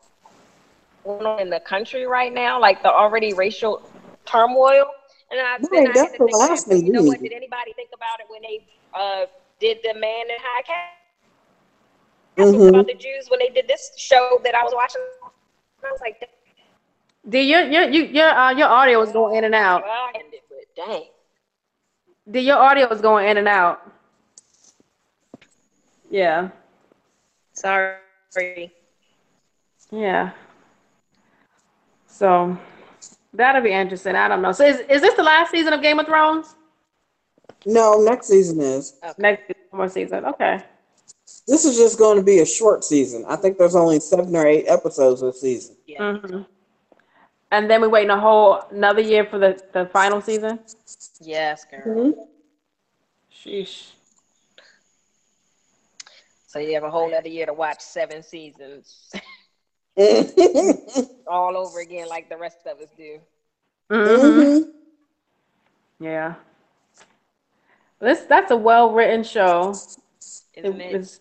what's 1.02 1.18
going 1.18 1.26
on 1.26 1.40
in 1.40 1.50
the 1.50 1.60
country 1.60 2.06
right 2.06 2.32
now, 2.32 2.60
like 2.60 2.82
the 2.84 2.92
already 2.92 3.32
racial 3.34 3.82
turmoil? 4.24 4.86
And 5.30 5.40
I, 5.40 5.58
then 5.72 5.86
Right, 5.86 5.86
I 5.86 5.94
that's 5.94 6.12
had 6.12 6.16
to 6.18 6.20
the 6.20 6.28
last 6.32 6.66
back, 6.66 6.68
thing 6.68 6.86
you 6.86 6.92
know 6.92 7.02
what? 7.02 7.18
need. 7.18 7.22
Did 7.22 7.32
anybody 7.32 7.72
think 7.74 7.90
about 7.94 8.20
it 8.20 8.26
when 8.28 8.42
they 8.42 8.64
uh, 8.94 9.26
did 9.60 9.78
the 9.82 9.94
Man 9.94 10.30
in 10.30 10.38
High 10.40 10.62
Castle 10.62 11.02
Mhm. 12.36 12.84
about 12.84 12.86
the 12.86 12.94
Jews 12.94 13.28
when 13.30 13.40
they 13.40 13.48
did 13.48 13.68
this 13.68 13.92
show 13.96 14.40
that 14.44 14.54
I 14.54 14.62
was 14.62 14.74
watching? 14.74 15.02
I 15.84 15.90
was 15.92 16.00
like, 16.00 16.16
D, 17.28 17.40
your 17.42 17.62
your 17.62 17.82
you, 17.90 18.04
your 18.04 18.28
uh, 18.28 18.50
your 18.52 18.68
audio 18.68 19.00
is 19.02 19.12
going 19.12 19.36
in 19.36 19.44
and 19.44 19.54
out. 19.54 19.82
well, 19.82 19.90
I 19.90 20.12
ended, 20.18 20.40
but 20.48 20.64
dang. 20.76 21.04
D, 22.30 22.40
your 22.40 22.56
audio 22.58 22.88
is 22.92 23.00
going 23.00 23.28
in 23.28 23.36
and 23.38 23.48
out. 23.48 23.80
Yeah. 26.10 26.50
Sorry. 27.52 28.00
Yeah. 29.90 30.30
So 32.06 32.56
that'll 33.36 33.62
be 33.62 33.72
interesting. 33.72 34.14
I 34.16 34.28
don't 34.28 34.42
know. 34.42 34.52
So 34.52 34.64
is, 34.64 34.80
is 34.88 35.00
this 35.02 35.14
the 35.14 35.22
last 35.22 35.50
season 35.50 35.72
of 35.72 35.82
Game 35.82 35.98
of 35.98 36.06
Thrones? 36.06 36.54
No, 37.64 38.00
next 38.02 38.28
season 38.28 38.60
is. 38.60 38.94
Okay. 39.04 39.14
Next 39.18 39.52
more 39.72 39.88
season. 39.88 40.24
Okay. 40.24 40.62
This 41.46 41.64
is 41.64 41.76
just 41.76 41.98
going 41.98 42.16
to 42.16 42.22
be 42.24 42.40
a 42.40 42.46
short 42.46 42.84
season. 42.84 43.24
I 43.28 43.36
think 43.36 43.58
there's 43.58 43.76
only 43.76 44.00
seven 44.00 44.34
or 44.34 44.46
eight 44.46 44.66
episodes 44.68 45.20
this 45.20 45.40
season. 45.40 45.76
Yeah. 45.86 46.16
hmm 46.18 46.42
And 47.50 47.70
then 47.70 47.80
we 47.80 47.88
waiting 47.88 48.10
a 48.10 48.20
whole 48.20 48.62
another 48.70 49.00
year 49.00 49.24
for 49.24 49.38
the, 49.38 49.60
the 49.72 49.86
final 49.86 50.20
season. 50.20 50.60
Yes, 51.20 51.64
girl. 51.64 51.82
Mhm. 51.84 52.26
Sheesh. 53.32 53.92
So 56.46 56.58
you 56.60 56.74
have 56.74 56.84
a 56.84 56.90
whole 56.90 57.12
other 57.14 57.28
year 57.28 57.46
to 57.46 57.52
watch 57.52 57.80
seven 57.80 58.22
seasons. 58.22 59.12
all 61.26 61.56
over 61.56 61.80
again, 61.80 62.08
like 62.08 62.28
the 62.28 62.36
rest 62.36 62.58
of 62.66 62.78
us 62.80 62.88
do. 62.96 63.18
hmm 63.90 63.96
Mhm. 63.96 64.72
Yeah. 66.00 66.34
This 68.00 68.20
that's 68.28 68.50
a 68.50 68.56
well 68.56 68.92
written 68.92 69.24
show. 69.24 69.70
Isn't 70.54 70.80
it? 70.80 70.94
it's 70.94 71.20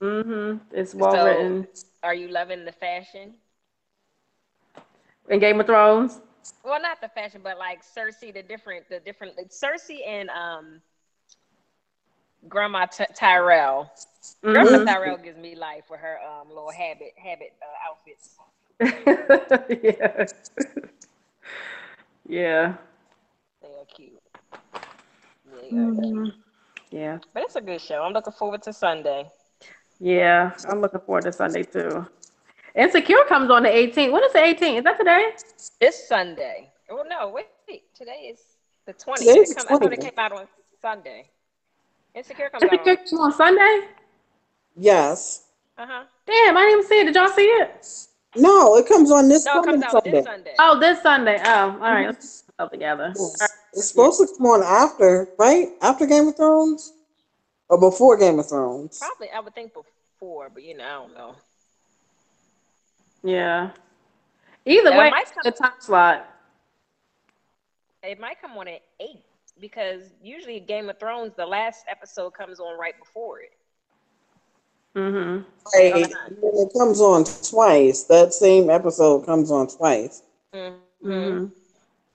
hmm 0.00 0.56
It's 0.70 0.94
well 0.94 1.12
So- 1.12 1.24
written. 1.26 1.68
Are 2.02 2.14
you 2.14 2.28
loving 2.28 2.66
the 2.66 2.72
fashion? 2.72 3.34
In 5.30 5.38
Game 5.40 5.58
of 5.58 5.64
Thrones. 5.66 6.20
Well, 6.62 6.82
not 6.82 7.00
the 7.00 7.08
fashion, 7.08 7.40
but 7.42 7.56
like 7.58 7.82
Cersei, 7.82 8.30
the 8.34 8.42
different, 8.42 8.86
the 8.90 9.00
different, 9.00 9.38
like 9.38 9.48
Cersei 9.48 10.06
and 10.06 10.28
um, 10.28 10.82
Grandma 12.48 12.86
Ty- 12.86 13.06
Tyrell. 13.14 13.90
Grandma 14.42 14.78
Mhm. 14.78 14.86
Tyrell 14.86 15.16
gives 15.18 15.38
me 15.38 15.54
life 15.54 15.84
with 15.90 16.00
her 16.00 16.18
um 16.22 16.48
little 16.48 16.70
habit, 16.70 17.12
habit 17.16 17.54
uh, 17.62 17.88
outfits. 17.90 18.36
yeah. 19.82 20.26
yeah. 22.28 22.74
They 23.62 23.68
are 23.68 23.84
cute. 23.94 24.22
They 24.72 25.68
are 25.68 25.70
cute. 25.70 25.74
Mhm. 25.74 26.32
Yeah. 26.90 27.18
But 27.32 27.44
it's 27.44 27.56
a 27.56 27.60
good 27.60 27.80
show. 27.80 28.02
I'm 28.02 28.12
looking 28.12 28.32
forward 28.32 28.62
to 28.62 28.72
Sunday. 28.72 29.30
Yeah. 30.00 30.52
I'm 30.68 30.80
looking 30.80 31.00
forward 31.00 31.24
to 31.24 31.32
Sunday 31.32 31.62
too. 31.62 32.06
Insecure 32.74 33.24
comes 33.28 33.50
on 33.50 33.62
the 33.62 33.68
18th. 33.68 34.10
When 34.12 34.24
is 34.24 34.32
the 34.32 34.40
18th? 34.40 34.78
Is 34.78 34.84
that 34.84 34.98
today? 34.98 35.32
It's 35.80 36.08
Sunday. 36.08 36.70
Oh 36.90 37.04
no, 37.08 37.28
wait. 37.28 37.48
Today 37.94 38.32
is 38.32 38.40
the 38.86 38.92
20th. 38.92 39.20
It 39.22 39.56
come, 39.56 39.66
I 39.70 39.78
thought 39.78 39.92
it 39.92 40.00
came 40.00 40.18
out 40.18 40.32
on 40.32 40.46
Sunday. 40.82 41.30
Insecure 42.14 42.48
comes 42.50 42.62
out. 42.64 42.72
Insecure 42.72 43.18
On, 43.18 43.24
on 43.26 43.32
Sunday. 43.32 43.88
Yes. 44.76 45.44
uh 45.78 45.86
huh. 45.88 46.04
Damn, 46.26 46.56
I 46.56 46.60
didn't 46.62 46.72
even 46.78 46.88
see 46.88 47.00
it. 47.00 47.04
Did 47.04 47.14
y'all 47.14 47.28
see 47.28 47.42
it? 47.42 47.86
No, 48.36 48.76
it 48.76 48.88
comes 48.88 49.10
on 49.10 49.28
this 49.28 49.44
No, 49.44 49.60
it 49.60 49.64
coming 49.64 49.80
comes 49.82 49.94
out 49.94 50.02
Sunday. 50.04 50.10
this 50.10 50.24
Sunday. 50.24 50.54
Oh, 50.58 50.80
this 50.80 51.02
Sunday. 51.02 51.40
Oh, 51.44 51.70
all 51.70 51.78
right. 51.78 52.06
Let's 52.06 52.42
put 52.42 52.52
it 52.52 52.62
all 52.62 52.68
together. 52.68 53.12
Yes. 53.16 53.48
It's 53.74 53.88
supposed 53.88 54.20
to 54.20 54.26
come 54.36 54.46
on 54.46 54.62
after, 54.62 55.28
right? 55.38 55.68
After 55.82 56.06
Game 56.06 56.28
of 56.28 56.36
Thrones? 56.36 56.92
Or 57.68 57.78
before 57.78 58.16
Game 58.16 58.38
of 58.38 58.48
Thrones? 58.48 58.98
Probably, 58.98 59.30
I 59.30 59.40
would 59.40 59.54
think 59.54 59.72
before, 59.72 60.50
but 60.52 60.62
you 60.62 60.76
know, 60.76 60.84
I 60.84 60.92
don't 60.92 61.14
know. 61.14 61.34
Yeah. 63.22 63.70
Either 64.66 64.90
Yeah, 64.90 64.96
it 64.96 64.98
way, 64.98 65.10
might 65.10 65.32
the 65.44 65.50
time 65.50 65.72
slot. 65.78 66.28
It 68.02 68.20
might 68.20 68.40
come 68.40 68.52
on 68.58 68.68
at 68.68 68.82
eight 69.00 69.24
because 69.60 70.10
usually 70.22 70.60
Game 70.60 70.88
of 70.88 70.98
Thrones, 70.98 71.32
the 71.36 71.46
last 71.46 71.84
episode 71.88 72.34
comes 72.34 72.60
on 72.60 72.78
right 72.78 72.98
before 72.98 73.40
it. 73.40 73.52
Mm-hmm. 74.96 75.42
Right, 75.74 76.12
and 76.26 76.38
it 76.40 76.72
comes 76.78 77.00
on 77.00 77.24
twice. 77.24 78.04
That 78.04 78.32
same 78.32 78.70
episode 78.70 79.26
comes 79.26 79.50
on 79.50 79.66
twice. 79.66 80.22
Mm-hmm. 80.54 81.08
Mm-hmm. 81.08 81.46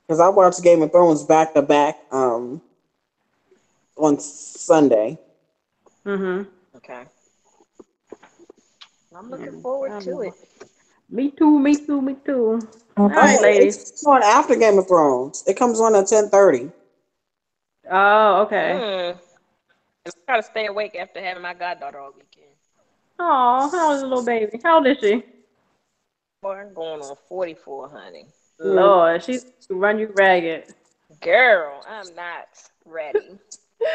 Because 0.08 0.20
I 0.20 0.30
watched 0.30 0.64
Game 0.64 0.82
of 0.82 0.92
Thrones 0.92 1.24
back 1.24 1.54
to 1.54 1.62
back 1.62 2.00
um 2.12 2.62
on 3.98 4.18
Sunday. 4.20 5.20
Mm-hmm. 6.06 6.50
Okay. 6.78 7.04
I'm 9.16 9.30
looking 9.30 9.56
Yeah, 9.56 9.62
forward 9.62 10.02
to 10.04 10.22
it. 10.22 10.34
Me 11.10 11.32
too, 11.32 11.60
me 11.60 11.76
too, 11.76 12.02
me 12.02 12.16
too. 12.26 12.60
All 12.96 13.10
right, 13.10 13.42
ladies. 13.42 13.78
It's 13.78 14.06
on 14.06 14.24
after 14.24 14.56
Game 14.56 14.78
of 14.78 14.88
Thrones. 14.88 15.44
It 15.48 15.56
comes 15.58 15.82
on 15.82 15.96
at 15.96 16.08
ten 16.08 16.30
thirty. 16.30 16.72
Oh, 17.90 18.42
okay. 18.44 18.80
Mm. 18.82 19.20
I 20.06 20.10
try 20.28 20.38
to 20.38 20.44
stay 20.44 20.68
awake 20.68 20.96
after 20.96 21.22
having 21.22 21.42
my 21.42 21.54
goddaughter 21.54 22.00
all 22.00 22.12
weekend. 22.12 22.54
Oh, 23.18 23.70
how 23.72 23.88
old 23.88 23.96
is 23.96 24.02
the 24.02 24.08
little 24.08 24.24
baby? 24.24 24.60
How 24.64 24.78
old 24.78 24.88
is 24.88 24.98
she? 25.00 25.24
Boy, 26.42 26.54
I'm 26.54 26.74
going 26.74 27.02
on 27.02 27.16
44, 27.28 27.90
honey. 27.90 28.28
Lord, 28.60 29.24
she's 29.24 29.46
run 29.70 30.00
you 30.00 30.10
ragged. 30.14 30.74
Girl, 31.22 31.82
I'm 31.88 32.16
not 32.16 32.48
ready. 32.86 33.40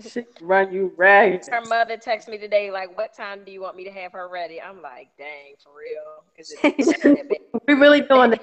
She 0.00 0.24
run 0.40 0.72
you 0.72 0.92
ragged. 0.96 1.48
Her 1.48 1.60
mother 1.62 1.96
texted 1.96 2.28
me 2.28 2.38
today, 2.38 2.70
like, 2.70 2.96
what 2.96 3.12
time 3.12 3.44
do 3.44 3.50
you 3.50 3.60
want 3.60 3.76
me 3.76 3.84
to 3.84 3.90
have 3.90 4.12
her 4.12 4.28
ready? 4.28 4.62
I'm 4.62 4.80
like, 4.80 5.08
dang, 5.18 5.54
for 5.62 5.72
real? 5.76 6.22
Is 6.38 6.54
it 6.62 7.36
we 7.68 7.74
really 7.74 8.00
doing 8.02 8.34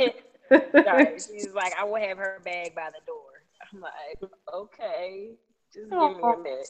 Sorry. 0.83 1.19
She's 1.31 1.53
like, 1.53 1.73
I 1.79 1.85
will 1.85 1.95
have 1.95 2.17
her 2.17 2.41
bag 2.43 2.75
by 2.75 2.89
the 2.89 2.99
door. 3.07 3.26
I'm 3.73 3.81
like, 3.81 4.31
okay, 4.53 5.29
just 5.73 5.89
give 5.99 6.11
me 6.15 6.31
a 6.33 6.37
minute. 6.37 6.69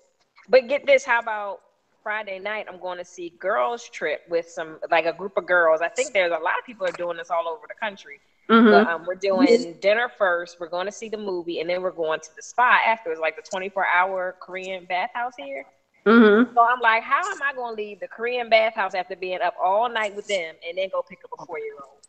But 0.50 0.68
get 0.68 0.86
this, 0.86 1.06
how 1.06 1.20
about 1.20 1.60
Friday 2.04 2.40
night? 2.40 2.66
I'm 2.70 2.80
going 2.80 2.98
to 2.98 3.06
see 3.06 3.34
Girls 3.40 3.90
Trip 3.90 4.22
with 4.30 4.48
some, 4.50 4.80
like 4.90 5.06
a 5.06 5.14
group 5.14 5.38
of 5.38 5.46
girls. 5.46 5.82
I 5.82 5.90
think 5.90 6.14
there's 6.14 6.32
a 6.32 6.44
lot 6.44 6.58
of 6.60 6.66
people 6.66 6.86
are 6.88 6.92
doing 6.92 7.18
this 7.18 7.30
all 7.30 7.48
over 7.48 7.68
the 7.68 7.76
country. 7.76 8.20
hmm 8.50 8.70
But 8.72 8.88
um, 8.88 9.06
we're 9.06 9.16
doing 9.16 9.78
dinner 9.82 10.10
first. 10.18 10.58
We're 10.60 10.70
going 10.70 10.86
to 10.88 10.92
see 10.92 11.10
the 11.10 11.18
movie, 11.18 11.60
and 11.60 11.70
then 11.70 11.82
we're 11.82 11.92
going 11.92 12.20
to 12.22 12.30
the 12.36 12.42
spa 12.42 12.80
afterwards, 12.86 13.20
like 13.20 13.36
the 13.36 13.44
24 13.44 13.86
hour 13.86 14.36
Korean 14.42 14.86
bathhouse 14.86 15.34
here. 15.38 15.66
hmm 16.06 16.44
So 16.56 16.62
I'm 16.64 16.80
like, 16.82 17.04
how 17.04 17.30
am 17.32 17.42
I 17.44 17.54
going 17.54 17.76
to 17.76 17.82
leave 17.82 18.00
the 18.00 18.08
Korean 18.08 18.50
bathhouse 18.50 18.94
after 18.96 19.16
being 19.16 19.42
up 19.42 19.56
all 19.64 19.90
night 19.90 20.16
with 20.16 20.28
them, 20.28 20.56
and 20.68 20.78
then 20.78 20.90
go 20.92 21.04
pick 21.08 21.20
up 21.26 21.32
a 21.40 21.46
four 21.46 21.60
year 21.60 21.76
old? 21.76 22.02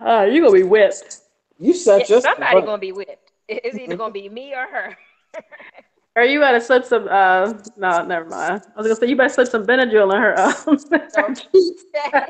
Oh, 0.00 0.24
you're 0.24 0.42
gonna 0.44 0.52
be 0.52 0.62
whipped. 0.62 1.20
You 1.58 1.72
set 1.72 2.00
Yeah, 2.00 2.06
your 2.08 2.20
somebody 2.20 2.60
gonna 2.62 2.78
be 2.78 2.92
whipped. 2.92 3.25
It's 3.48 3.78
either 3.78 3.96
gonna 3.96 4.12
be 4.12 4.28
me 4.28 4.54
or 4.54 4.66
her. 4.66 4.96
Or 6.16 6.22
you 6.22 6.40
better 6.40 6.60
slip 6.60 6.84
some. 6.84 7.08
Uh, 7.08 7.54
no, 7.76 8.02
never 8.04 8.24
mind. 8.28 8.62
I 8.74 8.78
was 8.78 8.86
gonna 8.86 8.96
say 8.96 9.06
you 9.06 9.16
better 9.16 9.28
slip 9.32 9.48
some 9.48 9.66
Benadryl 9.66 10.14
in 10.14 10.20
her. 10.20 10.38
Um, 10.38 10.78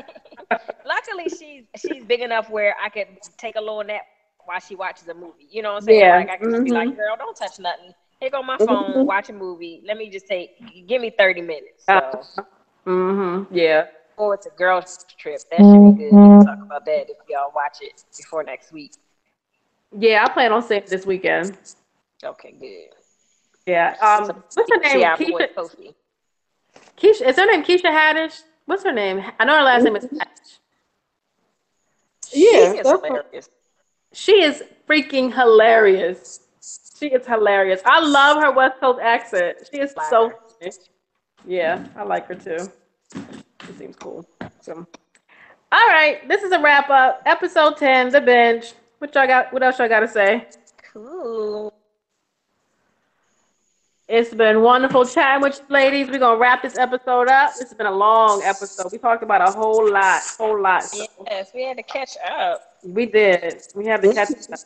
Luckily, 0.85 1.29
she's 1.29 1.65
she's 1.77 2.05
big 2.05 2.21
enough 2.21 2.51
where 2.51 2.75
I 2.83 2.89
could 2.89 3.07
take 3.39 3.57
a 3.57 3.61
little 3.61 3.83
nap 3.85 4.03
while 4.45 4.61
she 4.61 4.75
watches 4.77 5.09
a 5.09 5.15
movie. 5.15 5.47
You 5.51 5.63
know 5.63 5.71
what 5.71 5.77
I'm 5.77 5.83
saying? 5.83 5.99
Yeah, 6.01 6.15
Like 6.15 6.29
I 6.31 6.37
can 6.37 6.49
just 6.49 6.63
be 6.65 6.73
like, 6.73 6.95
"Girl, 6.97 7.17
don't 7.17 7.37
touch 7.37 7.59
nothing. 7.59 7.93
Here 8.21 8.31
on 8.35 8.47
my 8.47 8.59
phone. 8.59 9.05
Watch 9.07 9.29
a 9.31 9.33
movie. 9.33 9.83
Let 9.87 9.97
me 9.97 10.09
just 10.11 10.27
take. 10.27 10.51
Give 10.87 11.01
me 11.01 11.11
30 11.11 11.43
minutes." 11.43 11.85
So, 11.87 12.27
hmm 12.85 13.45
Yeah. 13.51 13.87
or 14.17 14.35
it's 14.35 14.47
a 14.47 14.51
girls 14.51 15.05
trip. 15.19 15.41
That 15.51 15.67
should 15.67 15.83
be 15.83 15.93
good. 15.93 16.17
We 16.21 16.29
can 16.31 16.41
talk 16.41 16.59
about 16.65 16.85
that 16.87 17.07
if 17.09 17.17
y'all 17.29 17.53
watch 17.55 17.79
it 17.81 18.05
before 18.17 18.43
next 18.45 18.73
week. 18.73 18.93
Yeah, 19.99 20.25
I 20.25 20.33
plan 20.33 20.53
on 20.53 20.63
seeing 20.63 20.83
it 20.83 20.87
this 20.89 21.07
weekend. 21.07 21.57
Okay, 22.25 22.53
good. 22.59 22.97
Yeah. 23.67 23.95
Um, 24.01 24.43
what's 24.55 24.71
her 24.71 24.79
name? 24.79 25.05
our 25.05 25.17
Keisha, 25.17 25.55
Kofi. 25.55 25.95
Keisha. 26.97 27.29
Is 27.29 27.37
her 27.37 27.47
name 27.47 27.63
Keisha 27.63 27.85
Haddish? 27.85 28.43
What's 28.67 28.85
her 28.85 28.93
name? 28.93 29.23
I 29.39 29.45
know 29.45 29.57
her 29.57 29.63
last 29.63 29.85
name 29.85 29.97
is 29.97 30.05
Haddish. 30.05 30.59
Yeah, 32.33 32.73
She 32.73 32.79
is 32.79 32.87
hilarious. 32.87 33.49
She 34.13 34.43
is 34.43 34.63
freaking 34.89 35.33
hilarious. 35.33 36.41
She 36.99 37.07
is 37.09 37.27
hilarious. 37.27 37.81
I 37.85 38.01
love 38.01 38.43
her 38.43 38.51
West 38.53 38.81
Coast 38.81 39.01
accent. 39.01 39.59
She 39.71 39.81
is 39.81 39.95
so 40.11 40.33
funny. 40.61 40.73
Yeah, 41.47 41.85
I 41.97 42.03
like 42.03 42.27
her 42.27 42.35
too. 42.35 42.71
She 43.67 43.73
seems 43.75 43.97
cool. 43.97 44.27
So, 44.61 44.87
all 45.73 45.87
right, 45.89 46.27
this 46.29 46.43
is 46.43 46.53
a 46.53 46.61
wrap 46.61 46.91
up. 46.91 47.23
Episode 47.27 47.77
10, 47.77 48.11
The 48.11 48.21
Binge. 48.21 48.73
What 48.99 49.15
y'all 49.15 49.27
got? 49.27 49.53
What 49.53 49.63
else 49.63 49.79
y'all 49.79 49.89
got 49.89 50.01
to 50.01 50.09
say? 50.09 50.47
Cool. 50.93 51.73
It's 54.09 54.33
been 54.33 54.63
wonderful 54.63 55.05
chatting 55.05 55.43
with 55.43 55.59
you 55.59 55.65
ladies. 55.69 56.09
We're 56.09 56.21
gonna 56.21 56.39
wrap 56.39 56.63
this 56.63 56.79
episode 56.79 57.29
up. 57.29 57.51
This 57.55 57.71
has 57.71 57.75
been 57.75 57.89
a 57.89 57.91
long 57.91 58.41
episode. 58.43 58.93
We 58.93 58.99
talked 58.99 59.25
about 59.25 59.49
a 59.49 59.51
whole 59.51 59.91
lot, 59.91 60.23
whole 60.39 60.63
lot. 60.63 60.85
So 60.85 61.05
Yes, 61.29 61.51
we 61.53 61.65
had 61.65 61.77
to 61.77 61.83
catch 61.83 62.11
up. 62.25 62.61
we 62.85 63.07
did. 63.07 63.63
We 63.75 63.85
had 63.87 64.03
to 64.03 64.15
catch 64.15 64.31
up. 64.31 64.61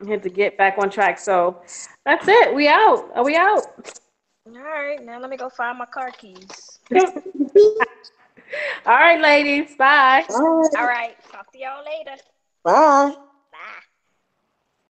We 0.00 0.10
had 0.12 0.22
to 0.22 0.30
get 0.30 0.56
back 0.56 0.76
on 0.78 0.90
track. 0.90 1.18
So 1.18 1.60
that's 2.06 2.28
it. 2.28 2.54
We 2.54 2.68
out. 2.68 3.10
Are 3.16 3.24
we 3.24 3.34
out? 3.34 3.64
All 4.46 4.52
right, 4.54 5.04
now 5.04 5.18
let 5.20 5.28
me 5.28 5.36
go 5.36 5.48
find 5.50 5.76
my 5.76 5.84
car 5.86 6.12
keys. 6.12 6.78
All 6.94 7.02
right, 8.86 9.20
ladies. 9.20 9.74
Bye. 9.76 10.24
All 10.30 10.60
right. 10.62 10.70
All 10.78 10.86
right, 10.86 11.16
talk 11.32 11.50
to 11.52 11.58
y'all 11.58 11.84
later. 11.84 12.22
Bye. 12.62 13.16